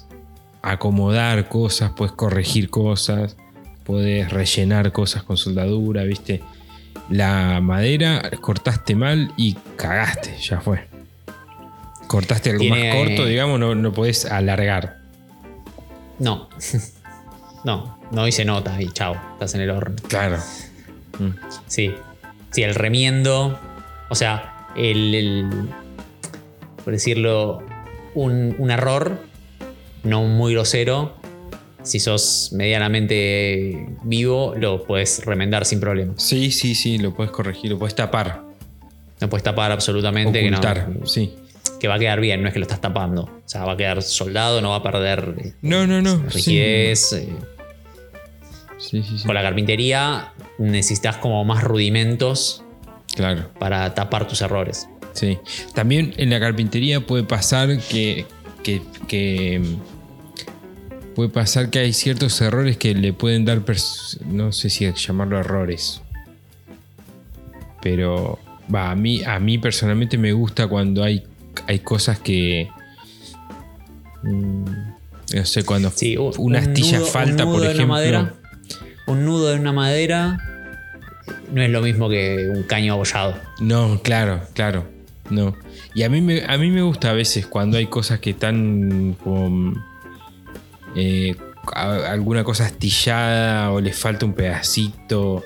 acomodar 0.62 1.48
cosas, 1.48 1.92
puedes 1.96 2.12
corregir 2.12 2.70
cosas, 2.70 3.36
puedes 3.84 4.30
rellenar 4.30 4.92
cosas 4.92 5.22
con 5.22 5.36
soldadura, 5.36 6.02
¿viste? 6.04 6.42
La 7.11 7.61
madera 7.62 8.30
cortaste 8.40 8.94
mal 8.94 9.32
y 9.36 9.54
cagaste, 9.76 10.36
ya 10.40 10.61
fue. 10.61 10.86
Cortaste 12.06 12.50
algo 12.50 12.61
Tiene- 12.61 12.88
más 12.88 12.96
corto, 12.96 13.24
digamos, 13.26 13.59
no, 13.61 13.74
no 13.74 13.92
podés 13.92 14.24
alargar. 14.26 14.98
No. 16.18 16.48
no, 17.64 17.98
no 18.11 18.26
y 18.26 18.32
se 18.32 18.44
nota 18.44 18.80
y 18.80 18.88
chao, 18.88 19.16
estás 19.34 19.54
en 19.54 19.61
el 19.62 19.70
horno. 19.70 19.96
Claro. 20.09 20.38
Mm. 21.18 21.30
Sí. 21.66 21.94
Sí, 22.50 22.62
el 22.62 22.74
remiendo. 22.74 23.59
O 24.09 24.14
sea, 24.14 24.68
el. 24.76 25.14
el- 25.14 25.68
por 26.82 26.92
decirlo, 26.94 27.62
un, 28.14 28.54
un 28.59 28.70
error, 28.70 29.18
no 30.03 30.22
muy 30.24 30.53
grosero. 30.55 31.14
Si 31.82 32.01
sos 32.01 32.51
medianamente 32.53 33.88
vivo, 34.03 34.55
lo 34.57 34.84
puedes 34.84 35.24
remendar 35.24 35.64
sin 35.64 35.80
problema. 35.80 36.14
Sí, 36.16 36.51
sí, 36.51 36.74
sí, 36.74 36.99
lo 36.99 37.14
puedes 37.14 37.30
corregir, 37.32 37.70
lo 37.70 37.78
puedes 37.78 37.94
tapar, 37.94 38.42
No 39.20 39.28
puedes 39.28 39.42
tapar 39.42 39.72
absolutamente 39.72 40.40
que, 40.40 40.51
no- 40.51 40.61
sí. 41.07 41.34
que 41.80 41.88
va 41.88 41.94
a 41.94 41.99
quedar 41.99 42.20
bien, 42.20 42.42
no 42.42 42.49
es 42.49 42.53
que 42.53 42.59
lo 42.61 42.64
estás 42.64 42.80
tapando. 42.80 43.22
O 43.24 43.49
sea, 43.49 43.64
va 43.64 43.72
a 43.72 43.76
quedar 43.76 44.03
soldado, 44.03 44.61
no 44.61 44.70
va 44.70 44.76
a 44.76 44.82
perder 44.82 45.34
eh, 45.38 45.53
No, 45.62 45.86
no, 45.86 46.03
no. 46.03 46.18
Sí, 46.30 46.36
rigidez. 46.36 47.12
eh. 47.14 47.28
sí, 48.78 49.03
sí, 49.03 49.18
sí. 49.18 49.24
Con 49.26 49.34
la 49.34 49.42
carpintería 49.42 50.32
necesitas 50.59 51.16
como 51.16 51.44
más 51.44 51.64
rudimentos 51.64 52.62
Claro. 53.14 53.49
para 53.59 53.94
tapar 53.94 54.28
tus 54.28 54.42
errores. 54.42 54.88
Sí. 55.14 55.38
También 55.74 56.14
en 56.18 56.30
la 56.30 56.38
carpintería 56.38 57.01
puede 57.01 57.24
pasar 57.24 57.78
que, 57.88 58.26
que- 58.68 58.82
que, 59.06 59.58
mm, 59.60 61.14
puede 61.14 61.30
pasar 61.30 61.70
que 61.70 61.78
hay 61.78 61.92
ciertos 61.94 62.38
errores 62.42 62.76
que 62.76 62.94
le 62.94 63.12
pueden 63.14 63.44
dar 63.44 63.62
no 64.26 64.52
sé 64.52 64.68
si 64.70 64.90
llamarlo 64.92 65.38
errores. 65.38 66.02
Pero 67.80 68.38
va, 68.72 68.90
a 68.90 68.94
mí 68.94 69.22
a 69.24 69.38
mí 69.40 69.56
personalmente 69.58 70.18
me 70.18 70.32
gusta 70.32 70.66
cuando 70.66 71.02
hay 71.02 71.24
hay 71.66 71.78
cosas 71.80 72.18
que 72.18 72.68
mm, 74.22 74.64
no 75.34 75.44
sé 75.44 75.64
cuando 75.64 75.90
Sí, 75.90 76.16
un- 76.16 76.32
una 76.38 76.58
un 76.58 76.64
astilla 76.64 77.00
un 77.00 77.06
falta 77.06 77.44
nudo 77.44 77.52
por 77.54 77.60
de 77.62 77.66
una 77.66 77.72
ejemplo. 77.74 77.86
madera. 77.94 78.34
Un 79.06 79.24
nudo 79.24 79.48
de 79.48 79.58
una 79.58 79.72
madera 79.72 80.38
no 81.52 81.62
es 81.62 81.70
lo 81.70 81.80
mismo 81.80 82.08
que 82.10 82.50
un 82.54 82.62
caño 82.64 82.92
abollado. 82.92 83.34
No, 83.60 84.00
claro, 84.02 84.42
claro. 84.54 84.86
No. 85.30 85.54
Y 85.94 86.02
a 86.04 86.08
mí 86.08 86.20
me, 86.20 86.44
a 86.46 86.56
mí 86.58 86.70
me 86.70 86.82
gusta 86.82 87.10
a 87.10 87.12
veces 87.12 87.46
cuando 87.46 87.76
hay 87.78 87.86
cosas 87.86 88.20
que 88.20 88.30
están 88.30 89.16
como. 89.22 89.74
eh, 90.96 91.36
alguna 91.74 92.44
cosa 92.44 92.64
astillada 92.64 93.70
o 93.72 93.80
le 93.80 93.92
falta 93.92 94.24
un 94.26 94.32
pedacito. 94.32 95.44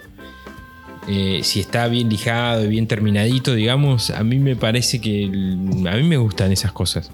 eh, 1.08 1.40
si 1.42 1.58
está 1.60 1.88
bien 1.88 2.08
lijado 2.08 2.64
y 2.64 2.68
bien 2.68 2.86
terminadito, 2.86 3.54
digamos, 3.54 4.10
a 4.10 4.22
mí 4.22 4.38
me 4.38 4.54
parece 4.56 5.00
que. 5.00 5.24
a 5.26 5.96
mí 5.96 6.02
me 6.04 6.16
gustan 6.16 6.52
esas 6.52 6.72
cosas. 6.72 7.10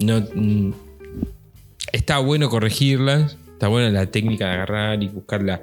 No. 0.00 0.20
mm, 0.34 0.72
está 1.92 2.18
bueno 2.18 2.48
corregirlas. 2.50 3.36
Está 3.52 3.68
buena 3.68 3.90
la 3.90 4.06
técnica 4.06 4.46
de 4.48 4.52
agarrar 4.54 5.02
y 5.04 5.08
buscar 5.08 5.40
la- 5.42 5.62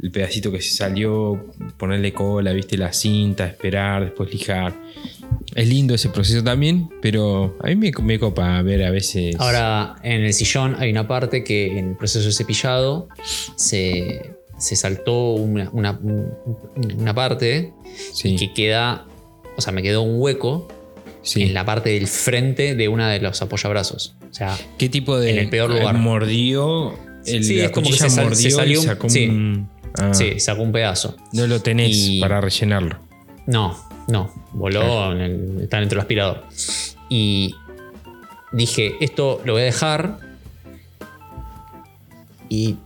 el 0.00 0.10
pedacito 0.12 0.52
que 0.52 0.60
se 0.60 0.70
salió, 0.76 1.46
ponerle 1.76 2.12
cola, 2.12 2.52
viste, 2.52 2.76
la 2.76 2.92
cinta, 2.92 3.46
esperar, 3.46 4.04
después 4.04 4.32
lijar. 4.32 4.74
Es 5.54 5.68
lindo 5.68 5.94
ese 5.94 6.08
proceso 6.10 6.42
también, 6.44 6.88
pero 7.02 7.56
a 7.62 7.66
mí 7.68 7.76
me, 7.76 7.90
me 8.02 8.18
copa 8.18 8.62
ver 8.62 8.84
a 8.84 8.90
veces. 8.90 9.34
Ahora, 9.38 9.96
en 10.02 10.22
el 10.22 10.32
sillón 10.34 10.76
hay 10.78 10.90
una 10.90 11.08
parte 11.08 11.42
que 11.42 11.78
en 11.78 11.90
el 11.90 11.96
proceso 11.96 12.26
de 12.26 12.32
cepillado 12.32 13.08
se, 13.56 14.34
se 14.58 14.76
saltó 14.76 15.32
una, 15.32 15.68
una- 15.72 15.98
un- 16.02 16.28
una 16.98 17.14
parte 17.14 17.72
sí, 18.12 18.36
que 18.36 18.52
queda, 18.52 19.06
o 19.56 19.60
sea, 19.60 19.72
me 19.72 19.82
quedó 19.82 20.02
un 20.02 20.20
hueco 20.20 20.68
sí. 21.22 21.42
en 21.42 21.54
la 21.54 21.64
parte 21.64 21.90
del 21.90 22.06
frente 22.06 22.74
de 22.74 22.88
una 22.88 23.10
de 23.10 23.20
los 23.20 23.40
apoyabrazos. 23.42 24.14
O 24.30 24.34
sea, 24.34 24.56
¿Qué 24.78 24.88
tipo 24.88 25.18
de. 25.18 25.30
en 25.30 25.38
el 25.38 25.48
peor 25.48 25.70
lugar. 25.70 25.96
Mordió. 25.96 26.94
El, 27.26 27.44
Sí, 27.44 27.56
la 27.56 27.64
es 27.66 27.70
como 27.72 27.88
que 27.88 27.94
se 27.94 28.08
sal- 28.08 28.10
se 28.10 28.22
mordió 28.24 28.48
y 28.48 28.50
salió 28.52 28.80
un- 28.80 28.86
sacó 28.86 29.08
sí. 29.10 29.26
un- 29.28 29.68
ah, 29.98 30.14
sí, 30.14 30.38
sacó 30.40 30.62
un 30.62 30.72
pedazo. 30.72 31.16
No 31.32 31.46
lo 31.46 31.60
tenés 31.60 31.90
Y- 31.96 32.20
para 32.20 32.40
rellenarlo. 32.40 32.98
No, 33.46 33.76
no. 34.08 34.30
Voló, 34.52 35.12
en 35.12 35.20
el- 35.20 35.60
está 35.62 35.78
dentro 35.80 35.96
del 35.96 36.00
aspirador. 36.02 36.44
Y 37.08 37.54
dije, 38.52 38.94
esto 39.00 39.40
lo 39.44 39.54
voy 39.54 39.62
a 39.62 39.66
dejar. 39.66 40.18
Y 42.48 42.76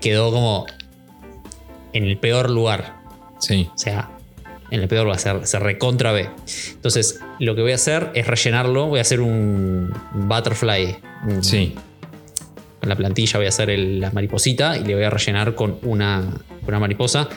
quedó 0.00 0.30
como 0.30 0.66
en 1.92 2.04
el 2.04 2.18
peor 2.18 2.50
lugar. 2.50 2.96
Sí. 3.38 3.68
O 3.74 3.78
sea, 3.78 4.10
en 4.70 4.80
el 4.80 4.88
peor 4.88 5.04
lugar, 5.04 5.18
se, 5.18 5.46
se 5.46 5.58
recontra 5.58 6.12
B. 6.12 6.28
Entonces, 6.72 7.20
lo 7.38 7.54
que 7.54 7.62
voy 7.62 7.72
a 7.72 7.76
hacer 7.76 8.10
es 8.14 8.26
rellenarlo. 8.26 8.86
Voy 8.86 8.98
a 8.98 9.02
hacer 9.02 9.20
un 9.20 9.92
butterfly. 10.12 10.96
Sí. 11.40 11.74
Con 12.84 12.90
la 12.90 12.96
plantilla 12.96 13.38
voy 13.38 13.46
a 13.46 13.48
hacer 13.48 13.70
el- 13.70 13.98
la 14.00 14.10
mariposita 14.10 14.76
y 14.76 14.84
le 14.84 14.94
voy 14.94 15.04
a 15.04 15.10
rellenar 15.10 15.54
con 15.54 15.78
una, 15.82 16.22
una 16.66 16.78
mariposa. 16.78 17.28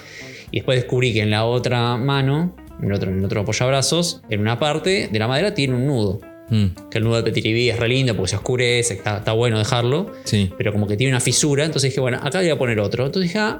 Y 0.51 0.57
después 0.57 0.77
descubrí 0.77 1.13
que 1.13 1.21
en 1.21 1.29
la 1.31 1.45
otra 1.45 1.95
mano, 1.95 2.53
en 2.81 2.87
el 2.87 2.93
otro, 2.93 3.09
en 3.11 3.19
el 3.19 3.25
otro 3.25 3.41
apoyabrazos, 3.41 4.21
en 4.29 4.41
una 4.41 4.59
parte 4.59 5.07
de 5.11 5.19
la 5.19 5.27
madera 5.27 5.53
tiene 5.53 5.75
un 5.75 5.87
nudo. 5.87 6.19
Mm, 6.49 6.89
Que 6.89 6.97
el 6.97 7.03
nudo 7.05 7.15
de 7.17 7.23
Petiribí 7.23 7.69
es 7.69 7.77
re 7.79 7.87
lindo 7.87 8.13
porque 8.15 8.29
se 8.29 8.35
oscurece, 8.37 8.93
está, 8.95 9.17
está 9.17 9.31
bueno 9.33 9.57
dejarlo. 9.57 10.11
sí. 10.25 10.51
Pero 10.57 10.71
como 10.73 10.85
que 10.87 10.95
tiene 10.97 11.11
una 11.13 11.19
fisura, 11.21 11.63
entonces 11.65 11.91
dije, 11.91 11.99
bueno, 12.01 12.19
acá 12.21 12.39
voy 12.39 12.49
a 12.49 12.57
poner 12.57 12.79
otro. 12.79 13.05
Entonces 13.05 13.29
dije, 13.29 13.39
ah, 13.39 13.59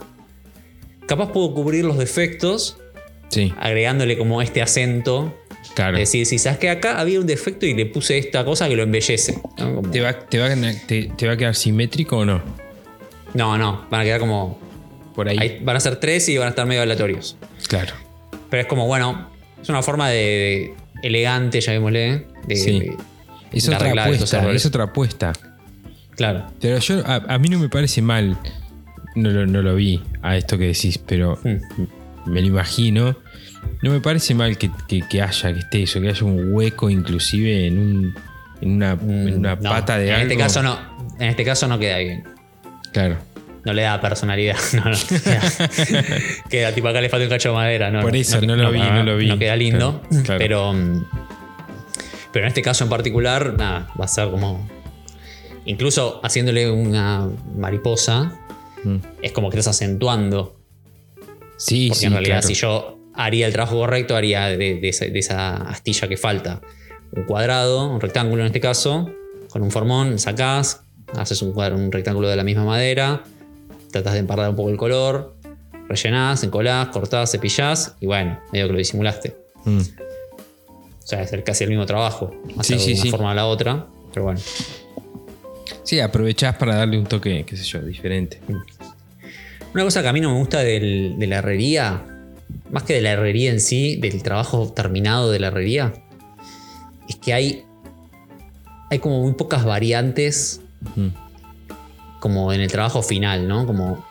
capaz 1.06 1.32
puedo 1.32 1.54
cubrir 1.54 1.86
los 1.86 1.98
defectos 1.98 2.78
Sí. 3.30 3.54
agregándole 3.60 4.18
como 4.18 4.42
este 4.42 4.62
acento 4.62 5.34
Claro. 5.76 5.98
Es 5.98 6.10
decir, 6.10 6.26
si 6.26 6.40
sabes 6.40 6.60
que 6.60 6.70
acá 6.70 7.00
había 7.00 7.20
un 7.20 7.28
defecto 7.28 7.66
y 7.66 7.74
le 7.74 7.86
puse 7.86 8.18
esta 8.18 8.44
cosa 8.46 8.68
que 8.68 8.76
lo 8.76 8.84
embellece. 8.84 9.40
¿no? 9.58 9.76
Como- 9.76 9.92
¿Te 9.92 10.02
va, 10.02 10.14
te, 10.14 10.40
va, 10.40 10.48
a- 10.48 10.56
te- 10.88 11.12
te 11.16 11.28
va 11.28 11.34
a 11.34 11.38
quedar 11.38 11.56
simétrico 11.56 12.18
o 12.18 12.26
no? 12.26 12.42
no, 13.34 13.58
no, 13.58 13.86
van 13.92 14.02
a 14.02 14.04
quedar 14.04 14.20
como. 14.20 14.60
Por 15.16 15.28
ahí. 15.30 15.38
ahí 15.40 15.60
van 15.64 15.76
a 15.76 15.80
ser 15.80 15.96
tres 16.00 16.30
y 16.30 16.38
van 16.38 16.48
a 16.48 16.50
estar 16.52 16.66
medio 16.68 16.82
aleatorios. 16.84 17.38
Claro. 17.68 17.94
Pero 18.50 18.62
es 18.62 18.68
como, 18.68 18.86
bueno, 18.86 19.30
es 19.62 19.68
una 19.70 19.82
forma 19.82 20.10
de, 20.10 20.16
de 21.02 21.08
elegante, 21.08 21.60
llamémosle, 21.60 22.28
de, 22.48 22.56
Sí. 22.56 22.80
de- 22.80 22.98
Es 23.52 23.68
otra 23.68 23.92
apuesta. 24.04 24.52
Es 24.52 24.66
otra 24.66 24.84
apuesta. 24.86 25.34
Claro. 26.16 26.46
Pero 26.62 26.78
yo, 26.80 27.02
a, 27.06 27.16
a 27.16 27.38
mí 27.40 27.50
no 27.50 27.58
me 27.60 27.68
parece 27.70 28.02
mal. 28.02 28.38
No 29.16 29.32
lo, 29.32 29.48
no 29.48 29.62
lo 29.64 29.76
vi 29.76 30.02
a 30.22 30.38
esto 30.38 30.58
que 30.58 30.66
decís, 30.68 30.98
pero 31.00 31.40
Hmm. 31.44 31.58
me 32.32 32.42
lo 32.42 32.48
imagino. 32.48 33.18
No 33.82 33.92
me 33.92 34.00
parece 34.02 34.34
mal 34.34 34.58
que, 34.58 34.70
que- 34.88 35.02
que 35.08 35.22
haya, 35.22 35.54
que 35.54 35.60
esté 35.60 35.84
eso, 35.84 36.02
que 36.02 36.10
haya 36.10 36.24
un 36.26 36.54
hueco 36.54 36.90
inclusive 36.90 37.68
en 37.68 37.78
un. 37.80 38.16
En 38.62 38.72
una, 38.72 38.92
en 38.94 39.38
una 39.38 39.56
Mm, 39.56 39.62
no, 39.62 39.70
pata 39.70 39.98
de 40.00 40.08
en 40.08 40.14
algo. 40.16 40.24
este 40.24 40.38
caso 40.38 40.64
no. 40.64 40.80
En 41.20 41.28
este 41.30 41.44
caso 41.46 41.68
no 41.68 41.78
queda 41.78 41.98
bien. 42.00 42.24
Claro. 42.92 43.18
No 43.66 43.74
le 43.74 43.82
da 43.84 44.00
personalidad. 44.02 44.56
No, 44.74 44.86
no. 44.90 44.98
Queda, 45.24 45.42
queda 46.50 46.72
tipo 46.74 46.88
acá 46.88 47.02
le 47.02 47.10
falta 47.10 47.26
un 47.26 47.30
cacho 47.30 47.50
de 47.50 47.56
madera. 47.56 47.92
No, 47.92 48.02
Por 48.02 48.16
eso, 48.16 48.42
no 48.42 48.56
lo 48.56 48.72
vi, 48.72 48.80
no 48.80 49.04
lo 49.04 49.18
vi. 49.18 49.28
No 49.28 49.38
queda 49.38 49.56
lindo. 49.56 50.02
Claro, 50.10 50.24
claro. 50.24 50.40
Pero. 50.40 50.74
mm, 50.74 51.06
Pero 52.34 52.46
en 52.46 52.48
este 52.48 52.62
caso 52.62 52.84
en 52.84 52.90
particular, 52.90 53.54
nada, 53.58 53.90
va 54.00 54.06
a 54.06 54.08
ser 54.08 54.30
como. 54.32 54.68
Incluso 55.66 56.20
haciéndole 56.24 56.70
una 56.72 57.28
mariposa, 57.58 58.32
Mm. 58.84 58.98
es 59.22 59.32
como 59.34 59.50
que 59.50 59.58
estás 59.60 59.76
acentuando. 59.76 60.56
Sí, 61.58 61.88
Porque 61.90 62.00
sí. 62.00 62.06
en 62.06 62.14
realidad, 62.14 62.36
claro. 62.42 62.48
si 62.48 62.54
yo 62.54 62.97
haría 63.18 63.48
el 63.48 63.54
trabajo 63.54 63.76
correcto, 63.78 64.16
haría 64.16 64.46
de, 64.48 64.58
de 64.80 64.88
esa, 64.90 65.06
de 65.06 65.20
esa 65.20 65.56
astilla 65.58 66.08
que 66.08 66.16
falta 66.18 66.62
un 67.12 67.24
cuadrado, 67.24 67.90
un 67.92 68.00
rectángulo 68.00 68.42
en 68.44 68.48
este 68.48 68.60
caso, 68.62 69.10
con 69.50 69.62
un 69.64 69.72
formón, 69.72 70.20
sacás, 70.20 70.82
haces 71.18 71.42
un, 71.42 71.54
cuadro- 71.54 71.76
un 71.76 71.92
rectángulo 71.92 72.28
de 72.30 72.36
la 72.36 72.44
misma 72.44 72.64
madera, 72.66 73.24
tratás 73.92 74.14
de 74.14 74.20
empardar 74.20 74.50
un 74.50 74.56
poco 74.56 74.70
el 74.70 74.78
color, 74.78 75.36
rellenás, 75.90 76.44
encolás, 76.44 76.90
cortás, 76.90 77.32
cepillás 77.32 77.96
y 78.02 78.06
bueno, 78.06 78.40
medio 78.52 78.68
que 78.68 78.74
lo 78.74 78.78
disimulaste. 78.78 79.36
Mm. 79.66 79.80
O 79.80 81.08
sea, 81.08 81.22
es 81.24 81.32
casi 81.44 81.64
el 81.64 81.70
mismo 81.70 81.86
trabajo, 81.86 82.36
hacer 82.58 82.78
sí, 82.80 82.88
de 82.90 82.94
una 82.96 83.02
sí. 83.04 83.10
forma 83.10 83.32
a 83.32 83.36
la 83.36 83.46
otra, 83.46 83.88
pero 84.14 84.26
bueno. 84.26 84.40
Sí, 85.84 86.02
aprovechás 86.02 86.56
para 86.58 86.76
darle 86.76 86.98
un 87.00 87.06
toque, 87.06 87.46
qué 87.48 87.56
sé 87.56 87.64
yo, 87.64 87.80
diferente. 87.80 88.42
Una 89.74 89.84
cosa 89.84 90.02
que 90.02 90.08
a 90.10 90.14
mí 90.14 90.20
no 90.20 90.34
me 90.34 90.40
gusta 90.40 90.60
del- 90.60 91.16
de 91.18 91.28
la 91.28 91.38
herrería, 91.38 92.04
más 92.72 92.84
que 92.84 92.94
de 92.94 93.02
la 93.02 93.12
herrería 93.12 93.52
en 93.52 93.60
sí, 93.62 93.96
del 93.98 94.22
trabajo 94.24 94.72
terminado 94.74 95.32
de 95.32 95.40
la 95.40 95.48
herrería, 95.48 95.94
es 97.08 97.16
que 97.16 97.34
hay, 97.34 97.64
hay 98.90 99.00
como 99.00 99.22
muy 99.22 99.34
pocas 99.34 99.64
variantes 99.66 100.62
como 102.20 102.52
en 102.54 102.62
el 102.62 102.72
trabajo 102.72 103.02
final, 103.02 103.48
¿no? 103.48 103.66
Como, 103.66 104.06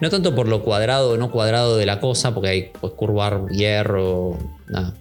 no 0.00 0.10
tanto 0.10 0.34
por 0.34 0.48
lo 0.48 0.62
cuadrado 0.62 1.12
o 1.12 1.16
no 1.16 1.30
cuadrado 1.30 1.76
de 1.76 1.86
la 1.86 2.00
cosa, 2.00 2.34
porque 2.34 2.48
hay 2.48 2.70
pues, 2.80 2.92
curvar 2.94 3.46
hierro, 3.48 4.38
nada, 4.68 4.94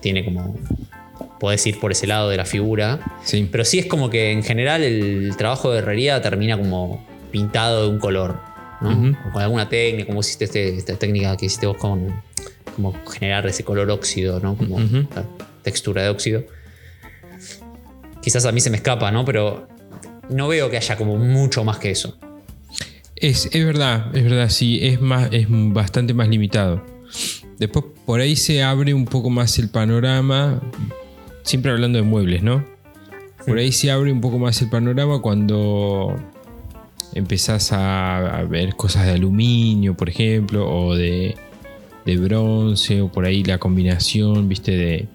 tiene 0.00 0.24
como, 0.24 0.56
podés 1.38 1.66
ir 1.66 1.78
por 1.78 1.92
ese 1.92 2.06
lado 2.06 2.28
de 2.28 2.36
la 2.36 2.44
figura, 2.44 3.00
Sí. 3.24 3.48
pero 3.50 3.64
sí 3.64 3.78
es 3.78 3.86
como 3.86 4.10
que 4.10 4.32
en 4.32 4.42
general 4.42 4.82
el 4.82 5.34
trabajo 5.36 5.70
de 5.70 5.78
herrería 5.78 6.20
termina 6.20 6.58
como 6.58 7.04
pintado 7.30 7.82
de 7.84 7.88
un 7.88 7.98
color, 8.00 8.38
¿no? 8.80 8.90
Ujú. 8.90 9.16
O 9.28 9.32
con 9.32 9.42
alguna 9.42 9.68
técnica, 9.68 10.06
como 10.06 10.20
hiciste 10.20 10.44
este- 10.44 10.76
esta 10.76 10.96
técnica 10.96 11.36
que 11.36 11.46
hiciste 11.46 11.66
vos 11.66 11.76
con 11.76 12.22
como 12.76 12.94
generar 13.10 13.46
ese 13.46 13.64
color 13.64 13.90
óxido, 13.90 14.40
¿no? 14.40 14.56
Como 14.56 14.78
la 14.78 15.26
textura 15.62 16.02
de 16.02 16.08
óxido. 16.08 16.44
Quizás 18.22 18.44
a 18.46 18.52
mí 18.52 18.60
se 18.60 18.70
me 18.70 18.76
escapa, 18.76 19.10
¿no? 19.10 19.24
Pero 19.24 19.66
no 20.28 20.48
veo 20.48 20.70
que 20.70 20.76
haya 20.76 20.96
como 20.96 21.16
mucho 21.16 21.64
más 21.64 21.78
que 21.78 21.90
eso. 21.90 22.16
Es, 23.16 23.46
es 23.52 23.64
verdad, 23.66 24.14
es 24.16 24.24
verdad, 24.24 24.48
sí, 24.48 24.78
es, 24.82 25.00
más, 25.00 25.28
es 25.32 25.46
bastante 25.48 26.14
más 26.14 26.28
limitado. 26.28 26.82
Después 27.58 27.84
por 28.06 28.20
ahí 28.20 28.36
se 28.36 28.62
abre 28.62 28.94
un 28.94 29.04
poco 29.04 29.28
más 29.28 29.58
el 29.58 29.68
panorama, 29.68 30.62
siempre 31.42 31.70
hablando 31.72 31.98
de 31.98 32.02
muebles, 32.04 32.42
¿no? 32.42 32.64
Por 33.46 33.58
ahí 33.58 33.72
se 33.72 33.90
abre 33.90 34.12
un 34.12 34.20
poco 34.20 34.38
más 34.38 34.60
el 34.62 34.70
panorama 34.70 35.20
cuando 35.20 36.14
empezás 37.14 37.72
a, 37.72 38.38
a 38.38 38.44
ver 38.44 38.76
cosas 38.76 39.06
de 39.06 39.12
aluminio, 39.12 39.96
por 39.96 40.08
ejemplo, 40.08 40.70
o 40.70 40.94
de, 40.94 41.36
de 42.04 42.16
bronce, 42.16 43.00
o 43.00 43.10
por 43.10 43.24
ahí 43.24 43.44
la 43.44 43.58
combinación, 43.58 44.48
viste, 44.48 44.76
de... 44.76 45.08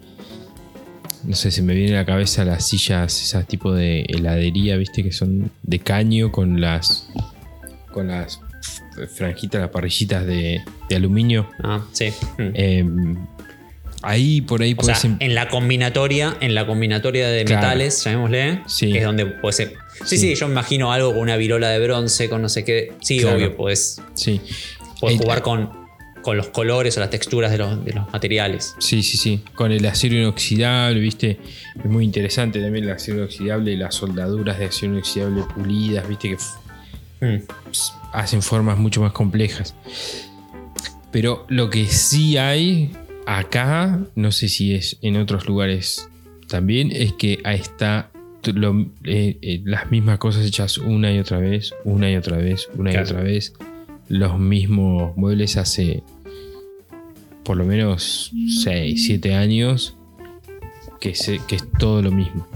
No 1.24 1.36
sé, 1.36 1.50
se 1.50 1.64
me 1.64 1.74
viene 1.74 1.96
a 1.96 2.02
la 2.02 2.06
cabeza 2.06 2.46
las 2.46 2.68
sillas, 2.68 3.22
esas 3.22 3.48
tipo 3.48 3.74
de 3.74 4.02
heladería, 4.02 4.78
viste, 4.78 5.04
que 5.04 5.12
son 5.12 5.50
de 5.64 5.80
caño 5.80 6.32
con 6.32 6.62
las 6.62 7.10
con 7.92 8.10
las 8.10 8.42
franjitas, 9.16 9.62
las 9.62 9.72
parrillitas 9.72 10.26
de, 10.26 10.62
de 10.90 10.96
aluminio. 10.96 11.50
Ah, 11.64 11.82
sí. 11.94 12.12
Eh, 12.38 12.86
ahí 14.06 14.42
por 14.42 14.62
ahí 14.62 14.74
O 14.74 14.78
puedes. 14.78 15.04
en 15.06 15.36
la 15.36 15.48
combinatoria, 15.50 16.38
en 16.40 16.54
la 16.56 16.66
combinatoria 16.66 17.28
de 17.30 17.44
Claro. 17.46 17.62
metales, 17.62 18.04
llamémosle, 18.04 18.62
Sí. 18.68 18.96
es 18.96 19.04
donde 19.04 19.26
puede 19.26 19.54
ser. 19.54 19.74
Sí, 20.06 20.18
Sí. 20.18 20.18
sí, 20.18 20.36
yo 20.36 20.48
me 20.48 20.54
imagino 20.54 20.92
algo 20.92 21.12
con 21.14 21.22
una 21.22 21.38
virola 21.38 21.70
de 21.70 21.80
bronce, 21.86 22.30
con 22.30 22.42
no 22.42 22.50
sé 22.50 22.64
qué. 22.64 22.94
Sí, 23.02 23.20
Claro. 23.20 23.38
obvio, 23.38 23.56
puedes, 23.56 24.02
sí. 24.14 24.42
puedes 25.00 25.18
jugar 25.20 25.42
con, 25.42 25.70
con 26.22 26.38
los 26.38 26.48
colores 26.48 26.98
o 26.98 27.00
las 27.00 27.10
texturas 27.12 27.52
de 27.52 27.58
los, 27.60 27.86
de 27.86 27.94
los 27.94 28.12
materiales. 28.12 28.76
Sí, 28.80 29.04
sí, 29.04 29.18
sí. 29.18 29.44
Con 29.54 29.72
el 29.72 29.86
acero 29.86 30.16
inoxidable, 30.16 31.00
viste. 31.00 31.40
Es 31.78 31.86
muy 31.86 32.04
interesante 32.04 32.60
también 32.60 32.86
el 32.86 32.92
acero 32.92 33.18
inoxidable 33.20 33.72
y 33.74 33.76
las 33.78 33.94
soldaduras 33.96 34.58
de 34.58 34.66
acero 34.66 34.94
inoxidable 34.94 35.44
pulidas, 35.54 36.08
viste, 36.08 36.30
que 36.30 36.38
Mm. 37.22 37.44
hacen 38.12 38.42
formas 38.42 38.78
mucho 38.78 39.02
más 39.02 39.12
complejas. 39.14 39.74
Pero 41.12 41.46
lo 41.48 41.70
que 41.70 41.86
sí 41.88 42.38
hay 42.38 42.92
acá, 43.26 44.00
no 44.16 44.32
sé 44.32 44.50
si 44.50 44.74
es 44.74 44.98
en 45.02 45.18
otros 45.18 45.48
lugares 45.48 46.10
también, 46.48 46.92
es 46.92 47.14
que 47.14 47.40
ahí 47.44 47.60
está 47.60 48.12
lo- 48.54 48.86
eh, 49.04 49.38
eh, 49.42 49.62
las 49.66 49.90
mismas 49.90 50.20
cosas 50.20 50.46
hechas 50.46 50.78
una 50.78 51.12
y 51.12 51.18
otra 51.18 51.40
vez, 51.40 51.74
una 51.84 52.12
y 52.12 52.16
otra 52.16 52.38
vez, 52.38 52.70
una 52.78 52.92
Claro. 52.92 53.08
y 53.08 53.10
otra 53.12 53.24
vez. 53.24 53.54
Los 54.08 54.38
mismos 54.40 55.18
muebles 55.18 55.58
hace 55.58 56.04
por 57.44 57.58
lo 57.58 57.66
menos 57.66 58.32
6, 58.64 59.06
7 59.06 59.34
años 59.36 59.96
que, 61.00 61.16
se- 61.16 61.42
que 61.48 61.56
es 61.56 61.64
todo 61.80 62.02
lo 62.04 62.12
mismo. 62.12 62.48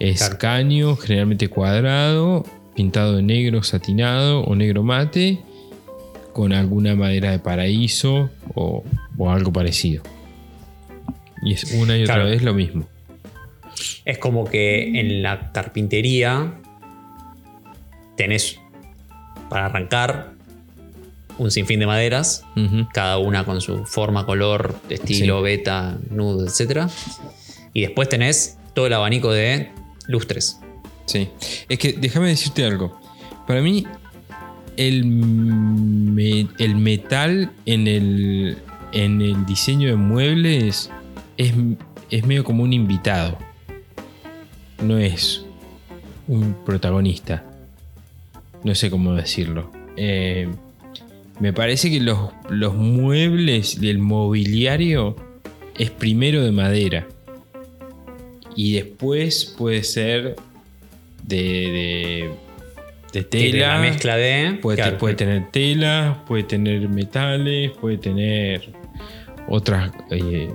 Es 0.00 0.18
Claro. 0.20 0.38
caño, 0.38 0.96
generalmente 0.96 1.48
cuadrado, 1.48 2.44
pintado 2.74 3.16
de 3.16 3.22
negro 3.22 3.62
satinado 3.62 4.40
o 4.42 4.54
negro 4.56 4.82
mate, 4.82 5.38
con 6.38 6.52
alguna 6.52 6.94
madera 6.94 7.32
de 7.32 7.40
paraíso 7.40 8.30
o, 8.54 8.84
o 9.16 9.30
algo 9.32 9.52
parecido. 9.52 10.04
Y 11.42 11.52
es 11.54 11.72
una 11.74 11.96
y 11.98 12.04
otra 12.04 12.14
Claro. 12.14 12.30
vez 12.30 12.42
lo 12.44 12.54
mismo. 12.54 12.86
Es 14.04 14.18
como 14.18 14.44
que 14.44 15.00
en 15.00 15.20
la 15.24 15.50
carpintería 15.50 16.54
tenés 18.16 18.60
para 19.50 19.66
arrancar 19.66 20.34
un 21.38 21.50
sinfín 21.50 21.80
de 21.80 21.86
maderas, 21.88 22.44
cada 22.94 23.18
una 23.18 23.44
con 23.44 23.60
su 23.60 23.84
forma, 23.84 24.24
color, 24.24 24.76
estilo, 24.90 25.38
Sí. 25.38 25.42
beta, 25.42 25.98
nudo, 26.10 26.46
etc. 26.46 26.88
Y 27.74 27.80
después 27.80 28.08
tenés 28.08 28.58
todo 28.74 28.86
el 28.86 28.92
abanico 28.92 29.32
de 29.32 29.70
lustres. 30.06 30.60
Sí. 31.06 31.30
Es 31.68 31.80
que 31.80 31.94
déjame 31.94 32.28
decirte 32.28 32.64
algo. 32.64 32.96
Para 33.48 33.60
mí, 33.60 33.84
el, 34.78 36.48
el 36.58 36.76
metal 36.76 37.50
en 37.66 37.88
el, 37.88 38.56
en 38.92 39.20
el 39.20 39.44
diseño 39.44 39.88
de 39.88 39.96
muebles 39.96 40.90
es, 41.36 41.52
es 42.10 42.24
medio 42.24 42.44
como 42.44 42.62
un 42.62 42.72
invitado. 42.72 43.36
No 44.80 44.96
es 44.96 45.44
un 46.28 46.54
protagonista. 46.64 47.44
No 48.62 48.74
sé 48.76 48.88
cómo 48.88 49.14
decirlo. 49.14 49.72
Eh, 49.96 50.48
me 51.40 51.52
parece 51.52 51.90
que 51.90 52.00
los, 52.00 52.30
los 52.48 52.74
muebles 52.74 53.80
del 53.80 53.98
mobiliario 53.98 55.16
es 55.76 55.90
primero 55.90 56.44
de 56.44 56.52
madera. 56.52 57.08
Y 58.54 58.74
después 58.74 59.44
puede 59.58 59.82
ser 59.82 60.36
de, 61.24 62.30
de 63.12 63.22
tela. 63.24 63.74
La 63.76 63.80
mezcla 63.80 64.16
de. 64.16 64.58
Puede, 64.60 64.76
claro, 64.76 64.98
puede 64.98 65.14
tener 65.14 65.50
tela, 65.50 66.22
puede 66.26 66.42
tener 66.44 66.88
metales, 66.88 67.70
puede 67.80 67.98
tener 67.98 68.70
otras 69.48 69.90
eh, 70.10 70.50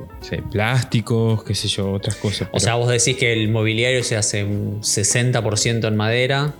plásticos, 0.51 1.43
qué 1.43 1.55
sé 1.55 1.67
yo, 1.67 1.91
otras 1.91 2.15
cosas. 2.15 2.49
O 2.51 2.59
sea, 2.59 2.75
vos 2.75 2.89
decís 2.89 3.17
que 3.17 3.33
el 3.33 3.49
mobiliario 3.49 4.03
se 4.03 4.15
hace 4.15 4.43
un 4.43 4.81
60% 4.81 5.87
en 5.87 5.95
madera. 5.95 6.53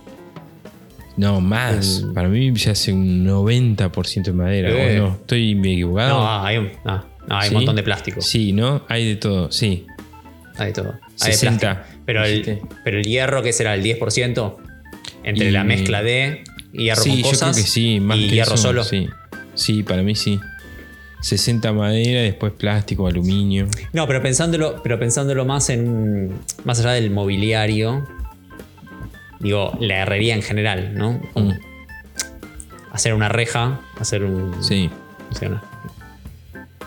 no, 1.16 1.40
más. 1.40 2.02
el- 2.02 2.12
Para 2.12 2.28
mí 2.28 2.56
se 2.56 2.70
hace 2.70 2.92
un 2.92 3.24
90% 3.24 4.22
de 4.24 4.32
madera. 4.32 4.70
Eh. 4.70 5.00
¿o 5.00 5.02
no? 5.04 5.12
Estoy 5.14 5.52
equivocado. 5.52 6.18
No, 6.18 6.42
hay 6.44 6.56
un. 6.58 6.70
No, 6.84 7.04
hay 7.28 7.48
¿Sí? 7.48 7.54
un 7.54 7.60
montón 7.60 7.76
de 7.76 7.82
plástico. 7.84 8.20
Sí, 8.20 8.52
¿no? 8.52 8.82
Hay 8.88 9.06
de 9.06 9.16
todo, 9.16 9.50
sí. 9.52 9.86
Hay 10.56 10.66
de 10.68 10.72
todo. 10.72 10.92
Hay 11.20 11.30
de 11.30 11.36
60, 11.36 11.58
plástico. 11.74 11.98
Pero 12.04 12.24
el, 12.24 12.60
pero 12.84 12.98
el 12.98 13.04
hierro, 13.04 13.42
que 13.42 13.52
será 13.52 13.74
el 13.74 13.82
10%, 13.84 14.56
entre 15.22 15.48
Y- 15.48 15.50
la 15.50 15.64
mezcla 15.64 16.02
de 16.02 16.44
hierro 16.72 17.02
sí, 17.02 17.10
con 17.10 17.18
yo 17.18 17.30
cosas 17.30 17.52
creo 17.54 17.64
que 17.64 17.70
sí, 17.70 18.00
más 18.00 18.16
y 18.18 18.28
que 18.28 18.34
hierro 18.34 18.54
eso, 18.54 18.62
solo. 18.62 18.84
Sí. 18.84 19.08
sí, 19.54 19.82
para 19.82 20.02
mí 20.02 20.14
sí. 20.14 20.40
60 21.20 21.72
madera, 21.72 22.20
después 22.20 22.52
plástico, 22.52 23.06
aluminio. 23.06 23.66
No, 23.94 24.06
pero 24.06 24.20
pensándolo, 24.20 24.82
pero 24.82 24.98
pensándolo 24.98 25.44
más 25.46 25.70
en. 25.70 26.32
Más 26.64 26.80
allá 26.80 26.92
del 26.92 27.10
mobiliario. 27.10 28.06
Digo, 29.40 29.76
la 29.80 29.98
herrería 30.02 30.34
en 30.34 30.42
general, 30.42 30.94
¿no? 30.94 31.20
Mm. 31.34 31.52
Hacer 32.92 33.14
una 33.14 33.28
reja, 33.30 33.80
hacer 33.98 34.22
un. 34.24 34.62
Sí. 34.62 34.90
una- 35.42 35.62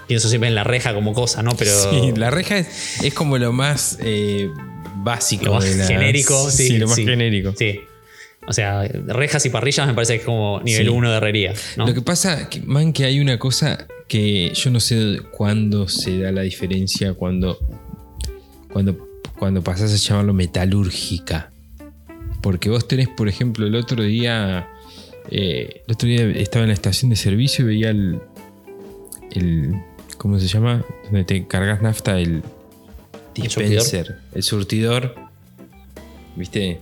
pienso 0.07 0.29
siempre 0.29 0.47
en 0.49 0.55
la 0.55 0.63
reja 0.63 0.93
como 0.93 1.13
cosa, 1.13 1.41
¿no? 1.41 1.55
Pero. 1.57 1.71
Sí, 1.71 2.13
la 2.15 2.29
reja 2.29 2.57
es, 2.59 3.01
es 3.03 3.13
como 3.15 3.37
lo 3.39 3.51
más 3.53 3.97
eh, 4.01 4.49
básico. 4.97 5.45
lo 5.45 5.53
más 5.55 5.63
de 5.65 5.75
la- 5.77 5.85
genérico, 5.87 6.49
sí. 6.51 6.77
lo 6.77 6.85
más 6.87 6.95
sí. 6.95 7.05
genérico. 7.05 7.53
Sí. 7.57 7.79
O 8.47 8.53
sea, 8.53 8.83
rejas 8.87 9.45
y 9.45 9.49
parrillas 9.49 9.87
me 9.87 9.93
parece 9.93 10.13
que 10.13 10.19
es 10.19 10.25
como 10.25 10.61
nivel 10.63 10.87
Sí. 10.87 10.89
1 10.89 11.11
de 11.11 11.17
herrería, 11.17 11.53
¿no? 11.75 11.85
Lo 11.85 11.93
que 11.93 12.01
pasa, 12.01 12.49
man, 12.65 12.93
que 12.93 13.03
hay 13.03 13.19
una 13.19 13.37
cosa 13.37 13.87
que 14.07 14.51
yo 14.53 14.71
no 14.71 14.79
sé 14.79 15.19
cuándo 15.31 15.89
se 15.89 16.17
da 16.19 16.31
la 16.31 16.43
diferencia 16.43 17.13
cuando, 17.13 17.59
cuando, 18.71 18.97
cuando 19.37 19.61
pasás 19.61 19.91
a 19.93 19.97
llamarlo 19.97 20.33
metalúrgica. 20.33 21.51
Porque 22.41 22.69
vos 22.69 22.87
tenés, 22.87 23.09
por 23.09 23.27
ejemplo, 23.27 23.67
el 23.67 23.75
otro 23.75 24.01
día, 24.03 24.69
eh, 25.29 25.83
el 25.85 25.93
otro 25.93 26.07
día 26.07 26.25
estaba 26.29 26.63
en 26.63 26.69
la 26.69 26.73
estación 26.73 27.09
de 27.09 27.17
servicio 27.17 27.65
y 27.65 27.67
veía 27.67 27.89
el, 27.89 28.19
el 29.31 29.75
¿cómo 30.17 30.39
se 30.39 30.47
llama? 30.47 30.85
Donde 31.05 31.25
te 31.25 31.45
cargas 31.47 31.81
nafta, 31.81 32.17
el 32.17 32.43
dispenser, 33.35 34.19
el 34.33 34.43
surtidor. 34.43 35.15
¿Viste? 36.37 36.79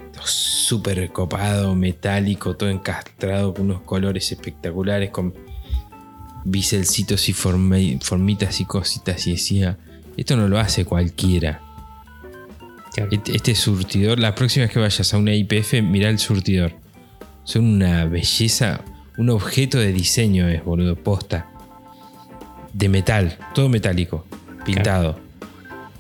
Súper 0.68 1.12
copado, 1.12 1.76
metálico, 1.76 2.56
todo 2.56 2.70
encastrado 2.70 3.54
con 3.54 3.66
unos 3.66 3.82
colores 3.82 4.32
espectaculares, 4.32 5.12
con 5.12 5.32
biselcitos 6.44 7.30
y 7.30 7.34
forme- 7.34 8.00
formitas 8.02 8.60
y 8.62 8.66
cositas. 8.66 9.28
Y 9.28 9.34
decía, 9.34 9.78
esto 10.18 10.36
no 10.36 10.48
lo 10.48 10.58
hace 10.60 10.84
cualquiera. 10.84 11.62
Claro. 12.96 13.12
Este, 13.12 13.36
este 13.36 13.54
surtidor, 13.54 14.18
la 14.20 14.34
próxima 14.34 14.66
vez 14.66 14.74
que 14.74 14.80
vayas 14.80 15.14
a 15.14 15.18
una 15.20 15.36
IPF, 15.36 15.84
mirá 15.84 16.10
el 16.10 16.18
surtidor. 16.18 16.74
Son 17.44 17.64
una 17.66 18.06
belleza, 18.06 18.82
un 19.18 19.30
objeto 19.30 19.78
de 19.78 19.94
diseño 19.94 20.48
es, 20.48 20.64
boludo, 20.66 20.96
posta. 20.96 21.48
De 22.74 22.90
metal, 22.90 23.38
todo 23.54 23.70
metálico, 23.70 24.26
pintado. 24.66 25.20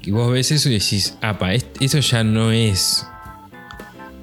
Y 0.01 0.09
vos 0.09 0.31
ves 0.31 0.51
eso 0.51 0.69
y 0.69 0.73
decís, 0.73 1.17
apa, 1.21 1.53
es- 1.53 1.67
eso 1.79 1.99
ya 1.99 2.23
no 2.23 2.51
es 2.51 3.05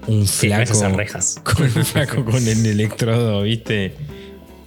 un 0.07 0.27
Sí, 0.27 0.49
flaco. 0.49 0.89
rejas. 0.97 1.41
con 1.45 1.63
un 1.65 1.71
flaco 1.85 2.25
con 2.25 2.47
el 2.47 2.67
electrodo, 2.67 3.43
¿viste? 3.43 3.95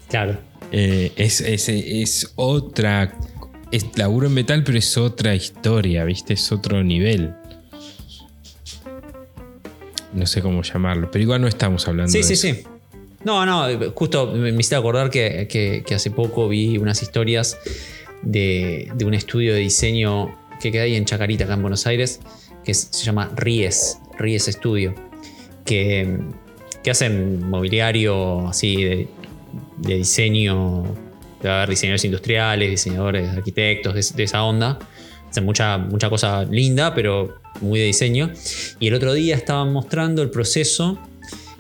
Claro. 0.10 0.38
Eh, 0.72 1.12
es, 1.16 1.42
es, 1.42 1.70
es 1.70 2.32
otra. 2.36 3.18
Es 3.72 3.86
laburo 3.98 4.28
en 4.28 4.34
metal, 4.34 4.64
pero 4.64 4.78
es 4.78 4.98
otra 4.98 5.36
historia, 5.36 6.04
¿viste? 6.06 6.34
Es 6.34 6.52
otro 6.52 6.84
nivel. 6.84 7.34
No 10.14 10.26
sé 10.26 10.42
cómo 10.42 10.62
llamarlo, 10.62 11.12
pero 11.12 11.24
igual 11.24 11.42
no 11.42 11.48
estamos 11.48 11.88
hablando 11.88 12.12
Sí, 12.12 12.20
de 12.20 12.24
sí, 12.24 12.34
eso. 12.34 12.42
sí. 12.60 12.64
No, 13.26 13.46
no, 13.46 13.66
justo 13.96 14.28
me 14.34 14.50
hiciste 14.52 14.76
acordar 14.76 15.10
que, 15.10 15.48
que- 15.50 15.84
que 15.86 15.96
hace 15.96 16.12
poco 16.12 16.48
vi 16.48 16.78
unas 16.78 17.02
historias 17.02 17.58
de, 18.22 18.90
de 18.96 19.06
un 19.06 19.14
estudio 19.16 19.54
de 19.54 19.60
diseño 19.62 20.38
que 20.62 20.72
queda 20.72 20.84
ahí 20.84 20.96
en 20.96 21.06
Chacarita, 21.06 21.46
acá 21.46 21.56
en 21.56 21.62
Buenos 21.62 21.86
Aires, 21.88 22.20
que 22.64 22.74
se 22.74 23.04
llama 23.04 23.32
Ries, 23.36 23.98
Ries 24.20 24.46
Studio, 24.46 24.94
que, 25.66 26.20
hacen 26.90 27.50
mobiliario 27.50 28.48
así 28.48 28.84
de, 28.84 29.08
de 29.78 29.96
diseño, 29.96 30.84
debe 31.42 31.56
haber 31.56 31.70
diseñadores 31.70 32.06
industriales, 32.06 32.70
diseñadores, 32.70 33.30
arquitectos, 33.30 33.94
de, 33.96 34.06
de 34.16 34.24
esa 34.24 34.44
onda. 34.44 34.78
Hacen 35.30 35.46
mucha, 35.46 35.78
mucha 35.80 36.10
cosa 36.10 36.44
linda, 36.46 36.94
pero 36.94 37.40
muy 37.62 37.80
de 37.80 37.88
diseño. 37.88 38.32
Y 38.80 38.88
el 38.88 38.94
otro 38.94 39.14
día 39.14 39.36
estaban 39.36 39.74
mostrando 39.74 40.22
el 40.22 40.30
proceso 40.30 41.00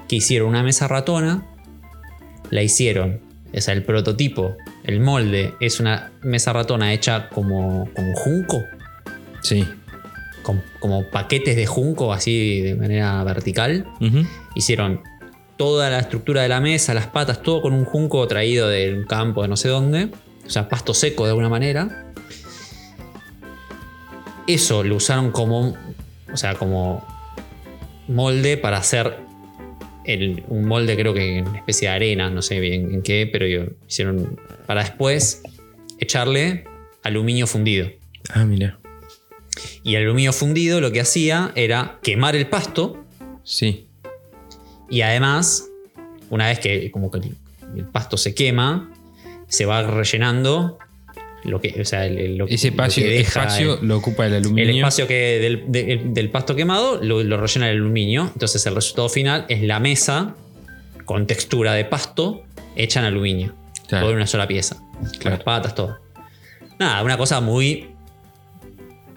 que 0.07 0.17
hicieron 0.17 0.49
una 0.49 0.61
mesa 0.61 0.87
ratona, 0.87 1.43
la 2.51 2.61
hicieron, 2.61 3.19
o 3.51 3.61
sea, 3.61 3.73
el 3.73 3.83
prototipo, 3.83 4.55
el 4.83 4.99
molde, 4.99 5.55
es 5.59 5.79
una 5.79 6.11
mesa 6.21 6.53
ratona 6.53 6.93
hecha 6.93 7.29
como 7.29 7.89
con 7.95 8.13
junco, 8.13 8.61
Sí. 9.45 9.63
Con- 10.45 10.61
como 10.79 11.09
paquetes 11.09 11.55
de 11.55 11.65
junco, 11.65 12.13
así 12.13 12.61
de 12.61 12.75
manera 12.75 13.21
vertical. 13.23 13.85
Hicieron 14.55 15.01
toda 15.57 15.89
la 15.89 15.99
estructura 15.99 16.43
de 16.43 16.49
la 16.49 16.61
mesa, 16.61 16.93
las 16.93 17.07
patas, 17.07 17.41
todo 17.41 17.61
con 17.61 17.73
un 17.73 17.83
junco 17.85 18.25
traído 18.27 18.69
del 18.69 19.05
campo 19.07 19.41
de 19.41 19.47
no 19.47 19.57
sé 19.57 19.67
dónde, 19.69 20.09
o 20.45 20.49
sea, 20.49 20.69
pasto 20.69 20.93
seco 20.93 21.23
de 21.25 21.29
alguna 21.31 21.49
manera. 21.49 22.05
Eso 24.47 24.83
lo 24.83 24.95
usaron 24.97 25.31
como, 25.31 25.75
o 26.31 26.37
sea, 26.37 26.53
como 26.55 27.03
molde 28.07 28.57
para 28.57 28.77
hacer 28.77 29.17
el- 30.03 30.43
un 30.49 30.65
molde, 30.65 30.95
creo 30.95 31.13
que 31.15 31.39
en 31.39 31.55
especie 31.55 31.89
de 31.89 31.95
arena, 31.95 32.29
no 32.29 32.43
sé 32.43 32.59
bien 32.59 32.93
en 32.93 33.01
qué, 33.01 33.27
pero 33.31 33.47
yo- 33.47 33.65
hicieron 33.87 34.39
para 34.67 34.81
después 34.83 35.41
echarle 35.99 36.65
aluminio 37.01 37.47
fundido. 37.47 37.89
Ah, 38.33 38.45
mira. 38.45 38.77
Y 39.83 39.95
el 39.95 40.03
aluminio 40.03 40.33
fundido 40.33 40.81
lo 40.81 40.91
que 40.91 41.01
hacía 41.01 41.51
era 41.55 41.99
quemar 42.03 42.35
el 42.35 42.47
pasto 42.47 43.03
Sí. 43.43 43.87
y 44.89 45.01
además, 45.01 45.65
una 46.29 46.47
vez 46.47 46.59
que 46.59 46.91
como 46.91 47.11
que 47.11 47.19
el, 47.19 47.85
pasto 47.85 48.17
se 48.17 48.33
quema, 48.33 48.91
se 49.47 49.65
va 49.65 49.83
rellenando 49.83 50.77
lo 51.43 51.61
que, 51.61 51.79
o 51.79 51.85
sea, 51.85 52.05
el- 52.07 52.17
el- 52.17 52.37
lo, 52.37 52.47
Ese 52.47 52.67
lo 52.69 52.71
espacio, 52.73 53.03
que 53.03 53.09
deja 53.09 53.41
espacio 53.43 53.79
el, 53.79 53.87
lo 53.87 53.97
ocupa 53.97 54.25
el 54.25 54.33
aluminio. 54.33 54.63
el 54.71 54.77
espacio 54.77 55.07
que 55.07 55.39
del, 55.39 55.63
de- 55.67 56.01
del 56.05 56.31
pasto 56.31 56.55
quemado 56.55 56.99
lo, 57.03 57.23
lo 57.23 57.37
rellena 57.37 57.69
el 57.69 57.77
aluminio. 57.77 58.31
Entonces 58.33 58.65
el 58.65 58.73
resultado 58.75 59.09
final 59.09 59.45
es 59.49 59.61
la 59.61 59.79
mesa 59.79 60.35
con 61.05 61.27
textura 61.27 61.73
de 61.73 61.85
pasto 61.85 62.43
hecha 62.75 62.99
en 63.01 63.05
aluminio. 63.05 63.53
Claro. 63.87 64.05
Todo 64.05 64.11
en 64.11 64.17
una 64.17 64.27
sola 64.27 64.47
pieza. 64.47 64.77
Con 65.21 65.31
las 65.31 65.43
patas, 65.43 65.75
todo. 65.75 65.99
Nada, 66.79 67.03
una 67.03 67.17
cosa 67.17 67.39
muy. 67.41 67.89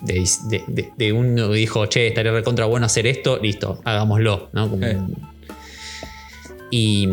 De, 0.01 0.25
de, 0.69 0.93
de- 0.97 1.13
uno 1.13 1.51
dijo, 1.51 1.87
che, 1.87 2.07
estaría 2.09 2.31
recontra 2.33 2.67
bueno 2.67 2.87
hacer 2.87 3.07
esto, 3.07 3.39
listo, 3.43 3.81
hagámoslo, 3.85 4.49
¿no? 4.53 4.71
Como- 4.71 4.87
Eh. 4.87 4.97
y, 6.71 7.09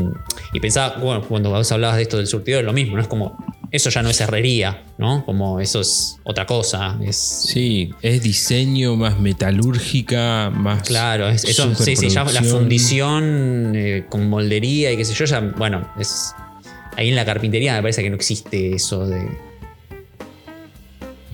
y 0.54 0.60
pensaba, 0.60 0.98
bueno, 0.98 1.22
cuando 1.28 1.50
vos 1.50 1.72
hablabas 1.72 1.96
de 1.98 2.04
esto 2.04 2.18
del 2.18 2.28
surtidor, 2.28 2.60
es 2.60 2.66
lo 2.66 2.74
mismo, 2.74 2.96
¿no? 2.98 3.02
Es 3.02 3.08
como, 3.08 3.38
eso 3.72 3.90
ya 3.90 4.02
no 4.04 4.10
es 4.10 4.20
herrería, 4.22 4.84
¿no? 4.98 5.26
Como 5.26 5.60
eso 5.62 5.80
es 5.82 6.18
otra 6.24 6.46
cosa, 6.46 6.98
es. 7.04 7.16
Sí, 7.16 7.92
es 8.02 8.22
diseño 8.22 8.96
más 8.96 9.20
metalúrgica, 9.20 10.52
más. 10.54 10.84
Claro, 10.84 11.30
es- 11.30 11.46
eso, 11.46 11.74
sí, 11.74 11.96
sí, 11.96 12.10
ya 12.10 12.24
la 12.26 12.44
fundición 12.44 13.74
eh, 13.76 14.06
con 14.10 14.30
moldería 14.30 14.92
y 14.92 14.98
qué 14.98 15.06
sé 15.06 15.14
yo, 15.14 15.26
ya, 15.26 15.40
bueno, 15.40 15.90
es. 16.00 16.34
Ahí 16.98 17.10
en 17.10 17.16
la 17.16 17.26
carpintería 17.26 17.74
me 17.76 17.82
parece 17.82 18.04
que 18.04 18.10
no 18.10 18.16
existe 18.16 18.74
eso 18.76 19.08
de. 19.08 19.28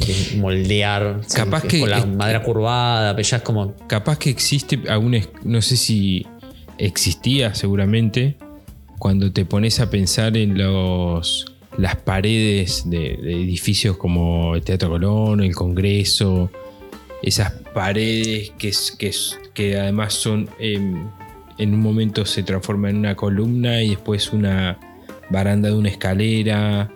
De 0.06 0.38
moldear. 0.38 1.22
Capaz 1.34 1.64
que 1.64 1.80
Con 1.82 1.90
la 1.90 2.00
es- 2.00 2.08
madera 2.08 2.44
curvada, 2.44 3.16
pero 3.16 3.28
ya 3.28 3.38
es 3.38 3.44
como. 3.44 3.76
Capaz 3.88 4.18
que 4.20 4.30
existe 4.30 4.80
aún, 4.90 5.16
no 5.44 5.62
sé 5.62 5.78
si 5.78 6.26
existía 6.78 7.54
seguramente, 7.54 8.38
cuando 9.00 9.32
te 9.32 9.46
pones 9.46 9.80
a 9.80 9.90
pensar 9.90 10.36
en 10.38 10.58
los 10.58 11.46
las 11.78 11.96
paredes 11.96 12.84
de, 12.90 13.18
de 13.22 13.34
edificios 13.34 13.96
como 13.98 14.56
el 14.56 14.62
Teatro 14.62 14.90
Colón, 14.90 15.42
el 15.42 15.56
Congreso, 15.56 16.52
esas 17.24 17.52
paredes 17.74 18.52
que, 18.58 18.72
que, 19.54 19.80
además 19.80 20.14
son, 20.14 20.50
em, 20.60 21.08
en 21.58 21.74
un 21.74 21.80
momento 21.80 22.26
se 22.26 22.44
transforman 22.44 22.92
en 22.92 22.98
una 22.98 23.16
columna 23.16 23.82
y 23.82 23.92
después 23.92 24.34
una 24.34 24.78
baranda 25.30 25.70
de 25.70 25.76
una 25.76 25.90
escalera. 25.90 26.92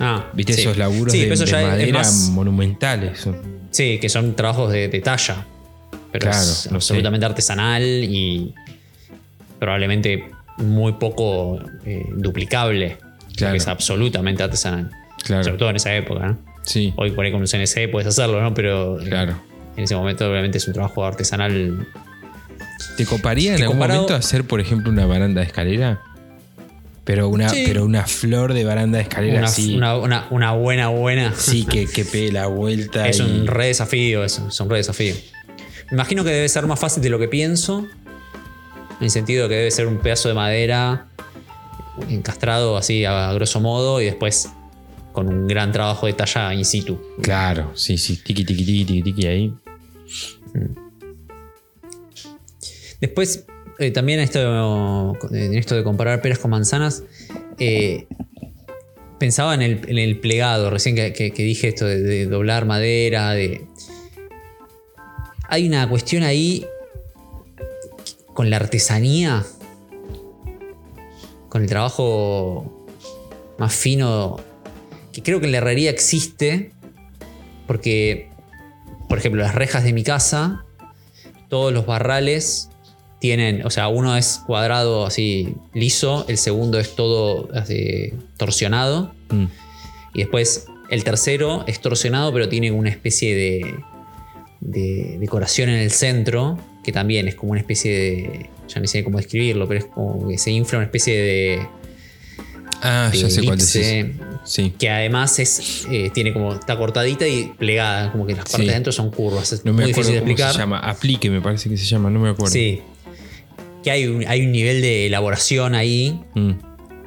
Ah, 0.00 0.26
¿Viste 0.34 0.52
sí. 0.54 0.60
esos 0.62 0.76
laburos 0.76 1.12
Sí, 1.12 1.18
de, 1.20 1.24
pero 1.24 1.34
eso 1.34 1.44
de 1.44 1.50
ya 1.50 1.58
es- 1.60 1.64
es 1.66 1.70
madera 1.70 1.98
más- 1.98 2.28
monumentales? 2.30 3.28
Sí, 3.70 3.98
que 3.98 4.08
son 4.08 4.34
trabajos 4.36 4.72
de, 4.72 4.88
de 4.88 5.00
talla. 5.00 5.44
Pero 6.12 6.22
Claro, 6.30 6.38
es 6.38 6.46
sé. 6.46 6.68
absolutamente 6.72 7.26
artesanal 7.26 7.82
y 7.82 8.54
probablemente 9.58 10.30
muy 10.58 10.92
poco 10.94 11.58
eh, 11.84 12.04
duplicable. 12.14 12.98
Claro. 13.36 13.52
Que 13.52 13.58
es 13.58 13.68
absolutamente 13.68 14.42
artesanal. 14.42 14.90
Claro. 15.22 15.44
Sobre 15.44 15.58
todo 15.58 15.70
en 15.70 15.76
esa 15.76 15.94
época, 15.94 16.26
¿no? 16.26 16.38
Sí, 16.62 16.92
Hoy 16.96 17.10
por 17.12 17.24
ahí 17.24 17.30
con 17.32 17.40
un 17.40 17.46
CNC 17.46 17.88
puedes 17.90 18.08
hacerlo, 18.08 18.40
¿no? 18.40 18.54
Pero 18.54 19.00
eh, 19.00 19.04
claro. 19.08 19.34
en 19.76 19.84
ese 19.84 19.94
momento 19.94 20.28
obviamente 20.28 20.58
es 20.58 20.66
un 20.66 20.72
trabajo 20.74 21.04
artesanal. 21.04 21.86
¿Te 22.96 23.04
coparía 23.06 23.54
en 23.54 23.62
algún 23.62 23.76
comparado- 23.76 24.02
momento 24.02 24.14
hacer, 24.14 24.44
por 24.44 24.60
ejemplo, 24.60 24.90
una 24.90 25.04
baranda 25.06 25.42
de 25.42 25.46
escalera? 25.48 26.00
Pero 27.06 27.28
una, 27.28 27.48
Sí. 27.48 27.62
pero 27.66 27.84
una 27.84 28.04
flor 28.06 28.52
de 28.52 28.64
baranda 28.64 28.98
de 28.98 29.04
escalera 29.04 29.38
Una, 29.38 29.46
así. 29.46 29.74
una- 29.76 29.96
una- 29.96 30.26
una 30.30 30.52
buena, 30.52 30.88
buena. 30.88 31.32
Sí, 31.34 31.64
que, 31.64 31.86
que 31.86 32.04
pegue 32.04 32.32
la 32.32 32.48
vuelta. 32.48 33.08
Es 33.08 33.20
y- 33.20 33.22
un 33.22 33.46
re 33.46 33.68
desafío 33.68 34.24
eso, 34.24 34.48
es 34.48 34.60
un 34.60 34.68
re 34.68 34.78
desafío. 34.78 35.14
Me 35.90 35.94
imagino 35.94 36.24
que 36.24 36.30
debe 36.30 36.48
ser 36.48 36.66
más 36.66 36.78
fácil 36.80 37.02
de 37.02 37.08
lo 37.08 37.18
que 37.18 37.28
pienso. 37.28 37.86
En 38.98 39.04
el 39.04 39.10
sentido 39.10 39.44
de 39.44 39.48
que 39.50 39.54
debe 39.54 39.70
ser 39.70 39.86
un 39.86 39.98
pedazo 39.98 40.28
de 40.28 40.34
madera 40.34 41.06
encastrado 42.10 42.76
así 42.76 43.04
a 43.04 43.32
grosso 43.34 43.60
modo 43.60 44.00
y 44.02 44.04
después 44.06 44.48
con 45.12 45.28
un 45.28 45.46
gran 45.46 45.70
trabajo 45.72 46.06
de 46.06 46.12
talla 46.12 46.52
in 46.54 46.64
situ. 46.64 47.00
Claro, 47.22 47.70
sí, 47.74 47.96
sí. 47.98 48.16
Tiki, 48.16 48.44
tiki, 48.44 48.64
tiki, 48.64 48.84
tiki, 48.84 49.02
tiki 49.02 49.26
ahí. 49.26 49.54
Después, 53.00 53.44
eh, 53.78 53.90
también 53.90 54.20
esto, 54.20 55.14
en 55.30 55.54
esto 55.54 55.74
de 55.74 55.84
comparar 55.84 56.22
peras 56.22 56.38
con 56.38 56.50
manzanas, 56.50 57.02
eh, 57.58 58.06
pensaba 59.18 59.54
en 59.54 59.62
el, 59.62 60.18
plegado, 60.18 60.70
recién 60.70 60.96
que, 60.96 61.32
dije 61.36 61.68
esto 61.68 61.84
de, 61.86 62.00
de 62.00 62.26
doblar 62.26 62.64
madera, 62.64 63.32
de... 63.32 63.66
Hay 65.48 65.66
una 65.68 65.88
cuestión 65.88 66.22
ahí 66.22 66.66
con 68.32 68.50
la 68.50 68.56
artesanía, 68.56 69.44
con 71.48 71.62
el 71.62 71.68
trabajo 71.68 72.86
más 73.58 73.74
fino, 73.74 74.38
que 75.12 75.22
creo 75.22 75.40
que 75.40 75.46
en 75.46 75.52
la 75.52 75.58
herrería 75.58 75.90
existe, 75.90 76.72
porque, 77.66 78.30
por 79.08 79.18
ejemplo, 79.18 79.42
las 79.42 79.54
rejas 79.54 79.84
de 79.84 79.92
mi 79.92 80.02
casa, 80.02 80.64
todos 81.48 81.72
los 81.72 81.86
barrales 81.86 82.70
tienen, 83.20 83.64
o 83.66 83.70
sea, 83.70 83.88
uno 83.88 84.16
es 84.16 84.40
cuadrado 84.46 85.06
así 85.06 85.54
liso, 85.74 86.24
el 86.28 86.36
segundo 86.38 86.78
es 86.78 86.94
todo 86.96 87.48
así, 87.54 88.12
torsionado 88.36 89.12
Mm. 89.30 89.46
y 90.14 90.18
después 90.20 90.66
el 90.90 91.02
tercero 91.02 91.64
es 91.66 91.80
torsionado 91.80 92.32
pero 92.32 92.48
tiene 92.48 92.70
una 92.70 92.90
especie 92.90 93.34
de, 93.34 93.74
de 94.60 95.16
decoración 95.18 95.68
en 95.70 95.76
el 95.80 95.90
centro 95.90 96.58
que 96.84 96.92
también 96.92 97.26
es 97.26 97.34
como 97.34 97.52
una 97.52 97.60
especie 97.60 97.92
de, 97.92 98.50
ya 98.68 98.80
no 98.80 98.86
sé 98.86 99.02
cómo 99.02 99.16
describirlo, 99.18 99.66
pero 99.66 99.80
es 99.80 99.86
como 99.86 100.28
que 100.28 100.38
se 100.38 100.52
infla 100.52 100.78
una 100.78 100.86
especie 100.86 101.16
de, 101.20 101.66
Ah, 102.82 103.08
de 103.10 103.18
ya 103.18 103.30
sé 103.30 103.42
cuál 103.42 103.58
decís. 103.58 104.06
Sí. 104.44 104.72
que 104.78 104.88
además 104.90 105.38
es, 105.40 105.88
eh, 105.90 106.10
tiene 106.14 106.32
como, 106.32 106.54
está 106.54 106.76
cortadita 106.78 107.26
y 107.26 107.52
plegada, 107.58 108.12
como 108.12 108.26
que 108.26 108.34
las 108.34 108.44
partes 108.44 108.60
Sí. 108.60 108.66
de 108.66 108.70
adentro 108.70 108.92
son 108.92 109.10
curvas, 109.10 109.52
es 109.52 109.64
No 109.64 109.72
me 109.72 109.82
muy 109.82 109.90
acuerdo 109.90 110.10
difícil 110.10 110.14
de 110.14 110.20
cómo 110.20 110.30
explicar. 110.30 110.52
se 110.52 110.58
llama. 110.60 110.78
Aplique, 110.78 111.30
me 111.30 111.40
parece 111.40 111.68
que 111.68 111.76
se 111.76 111.84
llama, 111.86 112.10
no 112.10 112.20
me 112.20 112.28
acuerdo. 112.28 112.52
Sí. 112.52 112.80
Que 113.86 113.92
hay 113.92 114.08
un, 114.08 114.26
hay 114.26 114.44
un 114.44 114.50
nivel 114.50 114.82
de 114.82 115.06
elaboración 115.06 115.76
ahí. 115.76 116.20
Mm. 116.34 116.50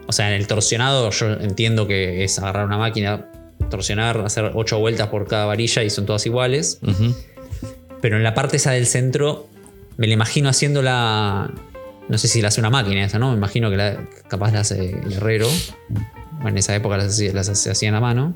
O 0.07 0.13
sea, 0.13 0.29
en 0.29 0.35
el 0.35 0.47
torsionado 0.47 1.09
yo 1.09 1.33
entiendo 1.33 1.87
que 1.89 2.23
es 2.23 2.39
agarrar 2.39 2.65
una 2.67 2.77
máquina, 2.77 3.25
torsionar, 3.69 4.21
hacer 4.21 4.51
ocho 4.53 4.79
vueltas 4.79 5.09
por 5.09 5.27
cada 5.27 5.43
varilla 5.45 5.83
y 5.83 5.89
son 5.89 6.05
todas 6.05 6.25
iguales. 6.25 6.79
Pero 8.01 8.15
en 8.15 8.23
la 8.23 8.33
parte 8.33 8.55
esa 8.55 8.71
del 8.71 8.87
centro, 8.87 9.49
me 9.97 10.07
la 10.07 10.13
imagino 10.13 10.47
haciéndola. 10.47 11.51
No 12.07 12.17
sé 12.17 12.29
si 12.29 12.41
la 12.41 12.47
hace 12.47 12.61
una 12.61 12.69
máquina 12.69 13.03
esa, 13.03 13.19
¿no? 13.19 13.31
Me 13.31 13.35
imagino 13.37 13.69
que 13.69 13.75
la- 13.75 14.07
capaz 14.29 14.53
la 14.53 14.61
hace 14.61 14.91
el 14.91 15.11
herrero. 15.11 15.49
Bueno, 16.35 16.51
en 16.51 16.57
esa 16.59 16.73
época 16.75 16.95
las, 16.95 17.19
las 17.19 17.47
se 17.61 17.69
hacían 17.71 17.93
a 17.93 17.99
mano. 17.99 18.33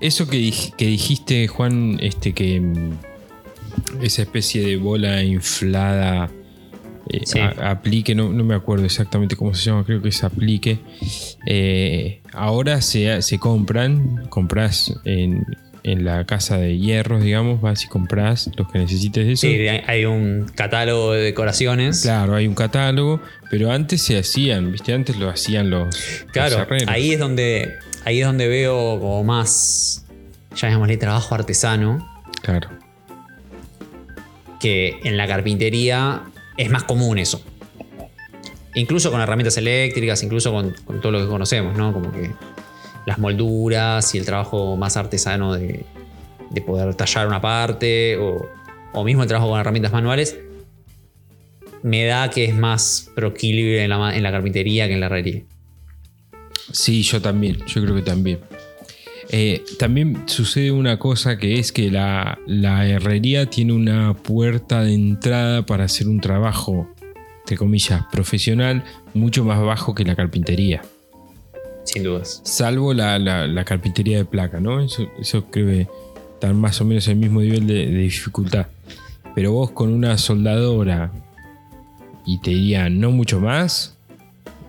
Eso 0.00 0.28
que, 0.28 0.36
dij- 0.38 0.76
que 0.76 0.86
dijiste, 0.86 1.48
Juan, 1.48 1.98
este 2.00 2.32
que 2.32 2.60
mm, 2.60 2.92
esa 4.00 4.22
especie 4.22 4.64
de 4.64 4.76
bola 4.76 5.24
inflada 5.24 6.30
eh, 7.10 7.20
Sí. 7.24 7.38
a- 7.38 7.70
aplique, 7.70 8.14
no, 8.14 8.30
no 8.32 8.44
me 8.44 8.54
acuerdo 8.54 8.84
exactamente 8.84 9.36
cómo 9.36 9.54
se 9.54 9.64
llama, 9.64 9.84
creo 9.84 10.00
que 10.02 10.08
es 10.10 10.22
aplique. 10.24 10.78
Eh, 11.46 12.20
ahora 12.32 12.80
se, 12.82 13.22
se 13.22 13.38
compran, 13.38 14.26
compras 14.28 14.94
en, 15.04 15.44
en 15.84 16.04
la 16.04 16.24
casa 16.26 16.58
de 16.58 16.76
hierros, 16.78 17.22
digamos, 17.22 17.60
vas 17.60 17.84
y 17.84 17.88
compras 17.88 18.50
los 18.56 18.70
que 18.70 18.78
necesites 18.78 19.26
de 19.26 19.32
eso. 19.32 19.40
Sí, 19.46 19.66
hay 19.86 20.04
un 20.04 20.46
catálogo 20.54 21.12
de 21.12 21.22
decoraciones. 21.22 22.02
Claro, 22.02 22.34
hay 22.34 22.46
un 22.46 22.54
catálogo, 22.54 23.20
pero 23.50 23.70
antes 23.70 24.02
se 24.02 24.18
hacían, 24.18 24.72
¿viste? 24.72 24.92
Antes 24.92 25.16
lo 25.16 25.28
hacían 25.30 25.70
los, 25.70 25.94
Claro, 26.32 26.66
los 26.68 26.82
ahí 26.88 27.12
es 27.12 27.18
donde 27.18 27.74
ahí 28.04 28.20
es 28.20 28.26
donde 28.26 28.48
veo 28.48 28.98
como 29.00 29.22
más, 29.24 30.04
llamémosle 30.56 30.96
trabajo 30.96 31.34
artesano, 31.34 32.06
Claro. 32.42 32.68
que 34.60 34.98
en 35.04 35.16
la 35.16 35.26
carpintería 35.26 36.22
es 36.58 36.70
más 36.70 36.84
común 36.84 37.16
eso. 37.16 37.42
Incluso 38.74 39.10
con 39.10 39.20
herramientas 39.20 39.56
eléctricas, 39.56 40.22
incluso 40.22 40.52
con, 40.52 40.74
todo 41.00 41.12
lo 41.12 41.20
que 41.20 41.26
conocemos, 41.26 41.76
¿no? 41.76 41.92
Como 41.94 42.12
que 42.12 42.30
las 43.06 43.18
molduras 43.18 44.14
y 44.14 44.18
el 44.18 44.26
trabajo 44.26 44.76
más 44.76 44.98
artesano 44.98 45.54
de, 45.54 45.86
de 46.50 46.60
poder 46.60 46.94
tallar 46.94 47.26
una 47.26 47.40
parte 47.40 48.18
o, 48.18 48.46
o 48.92 49.04
mismo 49.04 49.22
el 49.22 49.28
trabajo 49.28 49.48
con 49.50 49.60
herramientas 49.60 49.92
manuales, 49.92 50.38
me 51.82 52.04
da 52.04 52.28
que 52.28 52.44
es 52.44 52.54
más 52.54 53.10
proclive 53.14 53.82
en 53.82 53.90
la, 53.90 54.14
en 54.14 54.22
la 54.22 54.30
carpintería 54.30 54.86
que 54.86 54.94
en 54.94 55.00
la 55.00 55.06
herrería. 55.06 55.42
Sí, 56.72 57.02
yo 57.02 57.22
también, 57.22 57.64
yo 57.66 57.82
creo 57.82 57.94
que 57.94 58.02
también. 58.02 58.40
Eh, 59.30 59.62
también 59.78 60.22
sucede 60.26 60.70
una 60.70 60.98
cosa 60.98 61.36
que 61.36 61.58
es 61.58 61.70
que 61.70 61.90
la, 61.90 62.38
la 62.46 62.86
herrería 62.88 63.46
tiene 63.46 63.74
una 63.74 64.14
puerta 64.14 64.82
de 64.82 64.94
entrada 64.94 65.66
para 65.66 65.84
hacer 65.84 66.08
un 66.08 66.20
trabajo, 66.20 66.88
entre 67.40 67.56
comillas, 67.58 68.04
profesional, 68.10 68.84
mucho 69.12 69.44
más 69.44 69.60
bajo 69.60 69.94
que 69.94 70.04
la 70.04 70.16
carpintería. 70.16 70.82
Sin 71.84 72.02
dudas. 72.04 72.40
Salvo 72.44 72.94
la, 72.94 73.18
la- 73.18 73.46
la 73.46 73.64
carpintería 73.64 74.18
de 74.18 74.24
placa, 74.24 74.60
¿no? 74.60 74.80
Eso, 74.80 75.08
eso 75.20 75.44
creo 75.50 75.66
que 76.40 76.52
más 76.54 76.80
o 76.80 76.84
menos 76.84 77.06
el 77.08 77.16
mismo 77.16 77.40
nivel 77.40 77.66
de, 77.66 77.86
de 77.86 77.98
dificultad. 77.98 78.66
Pero 79.34 79.52
vos 79.52 79.70
con 79.72 79.92
una 79.92 80.16
soldadora 80.18 81.12
y 82.24 82.38
te 82.40 82.50
diría 82.50 82.88
no 82.90 83.10
mucho 83.10 83.40
más, 83.40 83.96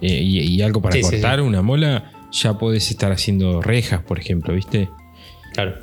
eh, 0.02 0.22
y, 0.22 0.40
y 0.40 0.62
algo 0.62 0.82
para 0.82 0.96
Sí, 0.96 1.04
sí, 1.04 1.10
cortar, 1.12 1.42
una 1.42 1.62
mola, 1.62 2.12
ya 2.32 2.58
podés 2.58 2.90
estar 2.92 3.12
haciendo 3.12 3.62
rejas, 3.62 4.02
por 4.04 4.20
ejemplo, 4.20 4.54
¿viste? 4.54 4.90
Claro. 5.54 5.76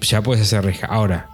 Ya 0.00 0.22
podés 0.22 0.42
hacer 0.42 0.64
rejas. 0.64 0.90
Ahora, 0.90 1.28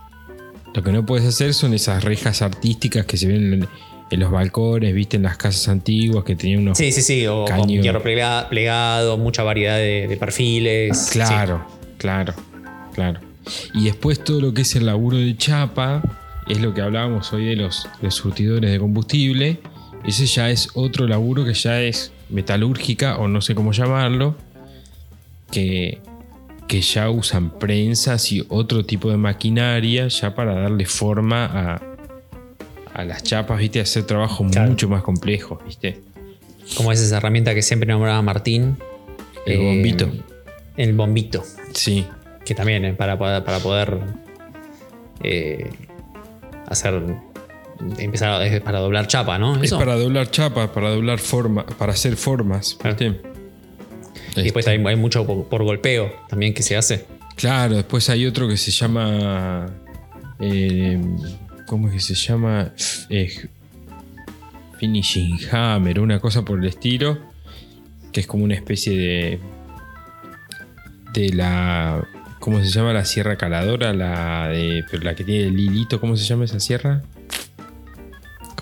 lo 0.74 0.82
que 0.82 0.92
no 0.92 1.04
puedes 1.04 1.26
hacer 1.26 1.54
son 1.54 1.74
esas 1.74 2.04
rejas 2.04 2.42
artísticas 2.42 3.04
que 3.06 3.16
se 3.16 3.26
ven 3.26 3.52
en, 3.54 3.68
en 4.10 4.20
los 4.20 4.30
balcones, 4.30 4.94
¿viste? 4.94 5.16
En 5.16 5.22
las 5.24 5.36
casas 5.36 5.68
antiguas 5.68 6.24
que 6.24 6.36
tenían 6.36 6.60
unos 6.60 6.78
Sí, 6.78 6.92
sí, 6.92 7.02
sí. 7.02 7.26
O 7.26 7.44
hierro 7.66 8.02
plega- 8.02 8.48
plegado, 8.48 9.18
mucha 9.18 9.42
variedad 9.42 9.76
de, 9.76 10.06
de 10.08 10.16
perfiles. 10.16 11.08
Claro, 11.12 11.66
claro, 11.98 12.34
claro. 12.94 13.20
Y 13.74 13.84
después 13.84 14.22
todo 14.22 14.40
lo 14.40 14.54
que 14.54 14.62
es 14.62 14.76
el 14.76 14.86
laburo 14.86 15.16
de 15.16 15.36
chapa, 15.36 16.02
es 16.48 16.60
lo 16.60 16.74
que 16.74 16.80
hablábamos 16.80 17.32
hoy 17.32 17.46
de 17.46 17.56
los, 17.56 17.88
los 18.00 18.14
surtidores 18.14 18.70
de 18.70 18.78
combustible. 18.78 19.60
Ese 20.04 20.26
ya 20.26 20.50
es 20.50 20.68
otro 20.74 21.06
laburo 21.06 21.44
que 21.44 21.54
ya 21.54 21.80
es 21.80 22.12
metalúrgica 22.32 23.18
o 23.18 23.28
no 23.28 23.40
sé 23.40 23.54
cómo 23.54 23.72
llamarlo, 23.72 24.34
que, 25.50 26.00
que 26.68 26.80
ya 26.80 27.10
usan 27.10 27.50
prensas 27.58 28.32
y 28.32 28.44
otro 28.48 28.84
tipo 28.84 29.10
de 29.10 29.16
maquinaria 29.16 30.08
ya 30.08 30.34
para 30.34 30.54
darle 30.54 30.86
forma 30.86 31.44
a, 31.44 31.82
a 32.94 33.04
las 33.04 33.22
chapas, 33.22 33.58
¿viste? 33.58 33.80
Hacer 33.80 34.04
trabajo 34.04 34.44
Claro. 34.50 34.70
mucho 34.70 34.88
más 34.88 35.02
complejo, 35.02 35.60
¿viste? 35.66 36.00
Como 36.76 36.90
es 36.92 37.00
esa 37.00 37.18
herramienta 37.18 37.54
que 37.54 37.62
siempre 37.62 37.88
nombraba 37.88 38.22
Martín. 38.22 38.78
El 39.46 39.52
Eh, 39.60 39.64
bombito. 39.64 40.10
El 40.76 40.92
bombito. 40.94 41.42
Sí, 41.74 42.06
Que 42.44 42.54
también 42.54 42.84
es 42.84 42.96
para, 42.96 43.18
poder- 43.18 43.44
para 43.44 43.58
poder 43.60 43.98
eh, 45.22 45.70
hacer. 46.66 47.02
Empezar 47.98 48.42
es 48.42 48.60
para 48.60 48.78
doblar 48.78 49.06
chapa, 49.06 49.38
¿no? 49.38 49.60
Es 49.62 49.72
para 49.72 49.96
doblar 49.96 50.30
chapas, 50.30 50.70
para 50.70 50.90
doblar 50.90 51.18
forma, 51.18 51.66
para 51.66 51.92
hacer 51.92 52.16
formas. 52.16 52.78
Y 54.36 54.42
después 54.42 54.66
Este, 54.66 54.70
hay, 54.78 54.86
hay 54.86 54.96
mucho 54.96 55.26
por, 55.26 55.46
por 55.46 55.62
golpeo 55.64 56.12
también 56.28 56.54
que 56.54 56.62
se 56.62 56.76
hace. 56.76 57.06
Claro, 57.36 57.76
después 57.76 58.08
hay 58.08 58.26
otro 58.26 58.48
que 58.48 58.56
se 58.56 58.70
llama. 58.70 59.66
eh, 60.40 61.00
¿Cómo 61.66 61.88
es 61.88 61.94
que 61.94 62.00
se 62.00 62.14
llama? 62.14 62.72
Eh, 63.08 63.30
finishing 64.78 65.38
Hammer, 65.50 66.00
una 66.00 66.20
cosa 66.20 66.44
por 66.44 66.58
el 66.58 66.66
estilo. 66.66 67.18
Que 68.12 68.20
es 68.20 68.26
como 68.26 68.44
una 68.44 68.54
especie 68.54 68.96
de. 68.96 69.40
De 71.14 71.28
la. 71.30 72.06
¿Cómo 72.40 72.62
se 72.62 72.68
llama 72.70 72.92
la 72.92 73.04
sierra 73.04 73.36
caladora? 73.36 73.92
La 73.92 74.48
de. 74.48 74.84
Pero 74.90 75.02
la 75.04 75.14
que 75.14 75.24
tiene 75.24 75.48
el 75.48 75.58
hilito, 75.58 76.00
¿cómo 76.00 76.16
se 76.16 76.24
llama 76.24 76.44
esa 76.44 76.60
sierra? 76.60 77.02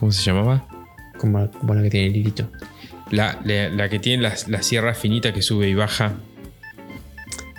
¿Cómo 0.01 0.11
se 0.13 0.23
llamaba? 0.25 0.67
Como, 1.19 1.49
como 1.53 1.75
la 1.75 1.83
que 1.83 1.91
tiene 1.91 2.07
el 2.09 2.17
hilito. 2.17 2.51
La, 3.11 3.39
la- 3.45 3.69
la 3.69 3.89
que 3.89 3.99
tiene 3.99 4.23
la, 4.23 4.35
la 4.49 4.63
sierra 4.63 4.95
finita 4.95 5.33
que 5.33 5.43
sube 5.43 5.69
y 5.69 5.75
baja. 5.75 6.15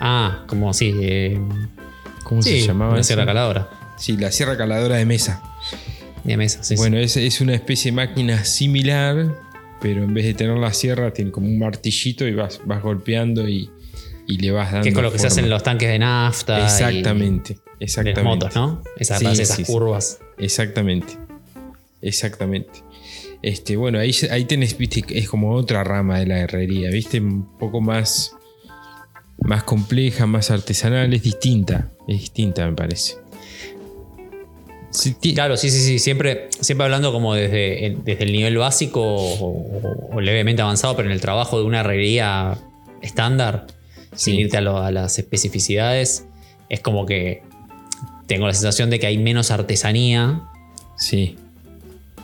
Ah, 0.00 0.44
como 0.48 0.72
sí. 0.74 0.92
eh, 1.00 1.40
¿Cómo 2.24 2.42
sí, 2.42 2.60
se 2.60 2.66
llamaba? 2.66 2.94
Esa? 2.94 3.04
sierra 3.08 3.26
caladora. 3.26 3.68
Sí, 3.96 4.16
la 4.16 4.32
sierra 4.32 4.56
caladora 4.56 4.96
de 4.96 5.04
mesa. 5.06 5.42
De 6.24 6.36
mesa, 6.36 6.62
sí. 6.62 6.76
bueno, 6.76 6.98
es, 6.98 7.16
es 7.16 7.40
una 7.40 7.54
especie 7.54 7.90
de 7.90 7.96
máquina 7.96 8.44
similar, 8.44 9.34
pero 9.80 10.04
en 10.04 10.14
vez 10.14 10.24
de 10.24 10.34
tener 10.34 10.56
la 10.56 10.72
sierra, 10.72 11.12
tiene 11.12 11.30
como 11.30 11.46
un 11.48 11.58
martillito 11.58 12.26
y 12.26 12.34
vas, 12.34 12.60
vas 12.64 12.80
golpeando 12.82 13.48
y, 13.48 13.70
y 14.26 14.38
le 14.38 14.50
vas 14.52 14.70
dando. 14.72 14.82
Que 14.84 14.88
es 14.90 14.94
con 14.94 15.04
lo 15.04 15.12
que 15.12 15.18
se 15.18 15.26
hacen 15.28 15.48
los 15.50 15.62
tanques 15.62 15.88
de 15.88 15.98
nafta. 15.98 16.62
Exactamente, 16.64 17.54
Y 17.54 17.56
de 17.78 17.84
exactamente. 17.84 18.22
las 18.22 18.24
motos, 18.24 18.54
¿no? 18.56 18.82
Esas, 18.96 19.18
Sí, 19.18 19.26
esas 19.26 19.56
sí. 19.56 19.64
curvas. 19.64 20.18
Exactamente. 20.38 21.14
Exactamente. 22.02 22.80
Este, 23.42 23.76
bueno, 23.76 23.98
ahí, 23.98 24.12
ahí 24.30 24.44
tenés, 24.44 24.76
viste, 24.76 25.02
es 25.08 25.28
como 25.28 25.52
otra 25.54 25.82
rama 25.84 26.18
de 26.20 26.26
la 26.26 26.38
herrería, 26.40 26.90
viste, 26.90 27.20
un 27.20 27.58
poco 27.58 27.80
más, 27.80 28.36
más 29.42 29.64
compleja, 29.64 30.26
más 30.26 30.50
artesanal, 30.50 31.12
es 31.14 31.22
distinta, 31.22 31.90
es 32.06 32.20
distinta 32.20 32.66
me 32.66 32.74
parece. 32.74 33.16
Sí, 34.90 35.14
Claro, 35.34 35.56
sí, 35.56 35.70
sí, 35.70 35.80
sí. 35.80 35.98
Siempre, 35.98 36.48
siempre 36.60 36.84
hablando 36.84 37.12
como 37.12 37.34
desde, 37.34 37.86
el- 37.86 38.04
desde 38.04 38.24
el 38.24 38.32
nivel 38.32 38.58
básico 38.58 39.00
o, 39.02 39.48
o- 39.48 40.10
o 40.16 40.20
levemente 40.20 40.60
avanzado, 40.60 40.94
pero 40.96 41.08
en 41.08 41.12
el 41.14 41.20
trabajo 41.20 41.58
de 41.58 41.64
una 41.64 41.80
herrería 41.80 42.58
estándar, 43.00 43.66
sin 44.14 44.34
irte 44.34 44.58
a, 44.58 44.60
lo- 44.60 44.78
a 44.78 44.90
las 44.90 45.18
especificidades, 45.18 46.26
es 46.68 46.80
como 46.80 47.06
que 47.06 47.42
tengo 48.26 48.46
la 48.46 48.52
sensación 48.52 48.90
de 48.90 48.98
que 49.00 49.06
hay 49.06 49.16
menos 49.18 49.50
artesanía 49.50 50.42
sí, 50.96 51.36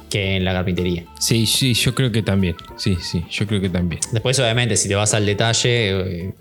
que 0.08 0.36
en 0.36 0.44
la 0.44 0.52
carpintería. 0.52 1.04
sí, 1.18 1.46
sí, 1.46 1.74
yo 1.74 1.94
creo 1.94 2.10
que 2.10 2.22
también, 2.22 2.56
sí, 2.76 2.96
sí, 3.00 3.24
yo 3.30 3.46
creo 3.46 3.60
que 3.60 3.68
también. 3.70 4.00
Después, 4.12 4.38
obviamente, 4.40 4.76
si 4.76 4.88
te 4.88 4.94
vas 4.94 5.12
al 5.14 5.26
detalle, 5.26 5.90
eh, 6.26 6.34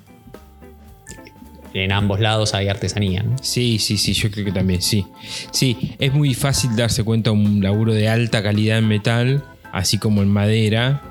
en 1.73 1.91
ambos 1.91 2.19
lados 2.19 2.53
hay 2.53 2.69
artesanía. 2.69 3.23
¿no? 3.23 3.35
Sí, 3.41 3.77
sí, 3.79 3.97
sí, 3.97 4.13
yo 4.13 4.31
creo 4.31 4.45
que 4.45 4.51
también, 4.51 4.81
sí. 4.81 5.05
Sí, 5.51 5.95
es 5.99 6.13
muy 6.13 6.33
fácil 6.33 6.75
darse 6.75 7.03
cuenta 7.03 7.31
un 7.31 7.61
laburo 7.61 7.93
de 7.93 8.09
alta 8.09 8.41
calidad 8.41 8.79
en 8.79 8.87
metal, 8.87 9.43
así 9.71 9.97
como 9.97 10.21
en 10.21 10.29
madera. 10.29 11.03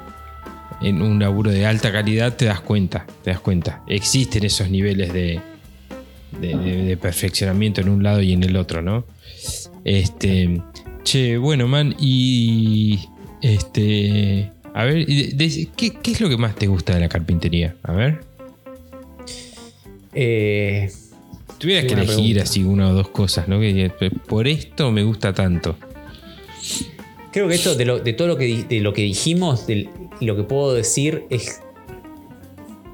En 0.83 1.01
un 1.01 1.19
laburo 1.19 1.51
de 1.51 1.65
alta 1.65 1.91
calidad 1.91 2.35
te 2.37 2.45
das 2.47 2.61
cuenta, 2.61 3.07
te 3.25 3.31
das 3.31 3.41
cuenta. 3.41 3.83
Existen 3.87 4.45
esos 4.45 4.69
niveles 4.69 5.11
de, 5.13 5.41
de, 6.41 6.49
de- 6.49 6.83
de 6.85 6.97
perfeccionamiento 6.99 7.81
en 7.81 7.89
un 7.89 8.03
lado 8.03 8.21
y 8.21 8.33
en 8.35 8.43
el 8.43 8.57
otro, 8.57 8.83
¿no? 8.83 9.07
Este, 9.85 10.61
che, 11.07 11.37
bueno, 11.39 11.69
man, 11.69 11.95
y 11.99 12.99
este, 13.41 14.51
a 14.75 14.85
ver, 14.85 15.07
de- 15.07 15.31
de- 15.35 15.69
¿qué, 15.77 15.91
qué 16.03 16.11
es 16.11 16.21
lo 16.21 16.29
que 16.29 16.37
más 16.37 16.57
te 16.57 16.67
gusta 16.67 16.95
de 16.95 17.01
la 17.01 17.09
carpintería? 17.09 17.77
A 17.85 17.93
ver, 17.93 18.21
Eh, 20.19 20.91
tuvieras 21.59 21.85
que 21.85 21.93
elegir 21.93 22.15
pregunta. 22.17 22.43
así 22.43 22.63
una 22.65 22.89
o 22.91 22.95
dos 22.95 23.09
cosas, 23.09 23.49
¿no? 23.49 23.61
Que 23.61 23.91
por 24.27 24.49
esto 24.49 24.91
me 24.91 25.03
gusta 25.03 25.33
tanto. 25.35 25.77
Creo 27.33 27.49
que 27.49 27.55
esto, 27.55 27.75
de, 27.75 27.85
lo- 27.85 27.99
de 28.01 28.13
todo 28.15 28.29
lo 28.29 28.37
que, 28.39 28.65
de 28.65 28.81
lo 28.81 28.93
que 28.95 29.03
dijimos, 29.03 29.67
del- 29.67 29.91
lo 30.21 30.37
que 30.37 30.43
puedo 30.43 30.73
decir 30.73 31.25
es 31.31 31.61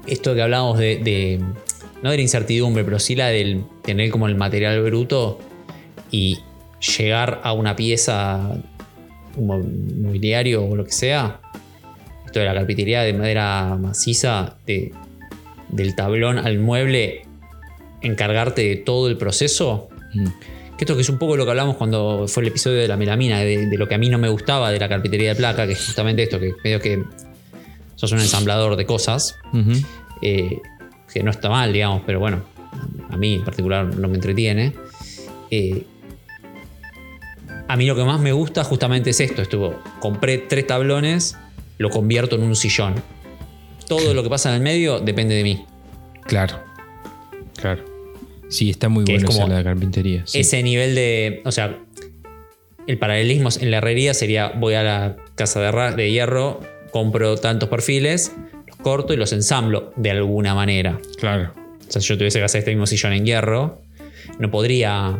esto 0.05 0.35
que 0.35 0.41
hablábamos 0.41 0.77
de, 0.79 0.97
de- 0.97 1.39
no 2.01 2.09
de 2.11 2.17
la 2.17 2.21
incertidumbre, 2.21 2.83
pero 2.83 2.99
sí 2.99 3.15
la 3.15 3.27
del 3.29 3.63
tener 3.83 4.09
como 4.11 4.27
el 4.27 4.35
material 4.35 4.83
bruto 4.83 5.39
y 6.11 6.39
llegar 6.97 7.41
a 7.43 7.53
una 7.53 7.75
pieza 7.75 8.57
un 9.35 9.47
mo- 9.47 9.59
mobiliario 10.07 10.63
o 10.65 10.75
lo 10.75 10.85
que 10.85 10.91
sea. 10.91 11.39
Esto 12.25 12.39
de 12.39 12.45
la 12.45 12.53
carpintería 12.53 13.01
de 13.01 13.13
madera 13.13 13.77
maciza, 13.79 14.55
de- 14.65 14.91
del 15.69 15.95
tablón 15.95 16.37
al 16.39 16.59
mueble, 16.59 17.25
encargarte 18.01 18.61
de 18.63 18.75
todo 18.75 19.07
el 19.07 19.17
proceso. 19.17 19.89
Mm. 20.13 20.25
Que 20.77 20.85
esto 20.85 20.95
que 20.95 21.01
es 21.01 21.09
un 21.09 21.17
poco 21.19 21.37
lo 21.37 21.45
que 21.45 21.51
hablamos 21.51 21.77
cuando 21.77 22.27
fue 22.27 22.41
el 22.43 22.47
episodio 22.49 22.77
de 22.79 22.87
la 22.87 22.97
melamina, 22.97 23.39
de, 23.39 23.67
de 23.67 23.77
lo 23.77 23.87
que 23.87 23.95
a 23.95 23.97
mí 23.97 24.09
no 24.09 24.17
me 24.17 24.27
gustaba 24.29 24.71
de 24.71 24.79
la 24.79 24.89
carpintería 24.89 25.29
de 25.29 25.35
placa, 25.35 25.65
que 25.67 25.73
es 25.73 25.85
justamente 25.85 26.23
esto, 26.23 26.39
que 26.39 26.53
medio 26.63 26.79
que 26.79 27.03
sos 27.95 28.11
un 28.11 28.19
ensamblador 28.19 28.75
de 28.75 28.85
cosas, 28.85 29.35
eh, 30.21 30.59
que 31.13 31.21
no 31.23 31.29
está 31.31 31.49
mal, 31.49 31.71
digamos, 31.71 32.01
pero 32.05 32.19
bueno, 32.19 32.41
a 33.09 33.17
mí 33.17 33.35
en 33.35 33.43
particular 33.45 33.85
no 33.95 34.07
me 34.07 34.15
entretiene. 34.15 34.73
Eh, 35.51 35.85
a 37.73 37.75
mí 37.75 37.87
lo 37.87 37.95
que 37.95 38.03
más 38.03 38.21
me 38.21 38.31
gusta 38.31 38.63
justamente 38.63 39.09
es 39.09 39.19
esto, 39.19 39.41
estuvo, 39.41 39.81
compré 39.99 40.37
tres 40.37 40.67
tablones, 40.67 41.35
lo 41.79 41.89
convierto 41.89 42.35
en 42.35 42.43
un 42.43 42.55
sillón. 42.55 42.93
Todo 43.87 44.13
lo 44.13 44.21
que 44.21 44.29
pasa 44.29 44.49
en 44.49 44.57
el 44.57 44.61
medio 44.61 44.99
depende 44.99 45.33
de 45.33 45.41
mí. 45.41 45.65
Claro. 46.27 46.59
Claro. 47.59 47.83
Sí, 48.47 48.69
está 48.69 48.89
muy 48.89 49.05
Que 49.05 49.15
es 49.15 49.23
bueno 49.23 49.39
como 49.39 49.49
de 49.49 49.55
la 49.55 49.63
carpintería. 49.63 50.21
sí. 50.27 50.41
ese 50.41 50.61
nivel 50.61 50.93
de. 50.93 51.41
O 51.45 51.51
sea, 51.51 51.79
el 52.85 52.99
paralelismo 52.99 53.49
en 53.59 53.71
la 53.71 53.77
herrería 53.77 54.13
sería: 54.13 54.49
voy 54.49 54.75
a 54.75 54.83
la 54.83 55.15
casa 55.33 55.59
de, 55.59 55.95
de 55.95 56.11
hierro, 56.11 56.59
compro 56.91 57.37
tantos 57.37 57.69
perfiles, 57.69 58.33
los 58.67 58.77
corto 58.77 59.15
y 59.15 59.17
los 59.17 59.33
ensamblo 59.33 59.91
de 59.95 60.11
alguna 60.11 60.53
manera. 60.53 60.99
Claro. 61.17 61.51
O 61.89 61.91
sea, 61.91 62.03
si 62.03 62.09
yo 62.09 62.19
tuviese 62.19 62.37
que 62.37 62.45
hacer 62.45 62.59
este 62.59 62.69
mismo 62.69 62.85
sillón 62.85 63.13
en 63.13 63.25
hierro, 63.25 63.81
no 64.37 64.51
podría 64.51 65.17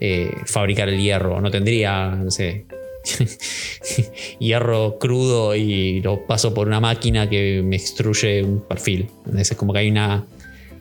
eh, 0.00 0.30
fabricar 0.46 0.88
el 0.88 1.00
hierro, 1.00 1.40
no 1.40 1.50
tendría, 1.50 2.10
no 2.10 2.30
sé. 2.30 2.64
hierro 4.38 4.98
crudo 4.98 5.54
y 5.54 6.00
lo 6.02 6.26
paso 6.26 6.52
por 6.52 6.66
una 6.66 6.80
máquina 6.80 7.28
que 7.28 7.62
me 7.64 7.76
extruye 7.76 8.42
un 8.42 8.60
perfil. 8.66 9.08
Entonces, 9.24 9.52
es 9.52 9.56
como 9.56 9.72
que 9.72 9.80
hay 9.80 9.90
una, 9.90 10.24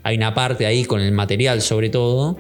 hay 0.04 0.18
una 0.18 0.34
parte 0.34 0.66
ahí 0.66 0.86
con 0.86 1.02
el 1.02 1.12
material, 1.12 1.62
sobre 1.62 1.90
todo, 1.90 2.38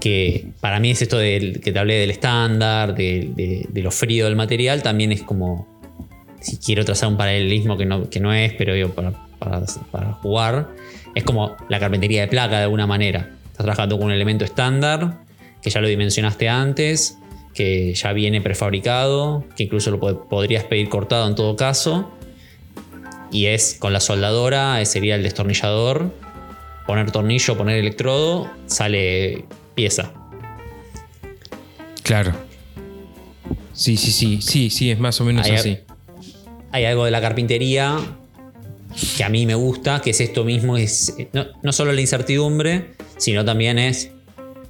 que 0.00 0.48
para 0.60 0.78
mí 0.80 0.90
es 0.90 1.02
esto 1.02 1.18
del, 1.18 1.60
que 1.60 1.72
te 1.72 1.78
hablé 1.78 1.94
del 1.94 2.10
estándar, 2.10 2.94
de, 2.94 3.30
de- 3.34 3.66
de 3.68 3.82
lo 3.82 3.90
frío 3.90 4.24
del 4.26 4.36
material, 4.36 4.82
también 4.82 5.12
es 5.12 5.22
como, 5.22 5.66
si 6.40 6.58
quiero 6.58 6.84
trazar 6.84 7.08
un 7.08 7.16
paralelismo 7.16 7.76
que 7.76 7.86
no, 7.86 8.08
que 8.10 8.20
no 8.20 8.32
es, 8.32 8.52
pero 8.52 8.74
digo, 8.74 8.90
para, 8.90 9.12
para- 9.38 9.64
para 9.90 10.12
jugar, 10.14 10.68
es 11.14 11.24
como 11.24 11.56
la 11.68 11.80
carpintería 11.80 12.22
de 12.22 12.28
placa 12.28 12.58
de 12.58 12.64
alguna 12.64 12.86
manera. 12.86 13.30
Estás 13.56 13.64
trabajando 13.64 13.96
con 13.96 14.08
un 14.08 14.12
elemento 14.12 14.44
estándar, 14.44 15.16
que 15.62 15.70
ya 15.70 15.80
lo 15.80 15.88
dimensionaste 15.88 16.46
antes, 16.46 17.16
que 17.54 17.94
ya 17.94 18.12
viene 18.12 18.42
prefabricado, 18.42 19.44
que 19.56 19.62
incluso 19.62 19.90
lo 19.90 19.98
pod- 19.98 20.28
podrías 20.28 20.64
pedir 20.64 20.90
cortado 20.90 21.26
en 21.26 21.34
todo 21.34 21.56
caso. 21.56 22.10
Y 23.32 23.46
es 23.46 23.78
con 23.80 23.94
la 23.94 24.00
soldadora, 24.00 24.78
ese 24.82 24.92
sería 24.92 25.14
el 25.14 25.22
destornillador, 25.22 26.12
poner 26.86 27.10
tornillo, 27.12 27.56
poner 27.56 27.78
electrodo, 27.78 28.50
sale 28.66 29.46
pieza. 29.74 30.12
Claro. 32.02 32.32
Sí, 33.72 33.96
sí, 33.96 34.12
sí. 34.12 34.42
Sí, 34.42 34.68
sí, 34.68 34.90
es 34.90 34.98
más 34.98 35.18
o 35.22 35.24
menos 35.24 35.46
Hay- 35.46 35.52
así. 35.52 35.78
hay 36.72 36.84
algo 36.84 37.06
de 37.06 37.10
la 37.10 37.22
carpintería 37.22 37.96
que 39.16 39.24
a 39.24 39.28
mí 39.28 39.46
me 39.46 39.54
gusta, 39.54 40.00
que 40.00 40.10
es 40.10 40.20
esto 40.20 40.44
mismo, 40.44 40.76
es 40.76 41.14
no, 41.32 41.46
no 41.62 41.72
solo 41.72 41.92
la 41.92 42.00
incertidumbre, 42.00 42.92
sino 43.16 43.44
también 43.44 43.78
es 43.78 44.10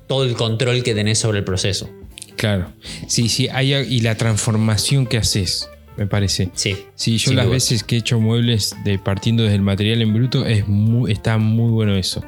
todo 0.07 0.25
el 0.25 0.35
control 0.35 0.83
que 0.83 0.95
tenés 0.95 1.19
sobre 1.19 1.39
el 1.39 1.45
proceso. 1.45 1.89
Claro. 2.37 2.73
Sí, 3.07 3.29
sí. 3.29 3.49
Hay, 3.51 3.73
y 3.73 4.01
la 4.01 4.17
transformación 4.17 5.07
que 5.07 5.17
haces, 5.17 5.69
me 5.97 6.07
parece. 6.07 6.51
Sí. 6.55 6.77
Sí, 6.95 7.19
yo 7.19 7.33
las 7.33 7.47
duda. 7.47 7.55
veces 7.55 7.83
que 7.83 7.97
he 7.97 7.99
hecho 7.99 8.21
muebles 8.21 8.77
de 8.85 8.99
partiendo 8.99 9.43
desde 9.43 9.57
el 9.57 9.63
material 9.63 10.03
en 10.03 10.13
bruto, 10.13 10.47
es 10.47 10.69
muy, 10.69 11.13
está 11.13 11.39
muy 11.39 11.71
bueno 11.71 11.97
eso. 11.97 12.23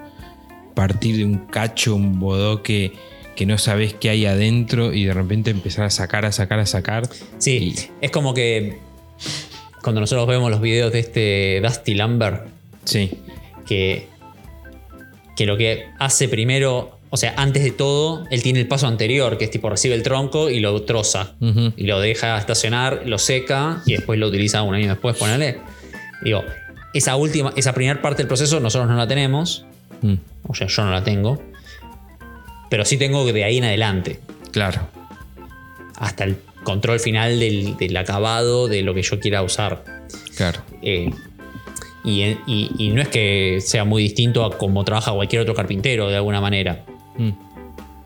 Partir 0.74 1.16
de 1.16 1.24
un 1.24 1.46
cacho, 1.46 1.94
un 1.94 2.18
bodoque 2.18 2.92
que 3.36 3.46
no 3.46 3.58
sabes 3.58 3.94
qué 3.94 4.10
hay 4.10 4.26
adentro 4.26 4.92
y 4.92 5.04
de 5.04 5.14
repente 5.14 5.50
empezar 5.50 5.84
a 5.84 5.90
sacar, 5.90 6.24
a 6.24 6.32
sacar, 6.32 6.58
a 6.58 6.66
sacar. 6.66 7.08
Sí, 7.38 7.74
es 8.00 8.10
como 8.10 8.34
que 8.34 8.78
cuando 9.88 10.02
nosotros 10.02 10.26
vemos 10.26 10.50
los 10.50 10.60
videos 10.60 10.92
de 10.92 10.98
este 10.98 11.60
Dusty 11.62 11.94
Lumber, 11.94 12.42
Sí, 12.84 13.18
que, 13.66 14.06
que 15.34 15.46
lo 15.46 15.56
que 15.56 15.86
hace 15.98 16.28
primero, 16.28 16.98
o 17.10 17.16
sea, 17.16 17.32
antes 17.36 17.64
de 17.64 17.70
todo, 17.70 18.24
él 18.30 18.42
tiene 18.42 18.60
el 18.60 18.68
paso 18.68 18.86
anterior, 18.86 19.38
que 19.38 19.44
es 19.46 19.50
tipo 19.50 19.70
recibe 19.70 19.94
el 19.94 20.02
tronco 20.02 20.50
y 20.50 20.60
lo 20.60 20.82
troza. 20.82 21.32
Y 21.76 21.84
lo 21.84 22.00
deja 22.00 22.38
estacionar, 22.38 23.02
lo 23.06 23.18
seca 23.18 23.82
y 23.86 23.92
después 23.92 24.18
lo 24.18 24.28
utiliza 24.28 24.62
un 24.62 24.74
año 24.74 24.88
después, 24.88 25.16
ponerle. 25.16 25.58
Digo, 26.22 26.44
esa 26.92 27.16
última, 27.16 27.52
esa 27.56 27.72
primera 27.72 28.00
parte 28.02 28.22
del 28.22 28.28
proceso 28.28 28.60
nosotros 28.60 28.90
no 28.90 28.96
la 28.96 29.08
tenemos, 29.08 29.64
Mm, 30.02 30.14
o 30.44 30.54
sea, 30.54 30.66
yo 30.66 30.84
no 30.84 30.90
la 30.90 31.02
tengo, 31.02 31.42
pero 32.70 32.84
sí 32.84 32.96
tengo 32.98 33.24
de 33.32 33.44
ahí 33.44 33.58
en 33.58 33.64
adelante, 33.64 34.20
claro. 34.52 34.88
hasta 35.96 36.24
el 36.24 36.36
control 36.64 37.00
final 37.00 37.38
del, 37.38 37.76
del 37.76 37.96
acabado 37.96 38.68
de 38.68 38.82
lo 38.82 38.94
que 38.94 39.02
yo 39.02 39.18
quiera 39.20 39.42
usar. 39.42 39.84
Claro. 40.36 40.60
Eh, 40.82 41.10
y, 42.04 42.22
y- 42.46 42.70
y 42.78 42.88
no 42.90 43.02
es 43.02 43.08
que 43.08 43.58
sea 43.60 43.84
muy 43.84 44.02
distinto 44.02 44.44
a 44.44 44.56
cómo 44.56 44.84
trabaja 44.84 45.12
cualquier 45.12 45.42
otro 45.42 45.54
carpintero 45.54 46.08
de 46.08 46.16
alguna 46.16 46.40
manera. 46.40 46.84
Mm, 47.16 47.30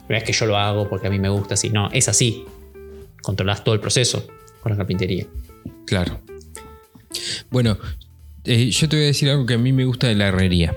No 0.09 0.16
es 0.16 0.24
que 0.24 0.32
yo 0.32 0.46
lo 0.46 0.57
hago 0.57 0.88
porque 0.88 1.07
a 1.07 1.11
mí 1.11 1.18
me 1.18 1.28
gusta 1.28 1.55
así. 1.55 1.70
No, 1.70 1.90
es 1.92 2.09
así. 2.09 2.44
Controlas 3.22 3.62
todo 3.64 3.74
el 3.74 3.80
proceso 3.80 4.26
con 4.61 4.72
la 4.72 4.78
carpintería. 4.78 5.26
Claro. 5.86 6.20
Bueno, 7.50 7.78
eh, 8.44 8.70
yo 8.70 8.88
te 8.88 8.96
voy 8.96 9.05
a 9.05 9.09
decir 9.09 9.28
algo 9.30 9.46
que 9.46 9.55
a 9.55 9.59
mí 9.59 9.72
me 9.72 9.84
gusta 9.84 10.09
de 10.09 10.14
la 10.14 10.28
herrería. 10.28 10.74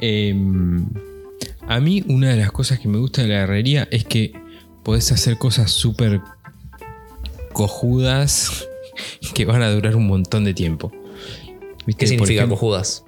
Em, 0.00 0.86
a 1.68 1.80
mí 1.80 2.04
una 2.08 2.30
de 2.30 2.36
las 2.36 2.52
cosas 2.52 2.78
que 2.78 2.88
me 2.88 2.98
gusta 2.98 3.22
de 3.22 3.28
la 3.28 3.40
herrería 3.40 3.88
es 3.90 4.04
que 4.04 4.32
podés 4.82 5.10
hacer 5.12 5.36
cosas 5.38 5.70
súper 5.70 6.20
cojudas 7.52 8.68
que 9.34 9.44
van 9.44 9.62
a 9.62 9.70
durar 9.70 9.96
un 9.96 10.06
montón 10.06 10.44
de 10.44 10.54
tiempo. 10.54 10.92
¿Qué 11.98 12.06
significa 12.06 12.48
cojudas? 12.48 13.04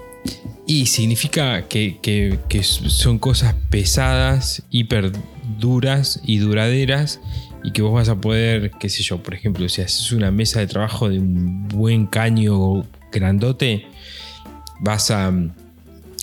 Y 0.66 0.86
significa 0.86 1.66
que, 1.68 1.98
que, 2.02 2.62
son 2.62 3.18
cosas 3.18 3.54
pesadas, 3.70 4.62
hiper 4.70 5.12
duras 5.58 6.20
y 6.24 6.38
duraderas 6.38 7.20
y 7.64 7.72
que 7.72 7.82
vos 7.82 7.92
vas 7.92 8.08
a 8.08 8.20
poder, 8.20 8.72
qué 8.78 8.88
sé 8.88 9.02
yo, 9.02 9.22
por 9.22 9.34
ejemplo, 9.34 9.68
si 9.68 9.82
haces 9.82 10.12
una 10.12 10.30
mesa 10.30 10.60
de 10.60 10.66
trabajo 10.66 11.08
de 11.08 11.18
un 11.18 11.68
buen 11.68 12.06
caño 12.06 12.84
grandote, 13.10 13.86
vas 14.80 15.10
a... 15.10 15.32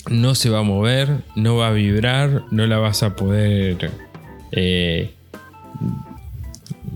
no 0.08 0.34
se 0.34 0.50
va 0.50 0.60
a 0.60 0.62
mover, 0.62 1.22
no 1.34 1.56
va 1.56 1.68
a 1.68 1.72
vibrar, 1.72 2.44
no 2.50 2.66
la 2.66 2.78
vas 2.78 3.02
a 3.02 3.16
poder... 3.16 3.90
Eh, 4.52 5.12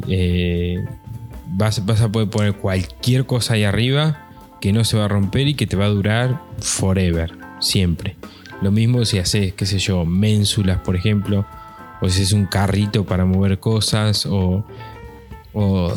eh, 0.08 0.84
vas, 1.48 1.84
vas 1.84 2.00
a 2.00 2.11
poder 2.11 2.30
poner 2.30 2.54
cualquier 2.54 3.26
cosa 3.26 3.54
ahí 3.54 3.64
arriba 3.64 4.26
que 4.61 4.72
no 4.72 4.84
se 4.84 4.96
va 4.96 5.06
a 5.06 5.08
romper 5.08 5.48
y 5.48 5.54
que 5.54 5.66
te 5.66 5.76
va 5.76 5.86
a 5.86 5.88
durar 5.88 6.40
forever, 6.58 7.32
siempre. 7.61 8.16
Lo 8.62 8.70
mismo 8.70 9.04
si 9.04 9.18
haces, 9.18 9.54
qué 9.54 9.66
sé 9.66 9.78
yo, 9.78 10.04
ménsulas, 10.04 10.78
por 10.80 10.94
ejemplo, 10.94 11.46
o 12.00 12.08
si 12.08 12.22
es 12.22 12.32
un 12.32 12.46
carrito 12.46 13.04
para 13.04 13.24
mover 13.24 13.58
cosas, 13.58 14.26
o, 14.26 14.64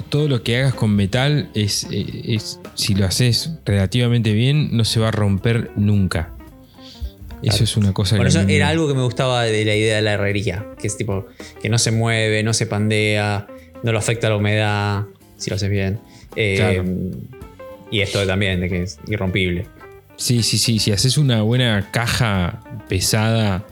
todo 0.10 0.28
lo 0.28 0.42
que 0.42 0.58
hagas 0.58 0.74
con 0.74 0.96
metal, 0.96 1.50
es, 1.54 1.88
es, 1.92 2.60
si 2.74 2.96
lo 2.96 3.06
haces 3.06 3.52
relativamente 3.66 4.34
bien, 4.34 4.76
no 4.76 4.84
se 4.84 5.00
va 5.00 5.10
a 5.10 5.12
romper 5.12 5.72
nunca. 5.76 6.32
Eso 7.44 7.64
es 7.64 7.78
una 7.78 7.94
cosa 7.94 8.18
que. 8.18 8.28
eso 8.28 8.42
era 8.42 8.70
algo 8.70 8.88
que 8.88 8.94
me 8.94 9.04
gustaba 9.04 9.44
de 9.44 9.66
la 9.66 9.76
idea 9.76 9.98
de 9.98 10.02
la 10.02 10.14
herrería, 10.14 10.66
que 10.80 10.88
es 10.88 10.98
tipo, 10.98 11.28
que 11.62 11.70
no 11.70 11.78
se 11.78 11.92
mueve, 11.92 12.44
no 12.44 12.54
se 12.54 12.66
pandea, 12.66 13.48
no 13.84 13.92
lo 13.92 14.00
afecta 14.00 14.30
la 14.30 14.38
humedad, 14.38 15.06
si 15.38 15.50
lo 15.50 15.58
haces 15.58 15.70
bien. 15.70 16.00
Eh, 16.36 16.82
y 17.92 18.02
esto 18.02 18.26
también, 18.26 18.60
de 18.62 18.70
que 18.70 18.84
es 18.84 19.00
irrompible. 19.08 19.66
Sí, 20.16 20.44
sí, 20.44 20.58
sí. 20.58 20.80
Si 20.80 20.92
haces 20.92 21.18
una 21.18 21.42
buena 21.42 21.90
caja 21.92 22.62
pesada 22.88 23.66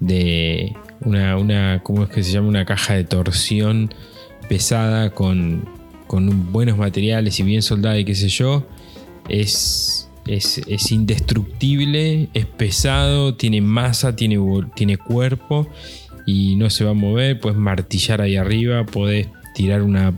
de 0.00 0.74
una, 1.00 1.36
una 1.38 1.80
¿cómo 1.82 2.04
es 2.04 2.10
que 2.10 2.22
se 2.22 2.32
llama? 2.32 2.48
Una 2.48 2.64
caja 2.64 2.94
de 2.94 3.04
torsión 3.04 3.92
pesada 4.48 5.10
con, 5.10 5.68
con 6.06 6.52
buenos 6.52 6.76
materiales 6.78 7.38
y 7.40 7.42
bien 7.42 7.62
soldada 7.62 7.98
y 7.98 8.04
qué 8.04 8.14
sé 8.14 8.28
yo, 8.28 8.66
es, 9.28 10.03
es, 10.26 10.92
indestructible, 10.92 12.28
es 12.34 12.46
pesado, 12.46 13.34
tiene 13.34 13.60
masa, 13.60 14.16
tiene, 14.16 14.38
tiene 14.74 14.96
cuerpo 14.96 15.68
y 16.26 16.56
no 16.56 16.70
se 16.70 16.84
va 16.84 16.90
a 16.90 16.94
mover, 16.94 17.38
puedes 17.40 17.58
martillar 17.58 18.20
ahí 18.20 18.36
arriba, 18.36 18.84
podés 18.84 19.28
tirar 19.54 19.82
una 19.82 20.12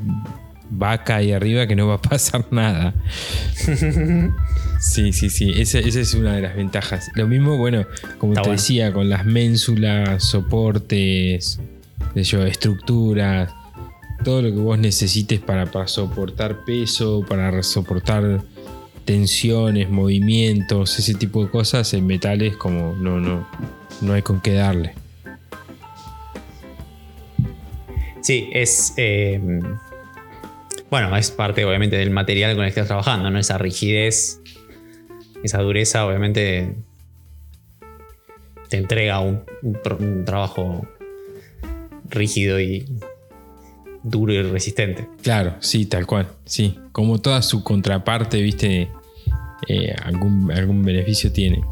vaca 0.70 1.16
ahí 1.16 1.32
arriba 1.32 1.66
que 1.66 1.76
no 1.76 1.86
va 1.88 1.94
a 1.94 2.02
pasar 2.02 2.46
nada. 2.50 2.94
Sí, 4.80 5.12
sí, 5.12 5.30
sí, 5.30 5.52
esa, 5.57 5.78
es 5.78 6.14
una 6.14 6.36
de 6.36 6.42
las 6.42 6.57
ventajas. 6.57 7.11
Lo 7.14 7.26
mismo, 7.26 7.57
bueno, 7.57 7.86
como 8.18 8.34
te 8.34 8.50
decía, 8.50 8.92
con 8.92 9.09
las 9.09 9.24
ménsulas, 9.24 10.22
soportes, 10.22 11.59
estructuras, 12.14 13.52
todo 14.24 14.42
lo 14.42 14.50
que 14.50 14.57
vos 14.57 14.78
necesites 14.78 15.40
para, 15.40 15.66
para 15.66 15.88
soportar 15.88 16.64
peso, 16.64 17.24
para 17.28 17.62
soportar 17.62 18.42
tensiones, 19.07 19.88
movimientos, 19.88 20.98
ese 20.98 21.14
tipo 21.14 21.42
de 21.42 21.50
cosas 21.50 21.94
en 21.94 22.07
metales 22.07 22.57
como 22.57 22.94
no, 22.94 23.18
no, 23.18 23.48
no 24.02 24.12
hay 24.12 24.20
con 24.20 24.40
qué 24.42 24.52
darle. 24.52 24.94
Sí, 28.20 28.50
es... 28.52 28.92
Eh, 28.96 29.40
bueno, 30.90 31.16
es 31.16 31.30
parte 31.30 31.64
obviamente 31.64 31.96
del 31.96 32.11
material 32.11 32.54
con 32.57 32.64
el 32.64 32.74
que 32.74 32.80
estás 32.80 32.88
trabajando, 32.88 33.30
¿no? 33.30 33.38
Esa 33.38 33.57
rigidez, 33.57 34.40
esa 35.42 35.62
dureza, 35.62 36.07
obviamente 36.07 36.74
te 38.68 38.78
entrega 38.78 39.20
un, 39.20 39.44
trabajo 40.24 40.86
rígido 42.09 42.61
y 42.61 42.86
duro 44.07 44.32
y 44.32 44.42
resistente. 44.42 45.09
Claro, 45.22 45.57
sí, 45.61 45.86
tal 45.86 46.07
cual, 46.07 46.28
sí. 46.44 46.78
Como 46.92 47.18
toda 47.20 47.42
su 47.42 47.62
contraparte, 47.62 48.40
viste, 48.40 48.88
eh, 49.68 49.94
algún, 50.02 50.50
algún 50.52 50.82
beneficio 50.82 51.32
tiene. 51.32 51.62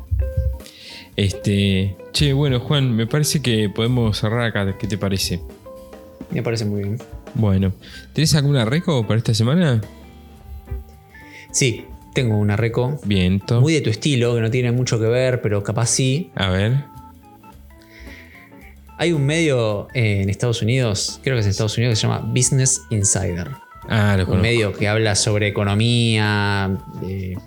Este, 1.16 1.97
che, 2.12 2.32
bueno, 2.32 2.61
Juan, 2.61 2.95
me 2.95 3.07
parece 3.07 3.41
que 3.41 3.68
podemos 3.68 4.18
cerrar 4.18 4.43
acá. 4.43 4.76
¿Qué 4.76 4.87
te 4.87 4.99
parece? 4.99 5.41
Me 6.30 6.43
parece 6.43 6.64
muy 6.64 6.82
bien. 6.82 6.99
Bueno, 7.35 7.72
¿tenés 8.12 8.35
alguna 8.35 8.64
reco 8.64 9.07
para 9.07 9.18
esta 9.18 9.35
semana? 9.35 9.80
Sí, 11.53 11.85
tengo 12.14 12.37
una 12.37 12.57
reco. 12.57 12.99
Bien, 13.05 13.41
Muy 13.61 13.74
de 13.74 13.80
tu 13.80 13.91
estilo, 13.91 14.35
que 14.35 14.41
no 14.41 14.51
tiene 14.51 14.72
mucho 14.72 14.99
que 14.99 15.07
ver, 15.07 15.41
pero 15.41 15.62
capaz 15.62 15.87
sí. 15.87 16.30
A 16.35 16.49
ver. 16.51 16.93
Hay 18.97 19.12
un 19.12 19.26
medio 19.26 19.88
en 19.92 20.30
Estados 20.30 20.62
Unidos, 20.62 21.20
creo 21.22 21.34
que 21.34 21.40
es 21.40 21.47
en 21.47 21.51
Estados 21.51 21.76
Unidos, 21.76 21.92
que 21.92 21.97
se 21.97 22.03
llama 22.03 22.20
Business 22.20 22.82
Insider. 22.90 23.51
Ah, 23.88 24.16
lo 24.16 24.26
Un 24.26 24.40
medio 24.40 24.72
que 24.72 24.88
habla 24.88 25.14
sobre 25.14 25.49
economía, 25.49 26.78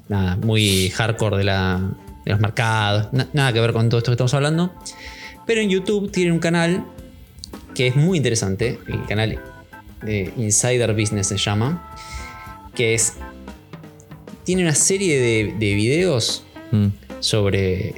nada, 0.08 0.36
muy 0.38 0.90
hardcore 0.90 1.38
de, 1.38 1.44
la, 1.46 1.82
de 2.26 2.32
los 2.32 2.40
mercados, 2.40 3.08
nada 3.34 3.54
que 3.54 3.60
ver 3.60 3.74
con 3.74 3.90
todo 3.90 4.00
esto 4.00 4.12
que 4.12 4.14
estamos 4.14 4.34
hablando. 4.34 4.74
Pero 5.46 5.62
en 5.62 5.70
YouTube 5.70 6.12
tiene 6.12 6.32
un 6.32 6.40
canal 6.40 6.86
que 7.74 7.88
es 7.88 7.96
muy 7.96 8.18
interesante, 8.18 8.80
el 8.88 9.06
canal 9.06 9.40
de 10.04 10.34
Insider 10.38 10.94
Business 10.94 11.28
se 11.28 11.38
llama, 11.38 11.96
que 12.76 12.94
es... 12.94 13.14
Tiene 14.44 14.62
una 14.64 14.76
serie 14.76 15.20
de, 15.20 15.76
videos 15.76 16.46
mm. 16.72 16.88
sobre... 17.20 17.96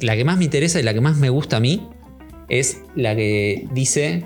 La 0.00 0.16
que 0.16 0.24
más 0.24 0.36
me 0.36 0.44
interesa 0.44 0.80
y 0.80 0.82
la 0.82 0.94
que 0.94 1.00
más 1.00 1.16
me 1.16 1.30
gusta 1.30 1.58
a 1.58 1.60
mí 1.60 1.88
es 2.60 2.78
la 2.94 3.16
que 3.16 3.66
dice 3.72 4.24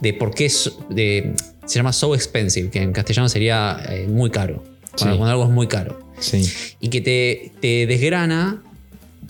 de 0.00 0.12
por 0.12 0.34
qué 0.34 0.50
de, 0.90 1.34
se 1.64 1.74
llama 1.78 1.92
so 1.92 2.14
expensive, 2.14 2.70
que 2.70 2.82
en 2.82 2.92
castellano 2.92 3.28
sería 3.28 3.78
eh, 3.88 4.06
muy 4.08 4.30
caro. 4.30 4.64
Cuando, 4.98 5.24
algo 5.26 5.44
es 5.44 5.50
muy 5.50 5.68
caro. 5.68 5.98
Y 6.80 6.88
que 6.88 7.00
te, 7.60 7.86
desgrana 7.86 8.62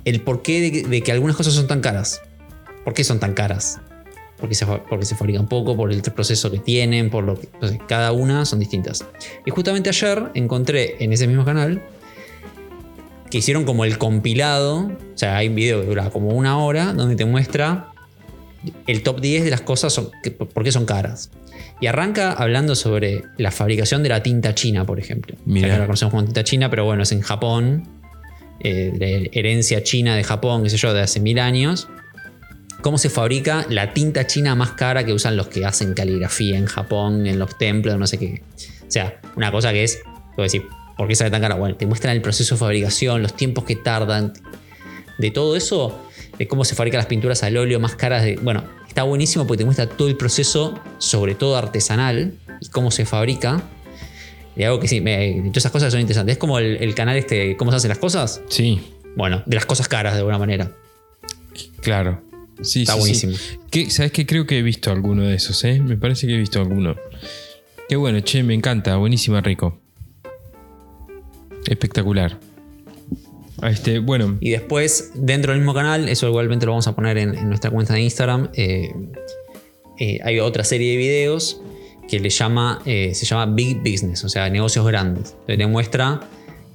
el 0.04 0.20
porqué 0.20 0.60
de, 0.60 0.88
de, 0.88 1.02
que 1.02 1.10
algunas 1.10 1.36
cosas 1.36 1.54
son 1.54 1.66
tan 1.66 1.80
caras. 1.80 2.20
¿Por 2.84 2.94
qué 2.94 3.02
son 3.02 3.18
tan 3.18 3.34
caras? 3.34 3.80
porque 4.38 4.54
se, 4.54 4.66
porque 4.66 5.06
se 5.06 5.14
fabrican 5.14 5.48
poco, 5.48 5.76
por 5.76 5.92
el 5.92 6.02
proceso 6.02 6.50
que 6.50 6.58
tienen, 6.58 7.10
por 7.10 7.24
lo 7.24 7.38
que. 7.38 7.48
cada 7.88 8.12
una 8.12 8.44
son 8.44 8.58
distintas. 8.58 9.04
Y 9.44 9.50
justamente 9.50 9.88
ayer 9.88 10.30
encontré 10.34 10.96
en 11.02 11.12
ese 11.12 11.26
mismo 11.26 11.44
canal 11.44 11.82
que 13.30 13.38
hicieron 13.38 13.64
como 13.64 13.84
el 13.84 13.98
compilado. 13.98 14.90
O 15.14 15.18
sea, 15.18 15.36
hay 15.36 15.48
un 15.48 15.54
video 15.54 15.80
que 15.80 15.86
dura 15.86 16.10
como 16.10 16.30
una 16.30 16.58
hora 16.58 16.92
donde 16.92 17.16
te 17.16 17.24
muestra 17.24 17.92
el 18.86 19.02
top 19.02 19.20
10 19.20 19.44
de 19.44 19.50
las 19.50 19.60
cosas 19.60 19.92
son, 19.92 20.10
que, 20.22 20.30
por 20.30 20.64
qué 20.64 20.72
son 20.72 20.86
caras. 20.86 21.30
Y 21.80 21.86
arranca 21.86 22.32
hablando 22.32 22.74
sobre 22.74 23.24
la 23.36 23.50
fabricación 23.50 24.02
de 24.02 24.08
la 24.08 24.22
tinta 24.22 24.54
china, 24.54 24.84
por 24.84 24.98
ejemplo. 24.98 25.36
Mira. 25.44 25.78
la 25.78 25.86
conocemos 25.86 26.12
como 26.12 26.24
tinta 26.24 26.44
china, 26.44 26.70
pero 26.70 26.84
bueno, 26.84 27.02
es 27.02 27.12
en 27.12 27.20
Japón. 27.20 27.88
Eh, 28.60 28.90
de 28.94 29.30
herencia 29.34 29.82
china 29.82 30.16
de 30.16 30.24
Japón, 30.24 30.62
qué 30.62 30.70
sé 30.70 30.78
yo, 30.78 30.94
de 30.94 31.02
hace 31.02 31.20
mil 31.20 31.38
años 31.38 31.88
cómo 32.86 32.98
se 32.98 33.10
fabrica 33.10 33.66
la 33.68 33.92
tinta 33.92 34.28
china 34.28 34.54
más 34.54 34.70
cara 34.72 35.04
que 35.04 35.12
usan 35.12 35.36
los 35.36 35.48
que 35.48 35.64
hacen 35.64 35.92
caligrafía 35.92 36.56
en 36.56 36.66
Japón, 36.66 37.26
en 37.26 37.36
los 37.36 37.58
templos, 37.58 37.98
no 37.98 38.06
sé 38.06 38.16
qué. 38.16 38.42
O 38.82 38.90
sea, 38.90 39.20
una 39.34 39.50
cosa 39.50 39.72
que 39.72 39.82
es, 39.82 40.00
puedo 40.36 40.44
decir, 40.44 40.62
¿por 40.96 41.08
qué 41.08 41.16
sale 41.16 41.32
tan 41.32 41.40
cara? 41.40 41.56
Bueno, 41.56 41.76
te 41.76 41.84
muestran 41.84 42.14
el 42.14 42.22
proceso 42.22 42.54
de 42.54 42.60
fabricación, 42.60 43.22
los 43.22 43.34
tiempos 43.34 43.64
que 43.64 43.74
tardan, 43.74 44.34
de 45.18 45.30
todo 45.32 45.56
eso, 45.56 46.05
de 46.38 46.48
cómo 46.48 46.64
se 46.64 46.74
fabrican 46.74 46.98
las 46.98 47.06
pinturas 47.06 47.42
al 47.42 47.56
óleo 47.56 47.80
más 47.80 47.94
caras. 47.94 48.22
De, 48.24 48.36
bueno, 48.36 48.64
está 48.88 49.02
buenísimo 49.02 49.46
porque 49.46 49.58
te 49.58 49.64
muestra 49.64 49.86
todo 49.86 50.08
el 50.08 50.16
proceso, 50.16 50.78
sobre 50.98 51.34
todo 51.34 51.56
artesanal, 51.56 52.34
y 52.60 52.68
cómo 52.68 52.90
se 52.90 53.04
fabrica. 53.04 53.62
Y 54.56 54.62
algo 54.62 54.80
que 54.80 54.88
sí, 54.88 55.00
me, 55.00 55.42
todas 55.46 55.58
esas 55.58 55.72
cosas 55.72 55.92
son 55.92 56.00
interesantes. 56.00 56.34
Es 56.34 56.38
como 56.38 56.58
el, 56.58 56.76
el 56.76 56.94
canal 56.94 57.16
este, 57.16 57.56
¿cómo 57.56 57.70
se 57.70 57.76
hacen 57.76 57.90
las 57.90 57.98
cosas? 57.98 58.40
Sí. 58.48 58.80
Bueno, 59.16 59.42
de 59.46 59.54
las 59.54 59.66
cosas 59.66 59.88
caras 59.88 60.14
de 60.14 60.20
alguna 60.20 60.38
manera. 60.38 60.72
Claro. 61.80 62.22
Sí, 62.62 62.82
Está 62.82 62.94
buenísimo. 62.94 63.36
¿Sabes 63.88 64.12
qué? 64.12 64.26
Creo 64.26 64.46
que 64.46 64.58
he 64.58 64.62
visto 64.62 64.90
alguno 64.90 65.24
de 65.24 65.34
esos, 65.34 65.62
¿eh? 65.64 65.80
Me 65.80 65.96
parece 65.96 66.26
que 66.26 66.34
he 66.34 66.38
visto 66.38 66.60
alguno. 66.60 66.96
Qué 67.88 67.96
bueno, 67.96 68.20
che, 68.20 68.42
me 68.42 68.54
encanta. 68.54 68.96
Buenísima, 68.96 69.40
Rico. 69.40 69.78
Espectacular. 71.66 72.38
Este, 73.62 73.98
bueno. 73.98 74.36
Y 74.40 74.50
después, 74.50 75.12
dentro 75.14 75.52
del 75.52 75.60
mismo 75.60 75.74
canal, 75.74 76.08
eso 76.08 76.28
igualmente 76.28 76.66
lo 76.66 76.72
vamos 76.72 76.86
a 76.86 76.94
poner 76.94 77.18
en, 77.18 77.48
nuestra 77.48 77.70
cuenta 77.70 77.94
de 77.94 78.02
Instagram. 78.02 78.50
Eh, 78.54 78.92
eh, 79.98 80.18
hay 80.22 80.40
otra 80.40 80.64
serie 80.64 80.90
de 80.92 80.96
videos 80.96 81.60
que 82.08 82.20
le 82.20 82.30
llama, 82.30 82.82
eh, 82.84 83.12
se 83.14 83.26
llama 83.26 83.46
Big 83.46 83.78
Business, 83.78 84.24
o 84.24 84.28
sea, 84.28 84.48
negocios 84.50 84.86
grandes. 84.86 85.34
Te 85.46 85.56
demuestra 85.56 86.20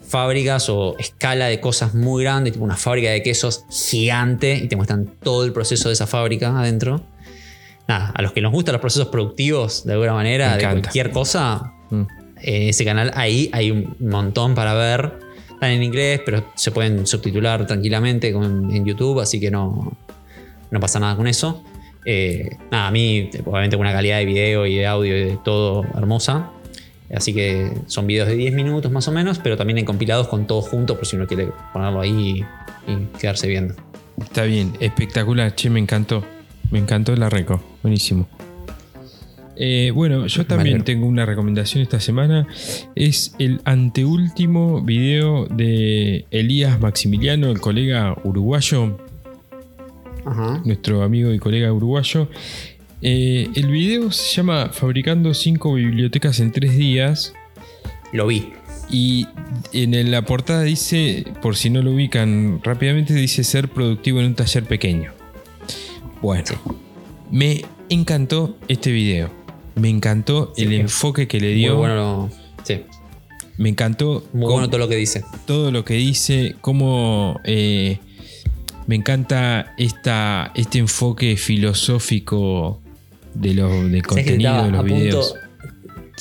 fábricas 0.07 0.67
o 0.69 0.97
escala 0.99 1.45
de 1.47 1.59
cosas 1.61 1.93
muy 1.93 2.23
grandes, 2.23 2.53
tipo 2.53 2.65
una 2.65 2.75
fábrica 2.75 3.11
de 3.11 3.23
quesos 3.23 3.63
gigante 3.69 4.55
y 4.55 4.67
te 4.67 4.75
muestran 4.75 5.09
todo 5.23 5.45
el 5.45 5.53
proceso 5.53 5.88
de 5.88 5.93
esa 5.93 6.07
fábrica 6.07 6.57
adentro. 6.59 7.01
nada, 7.88 8.11
a 8.13 8.21
los 8.21 8.34
que 8.34 8.41
nos 8.41 8.51
gustan 8.51 8.73
los 8.73 8.82
procesos 8.82 9.07
productivos 9.07 9.86
de 9.86 9.93
alguna 9.93 10.13
manera, 10.13 10.57
de 10.57 10.63
cualquier 10.63 11.11
cosa, 11.11 11.73
mm. 11.89 12.01
en 12.41 12.69
ese 12.69 12.84
canal 12.84 13.11
ahí 13.15 13.49
hay 13.53 13.71
un 13.71 13.95
montón 13.99 14.53
para 14.55 14.73
ver. 14.73 15.30
Están 15.62 15.74
en 15.74 15.84
inglés, 15.84 16.22
pero 16.26 16.43
se 16.55 16.72
pueden 16.72 17.05
subtitular 17.05 17.68
tranquilamente 17.68 18.30
en 18.30 18.84
YouTube, 18.84 19.20
así 19.20 19.39
que 19.39 19.51
no, 19.51 19.95
no 20.72 20.80
pasa 20.80 20.99
nada 20.99 21.16
con 21.16 21.28
eso. 21.28 21.64
Eh, 22.03 22.57
a 22.72 22.89
mí, 22.89 23.30
obviamente, 23.45 23.78
con 23.78 23.86
una 23.86 23.93
calidad 23.93 24.18
de 24.18 24.26
video 24.26 24.66
y 24.66 24.78
de 24.78 24.88
audio 24.88 25.16
y 25.16 25.26
de 25.26 25.38
todo 25.43 25.84
hermosa. 25.95 26.49
Así 27.14 27.32
que 27.32 27.74
son 27.86 28.07
videos 28.07 28.28
de 28.28 28.38
10 28.38 28.55
minutos 28.55 28.91
más 28.91 29.07
o 29.07 29.12
menos, 29.12 29.38
pero 29.38 29.55
también 29.55 29.78
en 29.78 29.86
compilados 29.86 30.30
con 30.30 30.47
todo 30.47 30.64
junto, 30.64 30.95
por 30.95 31.05
si 31.05 31.16
uno 31.16 31.28
quiere 31.28 31.49
ponerlo 31.74 32.01
ahí 32.01 32.43
y, 32.88 33.18
quedarse 33.20 33.47
viendo. 33.47 33.76
Está 34.20 34.45
bien, 34.45 34.74
espectacular, 34.80 35.53
che, 35.53 35.70
me 35.70 35.80
encantó. 35.80 36.26
Me 36.72 36.80
encantó 36.80 37.16
la 37.16 37.30
reco, 37.30 37.62
buenísimo. 37.84 38.28
Eh, 39.56 39.91
bueno, 39.93 40.28
yo 40.28 40.45
también 40.45 40.84
tengo 40.84 41.06
una 41.06 41.26
recomendación 41.26 41.84
esta 41.84 41.99
semana. 41.99 42.47
Es 42.95 43.36
el 43.39 43.62
anteúltimo 43.66 44.82
video 44.82 45.45
de 45.47 46.26
Elías 46.32 46.80
Maximiliano, 46.80 47.52
el 47.52 47.60
colega 47.60 48.16
uruguayo, 48.24 48.97
nuestro 50.66 51.04
amigo 51.04 51.34
y 51.34 51.39
colega 51.39 51.72
uruguayo. 51.74 52.28
Eh, 53.02 53.49
el 53.56 53.68
video 53.68 54.12
se 54.12 54.36
llama 54.36 54.70
Fabricando 54.72 55.34
5 55.34 55.74
bibliotecas 55.74 56.39
en 56.39 56.52
3 56.52 56.78
días. 56.78 57.34
Lo 58.14 58.28
vi. 58.28 58.49
Y 58.89 59.28
en 59.72 60.12
la 60.12 60.24
portada 60.24 60.64
dice, 60.64 61.26
por 61.41 61.56
si 61.56 61.70
no 61.70 61.82
lo 61.82 61.91
ubican 61.93 62.60
rápidamente, 62.62 63.14
dice 63.14 63.43
ser 63.43 63.70
productivo 63.70 64.20
en 64.20 64.28
un 64.28 64.36
taller 64.36 64.66
pequeño. 64.66 65.12
Bueno, 66.22 66.52
me 67.32 67.64
encantó 67.89 68.58
este 68.68 68.91
video. 68.91 69.41
Me 69.76 69.89
encantó 69.89 70.53
el 70.57 70.74
enfoque 70.74 71.28
que 71.28 71.39
le 71.39 71.53
dio. 71.53 71.74
Muy 71.74 71.88
bueno, 71.88 72.30
sí. 72.63 72.82
Me 73.57 73.69
encantó. 73.69 74.24
Muy 74.34 74.51
bueno 74.51 74.69
todo 74.69 74.80
lo 74.80 74.88
que 74.88 74.95
dice. 74.95 75.24
Todo 75.45 75.72
lo 75.72 75.86
que 75.86 75.93
dice, 75.95 76.55
cómo 76.61 77.39
eh, 77.43 77.99
me 78.88 78.95
encanta 78.95 79.74
esta, 79.78 80.51
este 80.55 80.80
enfoque 80.80 81.38
filosófico 81.38 82.82
de 83.34 83.53
lo, 83.53 83.88
del 83.88 84.03
contenido 84.03 84.63
de 84.65 84.72
los 84.72 84.84
videos. 84.84 85.36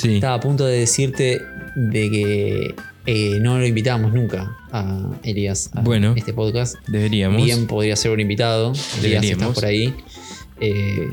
Estaba 0.02 0.34
a 0.34 0.40
punto 0.40 0.64
de 0.66 0.78
decirte 0.78 1.40
de 1.76 2.10
que 2.10 2.74
eh, 3.06 3.38
no 3.40 3.58
lo 3.58 3.66
invitamos 3.66 4.12
nunca 4.12 4.56
a 4.72 5.10
Elías 5.22 5.70
a 5.74 5.80
bueno, 5.80 6.14
este 6.16 6.32
podcast. 6.32 6.76
Deberíamos. 6.86 7.42
Bien 7.42 7.66
podría 7.66 7.96
ser 7.96 8.12
un 8.12 8.20
invitado. 8.20 8.72
Elías 9.02 9.24
está 9.24 9.52
por 9.52 9.64
ahí. 9.64 9.94
Eh, 10.60 11.08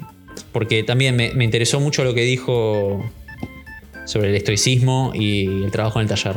porque 0.58 0.82
también 0.82 1.16
me, 1.16 1.36
me, 1.36 1.44
interesó 1.44 1.80
mucho 1.80 2.04
lo 2.04 2.16
que 2.16 2.24
dijo 2.24 3.08
sobre 4.06 4.30
el 4.30 4.36
estoicismo 4.36 5.12
y 5.14 5.46
el 5.46 5.70
trabajo 5.70 6.00
en 6.00 6.06
el 6.06 6.10
taller. 6.10 6.34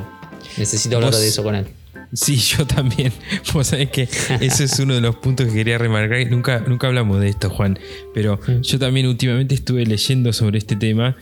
Necesito 0.58 0.96
hablar 0.96 1.14
de 1.14 1.26
eso 1.26 1.42
con 1.42 1.54
él. 1.54 1.64
Sí, 2.12 2.36
yo 2.36 2.66
también. 2.66 3.14
Vos 3.54 3.68
sabés 3.68 3.88
que 3.88 4.02
ese 4.42 4.64
es 4.64 4.78
uno 4.78 4.92
de 4.92 5.00
los 5.00 5.16
puntos 5.16 5.46
que 5.46 5.54
quería 5.54 5.78
remarcar. 5.78 6.30
Nunca, 6.30 6.60
nunca 6.60 6.88
hablamos 6.88 7.18
de 7.18 7.30
esto, 7.30 7.48
Juan. 7.48 7.78
Pero 8.12 8.38
mm. 8.46 8.60
yo 8.60 8.78
también 8.78 9.06
últimamente 9.06 9.54
estuve 9.54 9.86
leyendo 9.86 10.34
sobre 10.34 10.58
este 10.58 10.76
tema. 10.76 11.16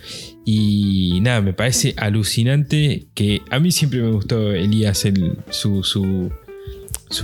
Y 0.45 1.21
nada, 1.23 1.41
me 1.41 1.53
parece 1.53 1.95
alucinante 1.99 3.07
que 3.15 3.43
a 3.49 3.61
mí 3.61 3.71
siempre 3.71 4.01
me 4.01 4.11
gustó 4.11 4.53
Elías, 4.53 5.07
su, 5.51 5.85
su, 5.85 6.33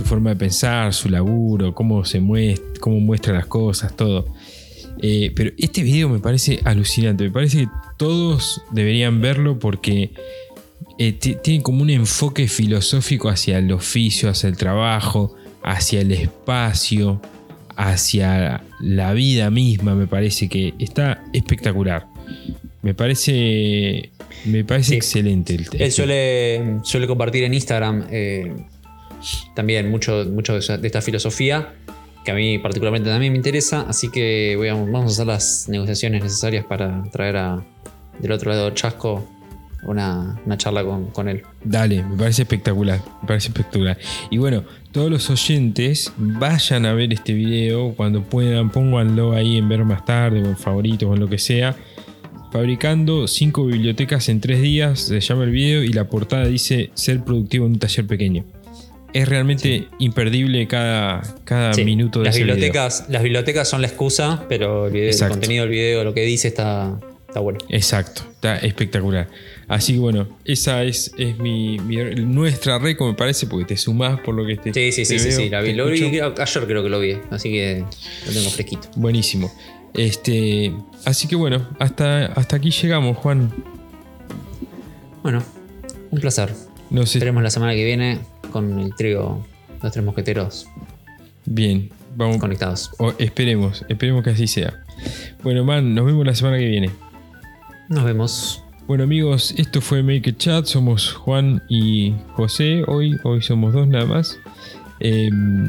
forma 0.05 0.29
de 0.29 0.35
pensar, 0.37 0.93
su 0.93 1.09
laburo, 1.09 1.75
cómo 1.75 2.05
se 2.05 2.21
muestra, 2.21 2.65
cómo 2.79 3.01
muestra 3.01 3.33
las 3.33 3.47
cosas, 3.47 3.93
todo. 3.93 4.33
Eh, 5.01 5.31
pero 5.35 5.51
este 5.57 5.83
video 5.83 6.09
me 6.09 6.19
parece 6.19 6.59
alucinante. 6.63 7.23
Me 7.23 7.31
parece 7.31 7.59
que 7.59 7.67
todos 7.97 8.61
deberían 8.71 9.21
verlo 9.21 9.59
porque 9.59 10.11
eh, 10.97 11.13
tiene 11.13 11.61
como 11.61 11.81
un 11.81 11.89
enfoque 11.89 12.47
filosófico 12.47 13.29
hacia 13.29 13.57
el 13.57 13.71
oficio, 13.71 14.29
hacia 14.29 14.47
el 14.49 14.57
trabajo, 14.57 15.35
hacia 15.63 16.01
el 16.01 16.11
espacio, 16.11 17.21
hacia 17.75 18.63
la 18.79 19.13
vida 19.13 19.49
misma, 19.49 19.95
me 19.95 20.07
parece 20.07 20.47
que 20.47 20.73
está 20.79 21.23
espectacular. 21.33 22.07
Me 22.81 22.93
parece, 22.93 24.11
me 24.45 24.63
parece 24.63 24.95
excelente. 24.95 25.55
El, 25.55 25.67
Él 25.79 25.91
suele, 25.91 26.79
suele, 26.83 27.07
compartir 27.07 27.43
en 27.43 27.53
Instagram 27.53 28.05
eh, 28.11 28.53
también 29.55 29.89
mucho, 29.89 30.25
mucho 30.31 30.53
de 30.53 30.87
esta 30.87 31.01
filosofía, 31.01 31.73
que 32.25 32.31
a 32.31 32.35
mí 32.35 32.57
particularmente 32.57 33.09
también 33.09 33.31
me 33.31 33.37
interesa, 33.37 33.85
así 33.87 34.09
que 34.09 34.57
vamos 34.57 35.03
a 35.03 35.05
hacer 35.05 35.27
las 35.27 35.69
negociaciones 35.69 36.23
necesarias 36.23 36.65
para 36.65 37.03
traer 37.11 37.37
a, 37.37 37.63
del 38.19 38.31
otro 38.31 38.51
lado 38.51 38.71
Chasco 38.71 39.25
una, 39.83 40.35
charla 40.57 40.83
con, 40.83 41.29
él. 41.29 41.43
Dale, 41.63 42.03
me 42.03 42.17
parece 42.17 42.41
espectacular, 42.41 42.99
me 43.21 43.27
parece 43.27 43.49
espectacular. 43.49 43.97
Y 44.31 44.37
bueno, 44.37 44.63
todos 44.91 45.11
los 45.11 45.29
oyentes 45.29 46.11
vayan 46.17 46.87
a 46.87 46.93
ver 46.93 47.13
este 47.13 47.33
video 47.33 47.93
cuando 47.93 48.23
puedan, 48.23 48.71
pónganlo 48.71 49.33
ahí 49.33 49.57
en 49.57 49.69
ver 49.69 49.85
más 49.85 50.03
tarde 50.03 50.41
o 50.41 50.45
en 50.45 50.57
favoritos 50.57 51.07
o 51.07 51.13
en 51.13 51.19
lo 51.19 51.29
que 51.29 51.37
sea. 51.37 51.75
Fabricando 52.51 53.27
5 53.27 53.65
bibliotecas 53.65 54.29
en 54.29 54.39
3 54.39 54.61
días, 54.61 54.99
se 55.01 55.19
llama 55.19 55.43
el 55.43 55.51
video 55.51 55.83
y 55.83 55.89
la 55.89 56.05
portada 56.05 56.47
dice 56.47 56.89
ser 56.95 57.23
productivo 57.23 57.65
en 57.65 57.73
un 57.73 57.79
taller 57.79 58.07
pequeño. 58.07 58.43
Es 59.15 59.29
realmente 59.29 59.87
imperdible 59.97 60.67
cada, 60.67 61.21
cada 61.45 61.73
minuto 61.77 62.19
de 62.19 62.25
las 62.25 62.35
ese 62.35 62.43
bibliotecas, 62.43 63.05
Las 63.07 63.23
bibliotecas 63.23 63.69
son 63.69 63.81
la 63.81 63.87
excusa, 63.87 64.43
pero 64.49 64.87
el, 64.87 64.95
el 64.97 65.29
contenido 65.29 65.63
del 65.63 65.71
video, 65.71 66.03
lo 66.03 66.13
que 66.13 66.23
dice 66.23 66.49
está, 66.49 66.99
está 67.25 67.39
bueno. 67.39 67.59
Exacto, 67.69 68.23
está 68.33 68.57
espectacular. 68.57 69.29
Así 69.69 69.93
que 69.93 69.99
bueno, 69.99 70.27
esa 70.43 70.83
es, 70.83 71.13
es 71.17 71.37
mi, 71.37 71.77
nuestra 71.77 72.77
reco, 72.77 73.07
me 73.07 73.13
parece, 73.13 73.47
porque 73.47 73.63
te 73.63 73.77
sumás 73.77 74.19
por 74.19 74.35
lo 74.35 74.45
que 74.45 74.57
te. 74.57 74.73
Sí, 74.73 74.91
sí, 74.91 75.05
sí, 75.05 75.17
sí, 75.17 75.31
sí, 75.31 75.49
la 75.49 75.61
vi. 75.61 75.71
Lo 75.71 75.85
vi 75.85 76.03
ayer 76.03 76.65
creo 76.67 76.83
que 76.83 76.89
lo 76.89 76.99
vi, 76.99 77.17
así 77.31 77.51
que 77.51 77.85
lo 78.25 78.33
tengo 78.33 78.49
fresquito. 78.49 78.89
Buenísimo. 78.97 79.49
Este, 79.93 80.73
así 81.05 81.29
que 81.29 81.37
bueno, 81.37 81.69
hasta, 81.79 82.25
hasta 82.25 82.57
aquí 82.57 82.69
llegamos, 82.69 83.15
Juan. 83.15 83.49
Bueno, 85.23 85.41
un 86.11 86.19
placer. 86.19 86.53
Nos 86.95 87.13
Esperemos 87.13 87.43
la 87.43 87.49
semana 87.49 87.73
que 87.73 87.83
viene 87.83 88.19
con 88.53 88.79
el 88.79 88.95
trío 88.95 89.45
Los 89.83 89.91
Tres 89.91 90.05
Mosqueteros. 90.05 90.69
Bien, 91.43 91.89
vamos. 92.15 92.37
Conectados. 92.37 92.89
esperemos, 93.17 93.83
esperemos 93.89 94.23
que 94.23 94.29
así 94.29 94.47
sea. 94.47 94.81
Bueno, 95.43 95.65
man, 95.65 95.93
nos 95.93 96.05
vemos 96.05 96.25
la 96.25 96.33
semana 96.33 96.57
que 96.57 96.69
viene. 96.69 96.91
Nos 97.89 98.05
vemos. 98.05 98.63
Bueno 98.87 99.03
amigos, 99.03 99.53
esto 99.57 99.81
fue 99.81 100.03
Make 100.03 100.29
It 100.29 100.37
Chat, 100.37 100.67
somos 100.67 101.11
Juan 101.11 101.61
y 101.67 102.13
José, 102.31 102.83
hoy, 102.87 103.17
hoy 103.25 103.41
somos 103.41 103.73
dos 103.73 103.89
nada 103.89 104.05
más. 104.05 104.39
Em, 105.01 105.67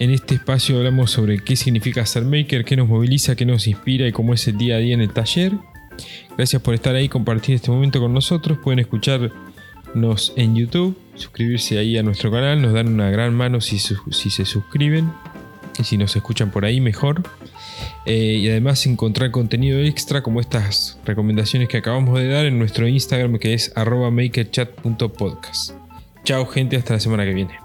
en 0.00 0.10
este 0.10 0.34
espacio 0.34 0.78
hablamos 0.78 1.12
sobre 1.12 1.38
qué 1.44 1.54
significa 1.54 2.04
ser 2.06 2.24
maker, 2.24 2.64
qué 2.64 2.74
nos 2.74 2.88
moviliza, 2.88 3.36
qué 3.36 3.46
nos 3.46 3.68
inspira 3.68 4.08
y 4.08 4.12
cómo 4.12 4.34
es 4.34 4.48
el 4.48 4.58
día 4.58 4.74
a 4.74 4.78
día 4.78 4.94
en 4.94 5.00
el 5.00 5.12
taller. 5.12 5.52
Gracias 6.36 6.60
por 6.60 6.74
estar 6.74 6.96
ahí, 6.96 7.08
compartir 7.08 7.54
este 7.54 7.70
momento 7.70 8.00
con 8.00 8.12
nosotros. 8.12 8.58
Pueden 8.58 8.80
escucharnos 9.90 10.32
en 10.36 10.54
YouTube, 10.54 10.96
suscribirse 11.14 11.78
ahí 11.78 11.98
a 11.98 12.02
nuestro 12.02 12.30
canal, 12.30 12.62
nos 12.62 12.72
dan 12.72 12.88
una 12.88 13.10
gran 13.10 13.34
mano 13.34 13.60
si, 13.60 13.78
si 13.78 14.30
se 14.30 14.44
suscriben 14.44 15.12
y 15.78 15.84
si 15.84 15.96
nos 15.96 16.14
escuchan 16.16 16.50
por 16.50 16.64
ahí 16.64 16.80
mejor. 16.80 17.22
Eh, 18.06 18.38
y 18.42 18.48
además 18.48 18.86
encontrar 18.86 19.30
contenido 19.30 19.78
extra 19.80 20.22
como 20.22 20.40
estas 20.40 20.98
recomendaciones 21.04 21.68
que 21.68 21.76
acabamos 21.76 22.18
de 22.18 22.28
dar 22.28 22.46
en 22.46 22.58
nuestro 22.58 22.88
Instagram 22.88 23.38
que 23.38 23.54
es 23.54 23.72
arroba 23.76 24.10
makerchat.podcast. 24.10 25.72
Chao 26.24 26.46
gente, 26.46 26.76
hasta 26.76 26.94
la 26.94 27.00
semana 27.00 27.24
que 27.24 27.34
viene. 27.34 27.59